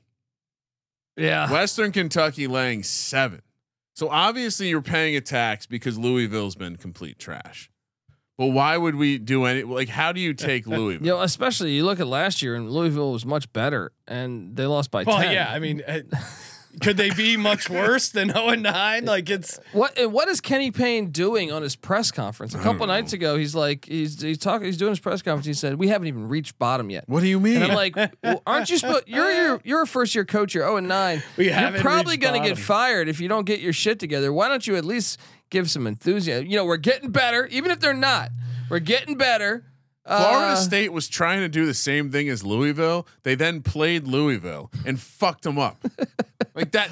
Yeah. 1.16 1.50
Western 1.50 1.92
Kentucky 1.92 2.46
laying 2.46 2.82
seven. 2.82 3.42
So 3.94 4.08
obviously 4.10 4.68
you're 4.68 4.82
paying 4.82 5.16
a 5.16 5.20
tax 5.20 5.66
because 5.66 5.98
Louisville's 5.98 6.54
been 6.54 6.76
complete 6.76 7.18
trash. 7.18 7.70
But 8.36 8.46
why 8.46 8.76
would 8.76 8.94
we 8.94 9.18
do 9.18 9.44
any 9.44 9.62
like 9.62 9.88
how 9.88 10.12
do 10.12 10.20
you 10.20 10.34
take 10.34 10.66
Louisville? 10.66 11.06
You 11.06 11.12
know, 11.14 11.22
especially 11.22 11.72
you 11.72 11.84
look 11.84 12.00
at 12.00 12.06
last 12.06 12.42
year 12.42 12.54
and 12.54 12.70
Louisville 12.70 13.12
was 13.12 13.24
much 13.24 13.52
better 13.52 13.92
and 14.06 14.56
they 14.56 14.66
lost 14.66 14.90
by 14.90 15.04
well, 15.04 15.18
10. 15.20 15.32
yeah. 15.32 15.50
I 15.52 15.58
mean, 15.58 15.82
uh, 15.86 16.00
could 16.80 16.96
they 16.96 17.10
be 17.10 17.36
much 17.36 17.68
worse 17.68 18.10
than 18.10 18.30
0 18.30 18.48
and 18.48 18.62
9? 18.62 19.04
Like 19.04 19.30
it's 19.30 19.58
What 19.72 19.98
and 19.98 20.12
what 20.12 20.28
is 20.28 20.40
Kenny 20.40 20.70
Payne 20.70 21.10
doing 21.10 21.50
on 21.50 21.62
his 21.62 21.76
press 21.76 22.10
conference? 22.10 22.54
A 22.54 22.58
couple 22.58 22.86
nights 22.86 23.12
ago, 23.12 23.36
he's 23.36 23.54
like 23.54 23.86
he's 23.86 24.20
he's 24.20 24.38
talking 24.38 24.66
he's 24.66 24.76
doing 24.76 24.92
his 24.92 25.00
press 25.00 25.22
conference. 25.22 25.46
He 25.46 25.54
said, 25.54 25.76
"We 25.76 25.88
haven't 25.88 26.08
even 26.08 26.28
reached 26.28 26.58
bottom 26.58 26.90
yet." 26.90 27.04
What 27.08 27.20
do 27.20 27.26
you 27.26 27.40
mean? 27.40 27.62
And 27.62 27.72
I'm 27.72 27.74
like, 27.74 27.96
well, 28.22 28.42
"Aren't 28.46 28.70
you 28.70 28.78
supposed? 28.78 29.04
You're 29.08 29.30
you're 29.30 29.60
you're 29.64 29.82
a 29.82 29.86
first 29.86 30.14
year 30.14 30.24
coach. 30.24 30.54
You're 30.54 30.64
0 30.64 30.76
and 30.76 30.88
9. 30.88 31.22
We 31.36 31.46
you're 31.46 31.78
probably 31.78 32.16
gonna 32.16 32.40
get 32.40 32.58
fired 32.58 33.08
if 33.08 33.20
you 33.20 33.28
don't 33.28 33.44
get 33.44 33.60
your 33.60 33.72
shit 33.72 33.98
together. 33.98 34.32
Why 34.32 34.48
don't 34.48 34.66
you 34.66 34.76
at 34.76 34.84
least 34.84 35.18
give 35.50 35.70
some 35.70 35.86
enthusiasm? 35.86 36.46
You 36.46 36.56
know, 36.56 36.64
we're 36.64 36.76
getting 36.76 37.10
better, 37.10 37.46
even 37.46 37.70
if 37.70 37.80
they're 37.80 37.94
not. 37.94 38.30
We're 38.70 38.80
getting 38.80 39.16
better. 39.16 39.64
Florida 40.08 40.52
Uh, 40.52 40.56
State 40.56 40.92
was 40.92 41.06
trying 41.08 41.40
to 41.40 41.48
do 41.48 41.66
the 41.66 41.74
same 41.74 42.10
thing 42.10 42.28
as 42.28 42.42
Louisville. 42.42 43.06
They 43.22 43.34
then 43.34 43.62
played 43.62 44.08
Louisville 44.08 44.70
and 44.86 44.98
fucked 44.98 45.42
them 45.42 45.58
up. 45.58 45.84
like 46.54 46.72
that. 46.72 46.90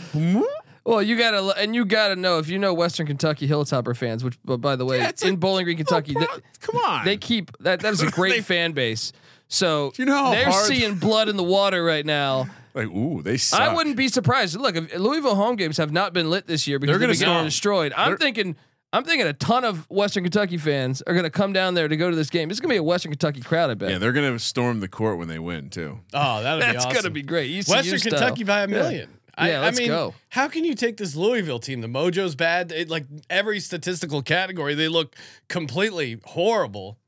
Well, 0.84 1.02
you 1.02 1.16
gotta 1.18 1.42
and 1.58 1.74
you 1.74 1.84
gotta 1.84 2.14
know 2.14 2.38
if 2.38 2.48
you 2.48 2.58
know 2.58 2.72
Western 2.72 3.06
Kentucky 3.08 3.48
Hilltopper 3.48 3.96
fans, 3.96 4.22
which, 4.22 4.38
but 4.44 4.58
by 4.58 4.76
the 4.76 4.84
way, 4.84 4.98
Yeah, 4.98 5.10
in 5.22 5.30
like- 5.30 5.40
Bowling 5.40 5.64
Green, 5.64 5.76
Kentucky, 5.78 6.12
No 6.12 6.20
they- 6.20 6.42
come 6.60 6.76
on. 6.84 7.04
they 7.04 7.16
keep 7.16 7.50
that. 7.60 7.80
That 7.80 7.92
is 7.92 8.02
a 8.02 8.10
great 8.10 8.32
They- 8.36 8.40
fan 8.42 8.72
base. 8.72 9.12
So 9.48 9.92
you 9.96 10.04
know 10.04 10.30
they're 10.32 10.52
seeing 10.52 10.96
blood 10.96 11.28
in 11.28 11.36
the 11.36 11.42
water 11.44 11.82
right 11.84 12.04
now. 12.06 12.46
like 12.74 12.86
ooh, 12.88 13.22
they 13.22 13.36
suck. 13.36 13.60
I 13.60 13.74
wouldn't 13.74 13.96
be 13.96 14.08
surprised. 14.08 14.56
Look, 14.60 14.76
if 14.76 14.96
Louisville 14.98 15.34
home 15.36 15.56
games 15.56 15.76
have 15.78 15.90
not 15.92 16.12
been 16.12 16.30
lit 16.30 16.46
this 16.46 16.66
year 16.68 16.78
because 16.78 16.92
They're 16.92 17.00
gonna 17.00 17.14
getting 17.18 17.32
storm. 17.32 17.44
destroyed. 17.46 17.92
I'm 17.96 18.10
They're- 18.10 18.18
thinking. 18.18 18.56
I'm 18.92 19.04
thinking 19.04 19.26
a 19.26 19.32
ton 19.32 19.64
of 19.64 19.88
Western 19.90 20.22
Kentucky 20.24 20.56
fans 20.56 21.02
are 21.06 21.12
going 21.12 21.24
to 21.24 21.30
come 21.30 21.52
down 21.52 21.74
there 21.74 21.88
to 21.88 21.96
go 21.96 22.08
to 22.08 22.16
this 22.16 22.30
game. 22.30 22.50
It's 22.50 22.60
going 22.60 22.70
to 22.70 22.74
be 22.74 22.78
a 22.78 22.82
Western 22.82 23.10
Kentucky 23.12 23.40
crowd, 23.40 23.70
I 23.70 23.74
bet. 23.74 23.90
Yeah, 23.90 23.98
they're 23.98 24.12
gonna 24.12 24.38
storm 24.38 24.80
the 24.80 24.88
court 24.88 25.18
when 25.18 25.28
they 25.28 25.38
win 25.38 25.70
too. 25.70 26.00
oh, 26.14 26.42
that 26.42 26.54
would 26.54 26.62
That's 26.62 26.78
awesome. 26.78 26.92
going 26.92 27.04
to 27.04 27.10
be 27.10 27.22
great. 27.22 27.50
ECU 27.50 27.72
Western 27.72 27.98
style. 27.98 28.12
Kentucky 28.12 28.44
by 28.44 28.62
a 28.62 28.68
million. 28.68 29.10
I, 29.36 29.50
Yeah, 29.50 29.60
let's 29.60 29.78
mean, 29.78 29.88
go. 29.88 30.14
how 30.30 30.48
can 30.48 30.64
you 30.64 30.74
take 30.74 30.96
this 30.96 31.14
Louisville 31.14 31.58
team? 31.58 31.80
The 31.82 31.88
mojo's 31.88 32.34
bad. 32.34 32.72
It, 32.72 32.88
like 32.88 33.04
every 33.28 33.60
statistical 33.60 34.22
category, 34.22 34.74
they 34.74 34.88
look 34.88 35.14
completely 35.48 36.20
horrible. 36.24 36.98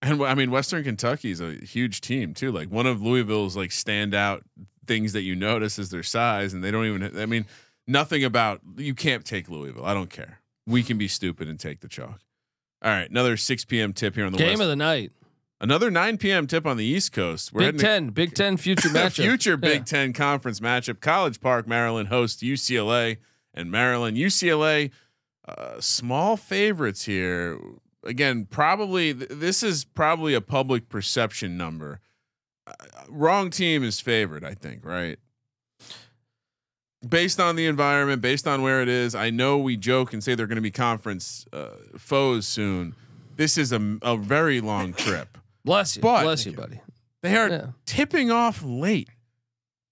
And 0.00 0.20
I 0.24 0.34
mean, 0.34 0.50
Western 0.50 0.82
Kentucky 0.82 1.30
is 1.30 1.40
a 1.40 1.52
huge 1.52 2.00
team 2.00 2.34
too. 2.34 2.50
Like 2.50 2.68
one 2.68 2.86
of 2.86 3.00
Louisville's 3.00 3.56
like 3.56 3.70
standout 3.70 4.40
things 4.86 5.12
that 5.12 5.22
you 5.22 5.36
notice 5.36 5.78
is 5.78 5.90
their 5.90 6.02
size, 6.02 6.52
and 6.52 6.64
they 6.64 6.72
don't 6.72 6.86
even. 6.86 7.16
I 7.16 7.26
mean, 7.26 7.46
nothing 7.86 8.24
about 8.24 8.60
you 8.76 8.94
can't 8.94 9.24
take 9.24 9.48
Louisville. 9.48 9.84
I 9.84 9.94
don't 9.94 10.10
care. 10.10 10.40
We 10.66 10.82
can 10.82 10.98
be 10.98 11.08
stupid 11.08 11.48
and 11.48 11.58
take 11.58 11.80
the 11.80 11.88
chalk. 11.88 12.20
All 12.82 12.90
right, 12.90 13.08
another 13.10 13.36
6 13.36 13.64
p.m. 13.66 13.92
tip 13.92 14.14
here 14.14 14.26
on 14.26 14.32
the 14.32 14.38
Game 14.38 14.50
West. 14.58 14.62
of 14.62 14.68
the 14.68 14.76
night. 14.76 15.12
another 15.60 15.90
9 15.90 16.18
p.m. 16.18 16.46
tip 16.46 16.66
on 16.66 16.76
the 16.76 16.84
East 16.84 17.12
Coast. 17.12 17.52
We're 17.52 17.60
Big 17.72 17.78
to- 17.78 17.84
Ten. 17.84 18.08
Big 18.10 18.34
Ten 18.34 18.56
future 18.56 18.88
matchup. 18.90 19.22
future 19.22 19.56
Big 19.56 19.78
Yeah. 19.78 19.84
Ten 19.84 20.12
conference 20.12 20.60
matchup. 20.60 21.00
College 21.00 21.40
Park, 21.40 21.66
Maryland 21.68 22.08
hosts 22.08 22.42
UCLA 22.42 23.18
and 23.54 23.70
Maryland. 23.70 24.16
UCLA, 24.16 24.90
uh, 25.46 25.80
small 25.80 26.36
favorites 26.36 27.04
here. 27.04 27.58
Again, 28.04 28.46
probably 28.50 29.14
th- 29.14 29.30
this 29.32 29.62
is 29.62 29.84
probably 29.84 30.34
a 30.34 30.40
public 30.40 30.88
perception 30.88 31.56
number. 31.56 32.00
Uh, 32.66 32.72
wrong 33.08 33.50
team 33.50 33.84
is 33.84 34.00
favored, 34.00 34.44
I 34.44 34.54
think, 34.54 34.84
right? 34.84 35.18
Based 37.08 37.40
on 37.40 37.56
the 37.56 37.66
environment, 37.66 38.22
based 38.22 38.46
on 38.46 38.62
where 38.62 38.80
it 38.80 38.88
is, 38.88 39.14
I 39.14 39.30
know 39.30 39.58
we 39.58 39.76
joke 39.76 40.12
and 40.12 40.22
say 40.22 40.34
they're 40.36 40.46
going 40.46 40.56
to 40.56 40.62
be 40.62 40.70
conference 40.70 41.46
uh, 41.52 41.70
foes 41.98 42.46
soon. 42.46 42.94
This 43.36 43.58
is 43.58 43.72
a, 43.72 43.98
a 44.02 44.16
very 44.16 44.60
long 44.60 44.92
trip. 44.92 45.36
Bless 45.64 45.96
you. 45.96 46.02
But- 46.02 46.22
Bless 46.22 46.46
you, 46.46 46.52
buddy. 46.52 46.80
They 47.22 47.36
are 47.36 47.48
Yeah. 47.48 47.66
tipping 47.86 48.30
off 48.30 48.62
late. 48.64 49.08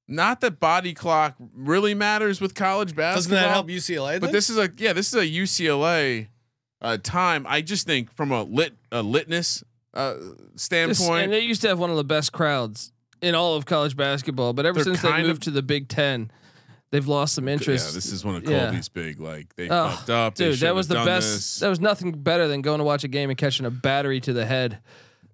Not 0.08 0.40
that 0.40 0.58
body 0.58 0.92
clock 0.94 1.36
really 1.54 1.94
matters 1.94 2.40
with 2.40 2.54
college 2.56 2.96
basketball. 2.96 3.14
Doesn't 3.16 3.32
that 3.32 3.50
help 3.54 3.68
UCLA? 3.68 4.20
But 4.20 4.32
this 4.32 4.50
is 4.50 4.58
a 4.58 4.68
yeah, 4.76 4.92
this 4.92 5.12
is 5.12 5.14
a 5.14 5.24
UCLA 5.26 6.26
uh, 6.82 6.96
time. 7.00 7.46
I 7.48 7.60
just 7.60 7.86
think 7.86 8.12
from 8.12 8.32
a 8.32 8.42
lit 8.42 8.74
a 8.90 9.04
litness 9.04 9.62
uh, 9.94 10.14
Just- 10.14 10.58
standpoint, 10.58 11.24
and 11.24 11.32
they 11.32 11.40
used 11.40 11.62
to 11.62 11.68
have 11.68 11.78
one 11.78 11.90
of 11.90 11.96
the 11.96 12.02
best 12.04 12.32
crowds 12.32 12.92
in 13.22 13.36
all 13.36 13.54
of 13.54 13.66
college 13.66 13.96
basketball, 13.96 14.52
but 14.52 14.66
ever 14.66 14.82
since 14.82 15.00
they 15.02 15.22
moved 15.22 15.30
of- 15.30 15.40
to 15.40 15.50
the 15.52 15.62
Big 15.62 15.86
Ten, 15.86 16.32
they've 16.90 17.06
lost 17.06 17.34
some 17.34 17.48
interest. 17.48 17.88
yeah, 17.90 17.94
this 17.94 18.12
is 18.12 18.24
one 18.24 18.36
of 18.36 18.44
Yeah. 18.48 18.66
Colby's 18.66 18.88
big 18.88 19.20
like 19.20 19.54
they 19.56 19.68
Oh, 19.68 19.90
fucked 19.90 20.10
up. 20.10 20.34
Dude, 20.34 20.58
that 20.60 20.74
was 20.74 20.88
the 20.88 20.94
best. 20.96 21.28
this. 21.32 21.56
That 21.60 21.68
was 21.68 21.80
nothing 21.80 22.12
better 22.12 22.48
than 22.48 22.62
going 22.62 22.78
to 22.78 22.84
watch 22.84 23.04
a 23.04 23.08
game 23.08 23.30
and 23.30 23.38
catching 23.38 23.66
a 23.66 23.70
battery 23.70 24.20
to 24.20 24.32
the 24.32 24.46
head. 24.46 24.78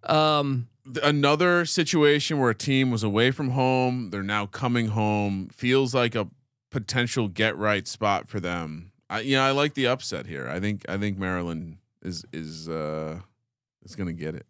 Um, 0.05 0.69
Another 1.03 1.65
situation 1.65 2.39
where 2.39 2.51
a 2.51 2.55
team 2.55 2.93
was 2.93 3.03
away 3.03 3.33
from 3.33 3.51
home, 3.51 4.11
they're 4.11 4.23
now 4.23 4.47
coming 4.47 4.89
home. 4.89 5.49
Feels 5.53 5.93
like 5.95 6.15
a 6.15 6.29
potential 6.71 7.27
get 7.27 7.57
right 7.57 7.89
spot 7.89 8.29
for 8.29 8.39
them. 8.39 8.93
I, 9.11 9.21
you 9.21 9.37
know, 9.37 9.43
I 9.43 9.51
like 9.51 9.75
the 9.75 9.89
upset 9.89 10.27
here. 10.27 10.49
I 10.49 10.61
think 10.61 10.85
I 10.89 10.97
think 10.97 11.19
Maryland 11.19 11.79
is 12.03 12.25
is 12.33 12.69
uh 12.69 13.19
is 13.85 13.97
gonna 13.97 14.13
get 14.13 14.35
it. 14.37 14.47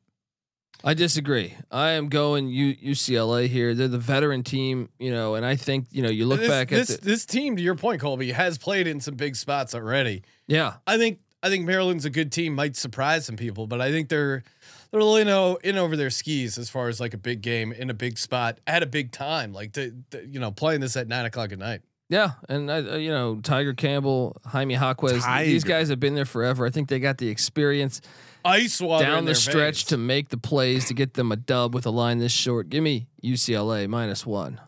I 0.85 0.95
disagree. 0.95 1.55
I 1.70 1.91
am 1.91 2.09
going 2.09 2.49
U- 2.49 2.77
UCLA 2.77 3.49
here. 3.49 3.74
They're 3.74 3.89
the 3.89 3.99
veteran 3.99 4.43
team, 4.43 4.89
you 4.99 5.11
know, 5.11 5.35
and 5.35 5.45
I 5.45 5.57
think 5.57 5.87
you 5.91 6.03
know 6.03 6.11
you 6.11 6.27
look 6.27 6.41
this, 6.41 6.49
back 6.49 6.68
this, 6.68 6.91
at 6.91 7.01
the, 7.01 7.07
this 7.07 7.27
team, 7.27 7.57
to 7.57 7.62
your 7.62 7.74
point, 7.74 8.01
Colby, 8.01 8.33
has 8.33 8.59
played 8.59 8.87
in 8.87 9.01
some 9.01 9.14
big 9.14 9.37
spots 9.37 9.74
already. 9.74 10.22
yeah. 10.47 10.74
I 10.87 10.99
think 10.99 11.20
I 11.43 11.49
think 11.49 11.64
Maryland's 11.66 12.05
a 12.05 12.11
good 12.11 12.33
team. 12.33 12.55
Might 12.55 12.77
surprise 12.77 13.27
some 13.27 13.37
people, 13.37 13.66
but 13.66 13.81
I 13.81 13.91
think 13.91 14.09
they're 14.09 14.43
they're 14.91 15.01
a 15.01 15.05
little 15.05 15.24
know 15.24 15.59
in 15.62 15.79
over 15.79 15.97
their 15.97 16.11
skis 16.11 16.59
as 16.59 16.70
far 16.70 16.89
as 16.89 17.01
like 17.01 17.14
a 17.14 17.18
big 17.18 17.41
game 17.41 17.72
in 17.72 17.91
a 17.91 17.95
big 17.95 18.18
spot 18.18 18.59
at 18.66 18.83
a 18.83 18.87
big 18.87 19.12
time. 19.12 19.53
Like 19.53 19.72
the, 19.72 19.95
the 20.11 20.27
you 20.27 20.41
know 20.41 20.51
playing 20.51 20.81
this 20.81 20.97
at 20.97 21.09
nine 21.09 21.24
o'clock 21.24 21.53
at 21.53 21.59
night. 21.59 21.83
Yeah, 22.09 22.32
and 22.48 22.70
uh, 22.70 22.96
you 22.96 23.11
know 23.11 23.40
Tiger 23.42 23.74
Campbell, 23.74 24.36
Jaime 24.46 24.74
Jaquez, 24.74 25.24
these 25.44 25.64
guys 25.64 25.88
have 25.88 25.98
been 25.98 26.14
there 26.14 26.24
forever. 26.24 26.64
I 26.64 26.70
think 26.70 26.88
they 26.88 27.00
got 27.00 27.18
the 27.18 27.28
experience 27.28 28.00
Ice 28.44 28.80
water 28.80 29.04
down 29.04 29.24
the 29.24 29.34
stretch 29.34 29.78
veins. 29.78 29.84
to 29.84 29.96
make 29.96 30.28
the 30.28 30.36
plays 30.36 30.86
to 30.86 30.94
get 30.94 31.14
them 31.14 31.32
a 31.32 31.36
dub 31.36 31.74
with 31.74 31.84
a 31.84 31.90
line 31.90 32.18
this 32.18 32.30
short. 32.32 32.68
Give 32.68 32.82
me 32.82 33.09
UCLA 33.24 33.88
minus 33.88 34.24
one. 34.24 34.61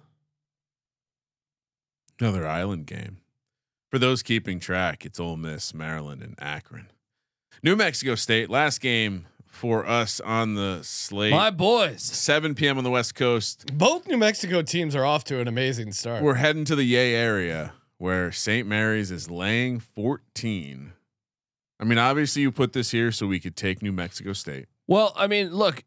Another 2.20 2.46
island 2.46 2.86
game. 2.86 3.18
For 3.90 3.98
those 4.00 4.22
keeping 4.24 4.58
track, 4.58 5.06
it's 5.06 5.20
Ole 5.20 5.36
Miss, 5.36 5.72
Maryland, 5.72 6.22
and 6.22 6.34
Akron. 6.38 6.88
New 7.62 7.76
Mexico 7.76 8.16
State, 8.16 8.50
last 8.50 8.80
game 8.80 9.26
for 9.48 9.86
us 9.86 10.20
on 10.20 10.54
the 10.54 10.80
slate. 10.82 11.32
My 11.32 11.50
boys. 11.50 12.02
7 12.02 12.54
p.m. 12.54 12.78
on 12.78 12.84
the 12.84 12.90
West 12.90 13.14
Coast. 13.14 13.66
Both 13.76 14.06
New 14.06 14.16
Mexico 14.16 14.62
teams 14.62 14.94
are 14.94 15.04
off 15.04 15.24
to 15.24 15.40
an 15.40 15.48
amazing 15.48 15.92
start. 15.92 16.22
We're 16.22 16.34
heading 16.34 16.64
to 16.66 16.76
the 16.76 16.84
Yay 16.84 17.14
area 17.14 17.72
where 17.98 18.30
St. 18.30 18.66
Mary's 18.66 19.10
is 19.10 19.30
laying 19.30 19.80
14. 19.80 20.92
I 21.80 21.84
mean, 21.84 21.98
obviously, 21.98 22.42
you 22.42 22.52
put 22.52 22.72
this 22.72 22.90
here 22.90 23.12
so 23.12 23.26
we 23.26 23.40
could 23.40 23.56
take 23.56 23.82
New 23.82 23.92
Mexico 23.92 24.32
State. 24.32 24.66
Well, 24.86 25.12
I 25.16 25.26
mean, 25.26 25.52
look, 25.54 25.84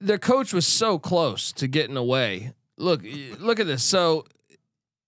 their 0.00 0.18
coach 0.18 0.52
was 0.52 0.66
so 0.66 0.98
close 0.98 1.52
to 1.52 1.66
getting 1.66 1.96
away. 1.96 2.52
Look, 2.76 3.02
look 3.38 3.60
at 3.60 3.66
this. 3.66 3.82
So 3.84 4.26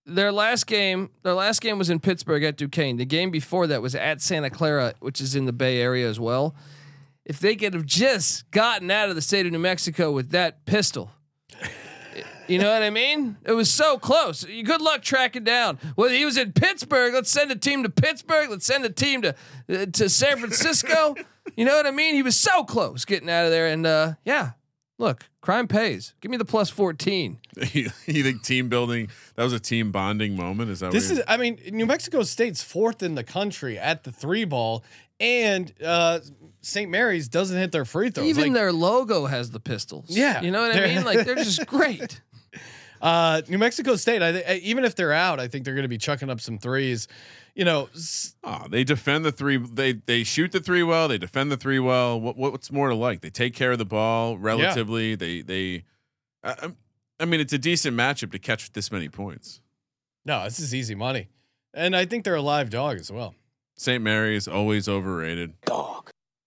their 0.06 0.32
last 0.32 0.66
game, 0.66 1.10
their 1.22 1.34
last 1.34 1.60
game 1.60 1.78
was 1.78 1.90
in 1.90 2.00
Pittsburgh 2.00 2.44
at 2.44 2.56
Duquesne. 2.56 2.96
The 2.96 3.04
game 3.04 3.30
before 3.30 3.66
that 3.66 3.82
was 3.82 3.94
at 3.94 4.20
Santa 4.22 4.50
Clara, 4.50 4.94
which 5.00 5.20
is 5.20 5.34
in 5.34 5.46
the 5.46 5.52
Bay 5.52 5.80
Area 5.80 6.08
as 6.08 6.20
well. 6.20 6.54
If 7.26 7.40
they 7.40 7.56
could 7.56 7.74
have 7.74 7.84
just 7.84 8.50
gotten 8.52 8.90
out 8.90 9.08
of 9.08 9.16
the 9.16 9.20
state 9.20 9.46
of 9.46 9.52
New 9.52 9.58
Mexico 9.58 10.12
with 10.12 10.30
that 10.30 10.64
pistol, 10.64 11.10
you 12.48 12.58
know 12.58 12.70
what 12.72 12.82
I 12.82 12.90
mean? 12.90 13.36
It 13.44 13.52
was 13.52 13.70
so 13.70 13.98
close. 13.98 14.44
Good 14.44 14.80
luck 14.80 15.02
tracking 15.02 15.44
down. 15.44 15.78
Well, 15.96 16.08
he 16.08 16.24
was 16.24 16.36
in 16.36 16.52
Pittsburgh. 16.52 17.12
Let's 17.14 17.30
send 17.30 17.50
a 17.50 17.56
team 17.56 17.82
to 17.82 17.88
Pittsburgh. 17.88 18.50
Let's 18.50 18.66
send 18.66 18.84
a 18.84 18.90
team 18.90 19.22
to 19.22 19.34
uh, 19.68 19.86
to 19.86 20.08
San 20.08 20.38
Francisco. 20.38 21.16
you 21.56 21.64
know 21.64 21.74
what 21.74 21.86
I 21.86 21.90
mean? 21.90 22.14
He 22.14 22.22
was 22.22 22.36
so 22.36 22.64
close 22.64 23.04
getting 23.04 23.28
out 23.28 23.44
of 23.44 23.50
there. 23.50 23.66
And 23.66 23.86
uh, 23.86 24.14
yeah, 24.24 24.52
look, 24.98 25.24
crime 25.40 25.66
pays. 25.66 26.14
Give 26.20 26.30
me 26.30 26.36
the 26.36 26.44
plus 26.44 26.70
fourteen. 26.70 27.38
you 27.72 27.88
think 27.88 28.44
team 28.44 28.68
building, 28.68 29.08
that 29.34 29.42
was 29.42 29.52
a 29.52 29.60
team 29.60 29.90
bonding 29.90 30.36
moment? 30.36 30.70
Is 30.70 30.80
that 30.80 30.92
This 30.92 31.10
is? 31.10 31.20
I 31.26 31.36
mean, 31.36 31.58
New 31.72 31.86
Mexico 31.86 32.22
State's 32.22 32.62
fourth 32.62 33.02
in 33.02 33.16
the 33.16 33.24
country 33.24 33.78
at 33.78 34.04
the 34.04 34.12
three 34.12 34.44
ball, 34.44 34.84
and 35.18 35.72
uh, 35.84 36.20
St. 36.66 36.90
Mary's 36.90 37.28
doesn't 37.28 37.56
hit 37.56 37.72
their 37.72 37.84
free 37.84 38.10
throws. 38.10 38.26
Even 38.26 38.44
Like, 38.44 38.52
their 38.54 38.72
logo 38.72 39.26
has 39.26 39.50
the 39.50 39.60
pistols. 39.60 40.06
Yeah, 40.08 40.40
you 40.42 40.50
know 40.50 40.60
what 40.62 40.76
I 40.76 40.86
mean? 40.86 41.04
Like 41.04 41.24
they're 41.24 41.36
just 41.36 41.64
great. 41.68 42.20
uh, 43.00 43.42
New 43.48 43.58
Mexico 43.58 43.96
State, 43.96 44.22
I 44.22 44.32
th- 44.32 44.62
even 44.62 44.84
if 44.84 44.94
they're 44.94 45.12
out, 45.12 45.38
I 45.38 45.48
think 45.48 45.64
they're 45.64 45.74
going 45.74 45.82
to 45.84 45.88
be 45.88 45.98
chucking 45.98 46.30
up 46.30 46.40
some 46.40 46.58
threes. 46.58 47.08
You 47.54 47.64
know, 47.64 47.88
s- 47.94 48.34
Oh, 48.44 48.66
they 48.68 48.84
defend 48.84 49.24
the 49.24 49.32
three. 49.32 49.56
They 49.58 49.92
they 49.94 50.24
shoot 50.24 50.52
the 50.52 50.60
three 50.60 50.82
well. 50.82 51.08
They 51.08 51.18
defend 51.18 51.50
the 51.52 51.56
three 51.56 51.78
well. 51.78 52.20
What 52.20 52.36
what's 52.36 52.70
more 52.72 52.88
to 52.88 52.94
like? 52.94 53.20
They 53.20 53.30
take 53.30 53.54
care 53.54 53.72
of 53.72 53.78
the 53.78 53.84
ball 53.86 54.36
relatively. 54.38 55.14
They 55.14 55.42
they. 55.42 55.84
I, 56.42 56.50
I'm- 56.62 56.76
I 57.18 57.24
mean, 57.24 57.40
it's 57.40 57.54
a 57.54 57.58
decent 57.58 57.96
matchup 57.96 58.30
to 58.32 58.38
catch 58.38 58.72
this 58.74 58.92
many 58.92 59.08
points. 59.08 59.62
no, 60.26 60.44
this 60.44 60.58
is 60.60 60.74
easy 60.74 60.94
money, 60.94 61.28
and 61.72 61.96
I 61.96 62.04
think 62.04 62.24
they're 62.24 62.34
a 62.34 62.42
live 62.42 62.68
dog 62.68 62.98
as 62.98 63.10
well. 63.10 63.34
St. 63.78 64.02
Mary's 64.02 64.46
always 64.46 64.86
overrated. 64.86 65.58
Dog. 65.62 65.95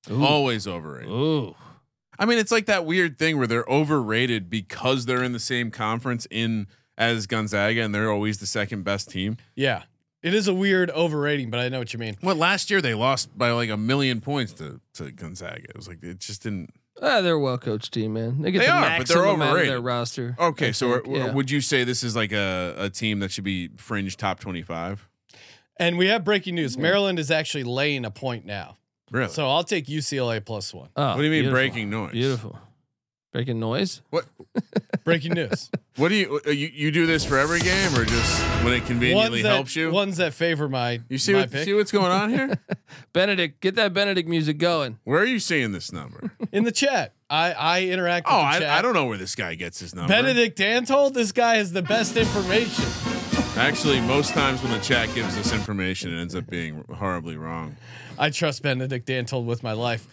Ooh. 0.10 0.24
Always 0.24 0.68
overrated. 0.68 1.12
Ooh. 1.12 1.56
I 2.18 2.26
mean, 2.26 2.38
it's 2.38 2.52
like 2.52 2.66
that 2.66 2.86
weird 2.86 3.18
thing 3.18 3.38
where 3.38 3.48
they're 3.48 3.66
overrated 3.70 4.50
because 4.50 5.06
they're 5.06 5.24
in 5.24 5.32
the 5.32 5.40
same 5.40 5.72
conference 5.72 6.28
in 6.30 6.68
as 6.98 7.28
Gonzaga, 7.28 7.82
and 7.82 7.96
they're 7.96 8.12
always 8.12 8.40
the 8.40 8.46
second 8.46 8.84
best 8.84 9.10
team. 9.10 9.38
Yeah, 9.56 9.84
it 10.22 10.34
is 10.34 10.48
a 10.50 10.54
weird 10.54 10.90
overrating, 10.92 11.50
but 11.50 11.62
I 11.62 11.70
know 11.70 11.80
what 11.80 11.94
you 11.94 12.00
mean. 12.00 12.18
Well, 12.22 12.36
last 12.36 12.70
year 12.70 12.82
they 12.82 12.94
lost 12.94 13.38
by 13.38 13.52
like 13.52 13.70
a 13.70 13.78
million 13.78 14.20
points 14.20 14.52
to 14.54 14.82
to 14.96 15.12
Gonzaga. 15.12 15.64
It 15.70 15.76
was 15.78 15.88
like 15.88 16.04
it 16.04 16.20
just 16.20 16.44
didn't. 16.44 16.72
Ah, 17.02 17.22
they're 17.22 17.36
a 17.36 17.40
well 17.40 17.58
coached 17.58 17.94
team, 17.94 18.12
man. 18.16 18.42
They 18.42 18.52
get 18.52 18.60
They 18.60 18.66
the 18.66 18.72
are, 18.74 18.98
but 18.98 19.08
they're 19.08 19.18
maximum 19.24 19.42
out 19.42 19.58
of 19.58 19.66
their 19.68 19.80
roster. 19.80 20.36
Okay, 20.38 20.68
I 20.68 20.72
so 20.72 20.96
think. 20.96 21.08
are- 21.08 21.18
Yeah. 21.28 21.32
would 21.34 21.50
you 21.50 21.62
say 21.62 21.86
this 21.86 22.04
is 22.04 22.14
like 22.18 22.34
a, 22.34 22.76
a 22.78 22.90
team 22.90 23.20
that 23.20 23.32
should 23.32 23.46
be 23.46 23.70
fringe 23.78 24.18
top 24.18 24.42
twenty 24.42 24.62
five? 24.62 25.08
And 25.78 25.98
we 25.98 26.08
have 26.08 26.26
breaking 26.26 26.56
news: 26.56 26.78
Maryland 26.78 27.18
is 27.18 27.32
actually 27.32 27.64
laying 27.64 28.04
a 28.04 28.12
point 28.12 28.46
now, 28.46 28.76
Really? 29.12 29.30
so 29.32 29.50
I'll 29.50 29.64
take 29.64 29.86
UCLA 29.88 30.44
plus 30.44 30.74
one. 30.74 30.90
Oh, 30.96 31.10
what 31.10 31.18
do 31.18 31.24
you 31.24 31.30
mean 31.32 31.42
beautiful. 31.44 31.54
breaking 31.54 31.90
noise? 31.90 32.12
Beautiful. 32.12 32.60
Breaking 33.32 33.60
noise. 33.60 34.02
What 34.10 34.26
Breaking 35.04 35.34
news. 35.34 35.70
what 35.98 36.10
do 36.10 36.16
you 36.16 36.42
uh, 36.48 36.50
you 36.50 36.68
you 36.74 36.92
do 36.92 37.06
this 37.06 37.24
for 37.24 37.38
every 37.38 37.60
game 37.60 37.96
or 37.96 38.04
just 38.04 38.42
when 38.64 38.74
it 38.74 38.86
conveniently 38.86 39.30
ones 39.30 39.44
that 39.44 39.50
helps 39.50 39.76
you? 39.76 39.92
ones 39.92 40.18
that 40.18 40.34
favor 40.34 40.68
my 40.68 41.02
you 41.10 41.20
see 41.20 41.34
my 41.34 41.42
what, 41.42 41.52
pick. 41.52 41.66
see 41.66 41.74
what's 41.76 41.92
going 41.92 42.12
on 42.12 42.32
here? 42.32 42.58
Benedict, 43.14 43.62
get 43.62 43.76
that 43.76 43.94
Benedict 43.94 44.28
music 44.28 44.58
going. 44.58 44.98
Where 45.04 45.20
are 45.20 45.26
you 45.26 45.40
seeing 45.40 45.74
this 45.74 45.92
number? 45.92 46.32
in 46.52 46.64
the 46.64 46.72
chat. 46.72 47.14
I 47.30 47.52
I 47.54 47.82
interact. 47.84 48.26
Oh, 48.30 48.44
with 48.44 48.54
the 48.54 48.60
chat. 48.62 48.70
I, 48.70 48.80
I 48.80 48.82
don't 48.82 48.96
know 48.96 49.06
where 49.06 49.18
this 49.18 49.36
guy 49.36 49.54
gets 49.54 49.80
his 49.80 49.94
number. 49.94 50.12
Benedict 50.12 50.58
Dantold, 50.58 51.14
this 51.14 51.32
guy 51.32 51.58
has 51.58 51.72
the 51.72 51.84
best 51.84 52.18
information. 52.18 53.19
Actually, 53.60 54.00
most 54.00 54.34
times 54.34 54.64
when 54.64 54.72
the 54.72 54.80
chat 54.80 55.14
gives 55.14 55.38
us 55.38 55.54
information, 55.54 56.14
it 56.14 56.22
ends 56.22 56.34
up 56.34 56.48
being 56.48 56.82
horribly 56.96 57.36
wrong. 57.36 57.76
I 58.18 58.30
trust 58.30 58.64
Benedict 58.64 59.06
Dantold 59.06 59.44
with 59.44 59.64
my 59.64 59.74
life. 59.74 60.08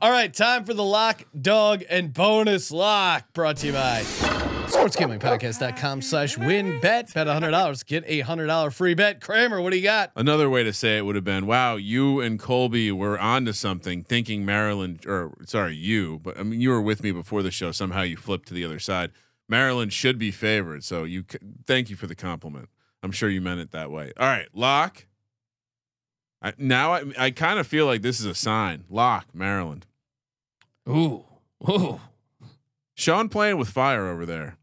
All 0.00 0.10
right, 0.10 0.34
time 0.34 0.64
for 0.64 0.74
the 0.74 0.82
lock, 0.82 1.22
dog, 1.40 1.84
and 1.88 2.12
bonus 2.12 2.72
lock 2.72 3.32
brought 3.34 3.58
to 3.58 3.68
you 3.68 3.72
by 3.72 4.00
sportsgamblingpodcast.com 4.02 6.02
slash 6.02 6.36
wynnbet. 6.36 7.14
Bet 7.14 7.28
$100, 7.28 7.86
get 7.86 8.02
a 8.08 8.22
$100 8.22 8.72
free 8.72 8.94
bet. 8.94 9.20
Kramer, 9.20 9.62
what 9.62 9.70
do 9.70 9.76
you 9.76 9.84
got? 9.84 10.10
Another 10.16 10.50
way 10.50 10.64
to 10.64 10.72
say 10.72 10.98
it 10.98 11.04
would 11.04 11.14
have 11.14 11.24
been, 11.24 11.46
"Wow, 11.46 11.76
you 11.76 12.20
and 12.20 12.36
Colby 12.36 12.90
were 12.90 13.16
onto 13.16 13.52
something, 13.52 14.02
thinking 14.02 14.44
Maryland, 14.44 15.06
or 15.06 15.36
sorry, 15.46 15.76
you, 15.76 16.18
but 16.24 16.36
I 16.36 16.42
mean, 16.42 16.60
you 16.60 16.70
were 16.70 16.82
with 16.82 17.04
me 17.04 17.12
before 17.12 17.44
the 17.44 17.52
show. 17.52 17.70
Somehow 17.70 18.02
you 18.02 18.16
flipped 18.16 18.48
to 18.48 18.54
the 18.54 18.64
other 18.64 18.80
side. 18.80 19.12
Maryland 19.48 19.92
should 19.92 20.18
be 20.18 20.32
favored, 20.32 20.82
so 20.82 21.04
you 21.04 21.24
thank 21.64 21.90
you 21.90 21.96
for 21.96 22.08
the 22.08 22.16
compliment. 22.16 22.68
I'm 23.02 23.12
sure 23.12 23.28
you 23.28 23.40
meant 23.40 23.60
it 23.60 23.70
that 23.72 23.90
way. 23.90 24.12
All 24.18 24.26
right, 24.26 24.48
lock. 24.52 25.06
I, 26.42 26.52
now 26.58 26.92
I, 26.94 27.04
I 27.18 27.30
kind 27.30 27.58
of 27.58 27.66
feel 27.66 27.86
like 27.86 28.02
this 28.02 28.20
is 28.20 28.26
a 28.26 28.34
sign. 28.34 28.84
Lock 28.88 29.26
Maryland. 29.34 29.86
Ooh. 30.88 31.24
Ooh. 31.68 32.00
Sean 32.94 33.28
playing 33.28 33.58
with 33.58 33.68
fire 33.68 34.08
over 34.08 34.24
there. 34.26 34.56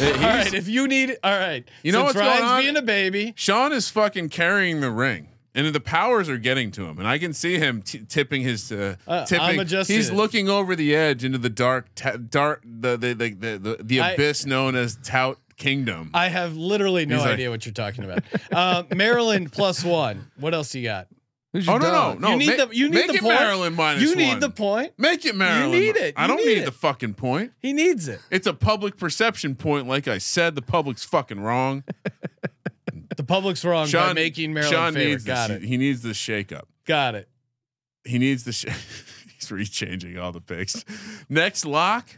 All 0.00 0.08
right, 0.20 0.52
if 0.52 0.68
you 0.68 0.88
need 0.88 1.16
all 1.22 1.38
right. 1.38 1.68
You 1.82 1.92
know 1.92 2.04
what's 2.04 2.14
going 2.18 2.42
on? 2.42 2.62
being 2.62 2.76
a 2.76 2.82
baby. 2.82 3.34
Sean 3.36 3.72
is 3.72 3.88
fucking 3.88 4.30
carrying 4.30 4.80
the 4.80 4.90
ring, 4.90 5.28
and 5.54 5.66
the 5.72 5.80
powers 5.80 6.28
are 6.28 6.38
getting 6.38 6.70
to 6.72 6.86
him, 6.86 6.98
and 6.98 7.06
I 7.06 7.18
can 7.18 7.32
see 7.32 7.58
him 7.58 7.82
t- 7.82 8.00
tipping 8.08 8.42
his 8.42 8.72
uh, 8.72 8.96
Uh, 9.06 9.20
I'm 9.20 9.26
tipping. 9.26 9.84
He's 9.86 10.10
looking 10.10 10.48
over 10.48 10.74
the 10.74 10.94
edge 10.96 11.24
into 11.24 11.38
the 11.38 11.50
dark, 11.50 11.88
ta- 11.94 12.16
dark, 12.16 12.62
the 12.64 12.96
the 12.96 13.12
the 13.14 13.30
the, 13.34 13.58
the, 13.58 13.76
the 13.82 14.00
I- 14.00 14.10
abyss 14.12 14.44
known 14.44 14.74
as 14.74 14.96
Tout 15.04 15.38
Kingdom. 15.62 16.10
I 16.14 16.28
have 16.28 16.56
literally 16.56 17.06
no 17.06 17.16
He's 17.16 17.24
like- 17.24 17.34
idea 17.34 17.50
what 17.50 17.64
you're 17.64 17.72
talking 17.72 18.04
about. 18.04 18.24
Uh, 18.50 18.82
Maryland 18.94 19.52
plus 19.52 19.84
one. 19.84 20.30
What 20.38 20.54
else 20.54 20.74
you 20.74 20.82
got? 20.84 21.08
Who's 21.52 21.68
oh 21.68 21.72
your 21.72 21.80
no 21.80 21.90
dog? 21.90 22.20
no 22.20 22.28
no! 22.28 22.32
you 22.32 22.38
need 22.38 22.58
ma- 22.58 22.64
the 22.64 22.74
you 22.76 22.88
need 22.88 22.94
make 22.94 23.06
the 23.08 23.14
it 23.16 23.20
point. 23.20 23.34
Maryland 23.38 23.76
minus 23.76 24.02
You 24.02 24.16
need 24.16 24.28
one. 24.30 24.40
the 24.40 24.48
point. 24.50 24.92
Make 24.96 25.26
it 25.26 25.36
Maryland. 25.36 25.72
You 25.74 25.80
need 25.80 25.96
it. 25.96 26.14
I 26.16 26.22
You 26.22 26.28
don't 26.28 26.36
need 26.38 26.46
need, 26.46 26.58
it. 26.58 26.64
the 26.64 26.72
fucking 26.72 27.12
point. 27.14 27.52
He 27.58 27.74
needs 27.74 28.08
it. 28.08 28.20
It's 28.30 28.46
a 28.46 28.54
public 28.54 28.96
perception 28.96 29.54
point. 29.54 29.86
Like 29.86 30.08
I 30.08 30.16
said, 30.16 30.54
the 30.54 30.62
public's 30.62 31.04
fucking 31.04 31.40
wrong. 31.40 31.84
The 33.14 33.22
public's 33.24 33.62
wrong 33.62 33.90
by 33.92 34.14
making 34.14 34.54
Maryland 34.54 34.74
Sean 34.74 34.92
favorite. 34.94 35.10
needs 35.10 35.24
Got 35.24 35.48
this. 35.48 35.56
it. 35.58 35.66
He 35.66 35.76
needs 35.76 36.00
this 36.00 36.16
shake 36.16 36.50
up. 36.50 36.66
Got 36.86 37.14
it. 37.14 37.28
He 38.04 38.18
needs 38.18 38.44
the. 38.44 38.52
Sh- 38.52 38.64
he's 39.38 39.48
rechanging 39.50 40.18
all 40.20 40.32
the 40.32 40.40
picks. 40.40 40.82
Next 41.28 41.66
lock. 41.66 42.08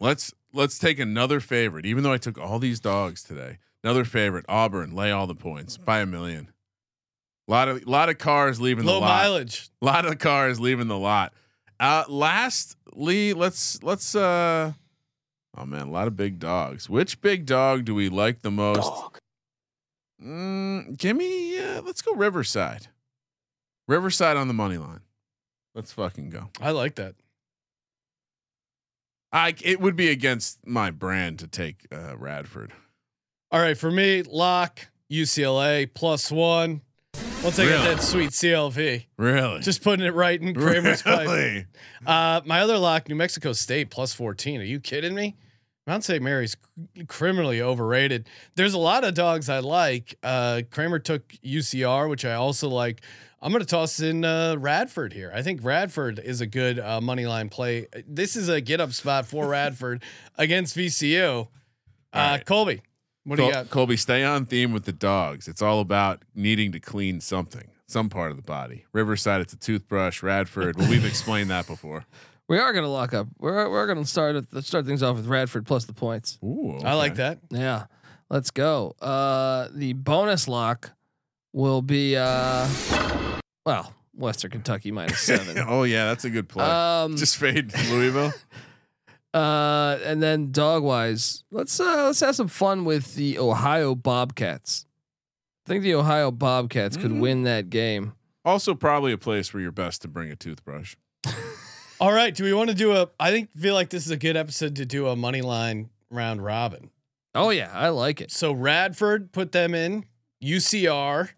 Let's 0.00 0.34
let's 0.54 0.78
take 0.78 0.98
another 0.98 1.40
favorite. 1.40 1.84
Even 1.84 2.02
though 2.02 2.12
I 2.12 2.18
took 2.18 2.38
all 2.38 2.58
these 2.58 2.80
dogs 2.80 3.22
today, 3.22 3.58
another 3.82 4.04
favorite. 4.04 4.44
Auburn 4.48 4.94
lay 4.94 5.10
all 5.10 5.26
the 5.26 5.34
points 5.34 5.76
by 5.76 6.00
a 6.00 6.06
million. 6.06 6.50
lot 7.48 7.68
of 7.68 7.86
lot 7.86 8.08
of 8.08 8.18
cars 8.18 8.60
leaving 8.60 8.84
Low 8.86 8.94
the 8.94 9.00
lot. 9.00 9.06
Low 9.06 9.30
mileage. 9.30 9.68
A 9.82 9.84
lot 9.84 10.06
of 10.06 10.18
cars 10.18 10.60
leaving 10.60 10.88
the 10.88 10.98
lot. 10.98 11.32
Uh, 11.78 12.04
lastly, 12.08 13.34
let's 13.34 13.82
let's. 13.82 14.14
uh 14.14 14.72
Oh 15.56 15.64
man, 15.66 15.82
a 15.82 15.90
lot 15.90 16.08
of 16.08 16.16
big 16.16 16.38
dogs. 16.38 16.88
Which 16.88 17.20
big 17.20 17.46
dog 17.46 17.84
do 17.84 17.94
we 17.94 18.08
like 18.08 18.42
the 18.42 18.50
most? 18.50 18.80
Dog. 18.80 19.18
Mm, 20.24 20.96
give 20.96 21.16
me. 21.16 21.58
Uh, 21.58 21.82
let's 21.82 22.02
go 22.02 22.14
Riverside. 22.14 22.88
Riverside 23.86 24.36
on 24.36 24.48
the 24.48 24.54
money 24.54 24.78
line. 24.78 25.00
Let's 25.74 25.92
fucking 25.92 26.30
go. 26.30 26.50
I 26.60 26.70
like 26.70 26.94
that. 26.96 27.14
I 29.34 29.54
it 29.62 29.80
would 29.80 29.96
be 29.96 30.08
against 30.08 30.66
my 30.66 30.90
brand 30.90 31.38
to 31.40 31.46
take 31.46 31.86
uh, 31.92 32.16
Radford. 32.16 32.72
All 33.50 33.60
right, 33.60 33.76
for 33.76 33.90
me, 33.90 34.22
lock 34.22 34.86
UCLA 35.10 35.92
plus 35.92 36.30
one. 36.32 36.80
Once 37.42 37.58
I 37.58 37.66
get 37.66 37.84
that 37.84 38.02
sweet 38.02 38.30
CLV, 38.30 39.04
Really? 39.18 39.60
just 39.60 39.82
putting 39.82 40.06
it 40.06 40.14
right 40.14 40.40
in 40.40 40.54
Kramer's 40.54 41.02
pipe. 41.02 41.28
really? 41.28 41.66
Uh, 42.06 42.40
my 42.46 42.60
other 42.60 42.78
lock, 42.78 43.08
New 43.08 43.14
Mexico 43.16 43.52
State 43.52 43.90
plus 43.90 44.14
14. 44.14 44.62
Are 44.62 44.64
you 44.64 44.80
kidding 44.80 45.14
me? 45.14 45.36
Mount 45.86 46.02
St. 46.04 46.22
Mary's 46.22 46.56
criminally 47.08 47.60
overrated. 47.60 48.26
There's 48.54 48.72
a 48.72 48.78
lot 48.78 49.04
of 49.04 49.12
dogs 49.12 49.50
I 49.50 49.58
like. 49.58 50.16
Uh, 50.22 50.62
Kramer 50.70 50.98
took 50.98 51.28
UCR, 51.44 52.08
which 52.08 52.24
I 52.24 52.32
also 52.32 52.70
like. 52.70 53.02
I'm 53.44 53.52
going 53.52 53.60
to 53.60 53.68
toss 53.68 54.00
in 54.00 54.24
uh, 54.24 54.56
Radford 54.58 55.12
here. 55.12 55.30
I 55.34 55.42
think 55.42 55.62
Radford 55.62 56.18
is 56.18 56.40
a 56.40 56.46
good 56.46 56.78
uh, 56.78 57.02
money 57.02 57.26
line 57.26 57.50
play. 57.50 57.88
This 58.08 58.36
is 58.36 58.48
a 58.48 58.58
get 58.62 58.80
up 58.80 58.92
spot 58.92 59.26
for 59.26 59.46
Radford 59.50 60.02
against 60.38 60.74
VCU. 60.74 61.42
Uh, 61.42 61.46
right. 62.16 62.46
Colby, 62.46 62.80
what 63.24 63.36
do 63.36 63.42
you 63.44 63.52
got? 63.52 63.68
Colby, 63.68 63.98
stay 63.98 64.24
on 64.24 64.46
theme 64.46 64.72
with 64.72 64.86
the 64.86 64.94
dogs. 64.94 65.46
It's 65.46 65.60
all 65.60 65.80
about 65.80 66.22
needing 66.34 66.72
to 66.72 66.80
clean 66.80 67.20
something, 67.20 67.68
some 67.86 68.08
part 68.08 68.30
of 68.30 68.38
the 68.38 68.42
body. 68.42 68.86
Riverside, 68.94 69.42
it's 69.42 69.52
a 69.52 69.58
toothbrush. 69.58 70.22
Radford, 70.22 70.78
well, 70.78 70.88
we've 70.88 71.04
explained 71.04 71.50
that 71.50 71.66
before. 71.66 72.06
We 72.46 72.58
are 72.58 72.74
going 72.74 72.84
to 72.84 72.90
lock 72.90 73.14
up. 73.14 73.28
We're 73.38 73.70
we're 73.70 73.86
going 73.86 74.04
to 74.04 74.04
start 74.04 74.36
at- 74.36 74.52
let's 74.52 74.66
start 74.66 74.84
things 74.84 75.02
off 75.02 75.16
with 75.16 75.24
Radford 75.26 75.64
plus 75.64 75.86
the 75.86 75.94
points. 75.94 76.38
Ooh, 76.44 76.78
I 76.84 76.92
like 76.92 77.14
that. 77.14 77.38
Yeah, 77.48 77.86
let's 78.28 78.50
go. 78.50 78.94
Uh, 79.00 79.68
the 79.72 79.94
bonus 79.94 80.46
lock 80.46 80.90
will 81.54 81.80
be 81.80 82.18
uh, 82.18 82.68
well, 83.64 83.92
Western 84.14 84.50
Kentucky 84.50 84.90
minus 84.90 85.20
seven. 85.26 85.64
Oh 85.66 85.82
yeah, 85.84 86.06
that's 86.06 86.24
a 86.24 86.30
good 86.30 86.48
play. 86.48 86.64
um, 86.64 87.16
Just 87.16 87.36
fade 87.36 87.72
Louisville. 87.90 88.32
uh, 89.34 89.98
and 90.04 90.22
then 90.22 90.52
dog 90.52 90.82
wise, 90.82 91.44
let's 91.50 91.78
uh, 91.80 92.04
let's 92.06 92.20
have 92.20 92.36
some 92.36 92.48
fun 92.48 92.84
with 92.84 93.14
the 93.14 93.38
Ohio 93.38 93.94
Bobcats. 93.94 94.86
I 95.66 95.70
think 95.70 95.82
the 95.82 95.94
Ohio 95.94 96.30
Bobcats 96.30 96.96
could 96.96 97.10
Mhm. 97.10 97.20
win 97.20 97.42
that 97.44 97.70
game. 97.70 98.12
Also, 98.44 98.74
probably 98.74 99.12
a 99.12 99.18
place 99.18 99.54
where 99.54 99.62
you're 99.62 99.72
best 99.72 100.02
to 100.02 100.08
bring 100.08 100.30
a 100.30 100.36
toothbrush. 100.36 100.96
All 102.00 102.12
right. 102.12 102.34
Do 102.34 102.44
we 102.44 102.52
want 102.52 102.68
to 102.68 102.76
do 102.76 102.92
a? 102.92 103.08
I 103.18 103.30
think 103.30 103.50
feel 103.56 103.72
like 103.74 103.88
this 103.88 104.04
is 104.04 104.10
a 104.10 104.16
good 104.18 104.36
episode 104.36 104.76
to 104.76 104.84
do 104.84 105.06
a 105.08 105.16
money 105.16 105.40
line 105.40 105.88
round 106.10 106.44
robin. 106.44 106.90
Oh 107.34 107.50
yeah, 107.50 107.70
I 107.72 107.88
like 107.88 108.20
it. 108.20 108.30
So 108.30 108.52
Radford 108.52 109.32
put 109.32 109.52
them 109.52 109.74
in 109.74 110.04
UCR. 110.42 111.30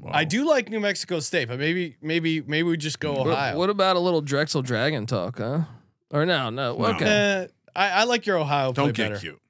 Wow. 0.00 0.12
I 0.14 0.24
do 0.24 0.46
like 0.48 0.70
New 0.70 0.80
Mexico 0.80 1.18
State, 1.20 1.48
but 1.48 1.58
maybe 1.58 1.96
maybe 2.00 2.40
maybe 2.42 2.62
we 2.68 2.76
just 2.76 3.00
go 3.00 3.14
What, 3.14 3.26
Ohio. 3.26 3.56
what 3.58 3.68
about 3.70 3.96
a 3.96 3.98
little 3.98 4.20
Drexel 4.20 4.62
Dragon 4.62 5.06
talk, 5.06 5.38
huh? 5.38 5.62
Or 6.10 6.24
no, 6.24 6.50
no. 6.50 6.76
No. 6.76 6.86
Okay. 6.94 7.42
Uh, 7.44 7.48
I, 7.74 7.90
I 7.90 8.04
like 8.04 8.24
your 8.24 8.38
Ohio. 8.38 8.72
Don't 8.72 8.86
play 8.86 8.92
get 8.92 9.08
better. 9.10 9.20
cute. 9.20 9.40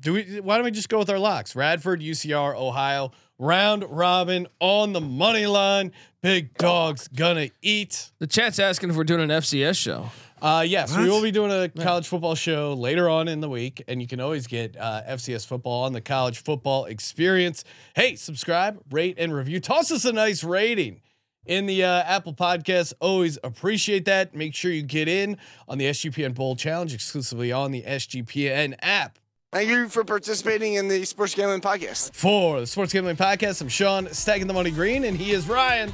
Do 0.00 0.12
we? 0.12 0.40
Why 0.40 0.56
don't 0.56 0.64
we 0.64 0.70
just 0.72 0.88
go 0.88 0.98
with 0.98 1.08
our 1.08 1.18
locks? 1.18 1.54
Radford, 1.56 2.00
UCR, 2.00 2.54
Ohio, 2.56 3.12
round 3.38 3.84
robin 3.88 4.46
on 4.60 4.92
the 4.92 5.00
money 5.00 5.46
line. 5.46 5.92
Big 6.20 6.52
dogs 6.58 7.08
gonna 7.08 7.48
eat. 7.62 8.10
The 8.18 8.26
chat's 8.26 8.58
asking 8.58 8.90
if 8.90 8.96
we're 8.96 9.04
doing 9.04 9.22
an 9.22 9.30
FCS 9.30 9.78
show. 9.78 10.10
Uh, 10.40 10.64
yes, 10.66 10.96
we 10.96 11.08
will 11.08 11.22
be 11.22 11.30
doing 11.30 11.50
a 11.50 11.68
college 11.68 12.06
football 12.06 12.34
show 12.34 12.74
later 12.74 13.08
on 13.08 13.26
in 13.26 13.40
the 13.40 13.48
week, 13.48 13.82
and 13.88 14.02
you 14.02 14.08
can 14.08 14.20
always 14.20 14.46
get 14.46 14.76
uh, 14.76 15.02
FCS 15.08 15.46
football 15.46 15.84
on 15.84 15.92
the 15.92 16.00
College 16.00 16.42
Football 16.42 16.84
Experience. 16.84 17.64
Hey, 17.94 18.16
subscribe, 18.16 18.78
rate, 18.90 19.16
and 19.18 19.34
review. 19.34 19.60
Toss 19.60 19.90
us 19.90 20.04
a 20.04 20.12
nice 20.12 20.44
rating 20.44 21.00
in 21.46 21.66
the 21.66 21.84
uh, 21.84 22.02
Apple 22.02 22.34
Podcast. 22.34 22.92
Always 23.00 23.38
appreciate 23.42 24.04
that. 24.04 24.34
Make 24.34 24.54
sure 24.54 24.70
you 24.70 24.82
get 24.82 25.08
in 25.08 25.38
on 25.68 25.78
the 25.78 25.86
SGPN 25.86 26.34
Bowl 26.34 26.54
Challenge 26.54 26.92
exclusively 26.92 27.50
on 27.50 27.70
the 27.70 27.82
SGPN 27.82 28.74
app. 28.82 29.18
Thank 29.52 29.70
you 29.70 29.88
for 29.88 30.04
participating 30.04 30.74
in 30.74 30.88
the 30.88 31.04
Sports 31.04 31.34
Gambling 31.34 31.62
Podcast. 31.62 32.12
For 32.12 32.60
the 32.60 32.66
Sports 32.66 32.92
Gambling 32.92 33.16
Podcast, 33.16 33.62
I'm 33.62 33.68
Sean 33.68 34.12
Stacking 34.12 34.48
the 34.48 34.52
Money 34.52 34.70
Green, 34.70 35.04
and 35.04 35.16
he 35.16 35.30
is 35.32 35.48
Ryan 35.48 35.92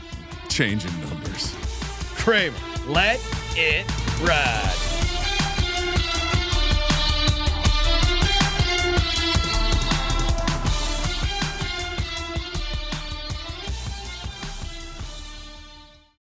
Changing 0.48 0.90
numbers. 1.00 1.54
Kramer. 2.16 2.56
Let 2.88 3.20
it 3.56 3.86
ride. 4.20 5.01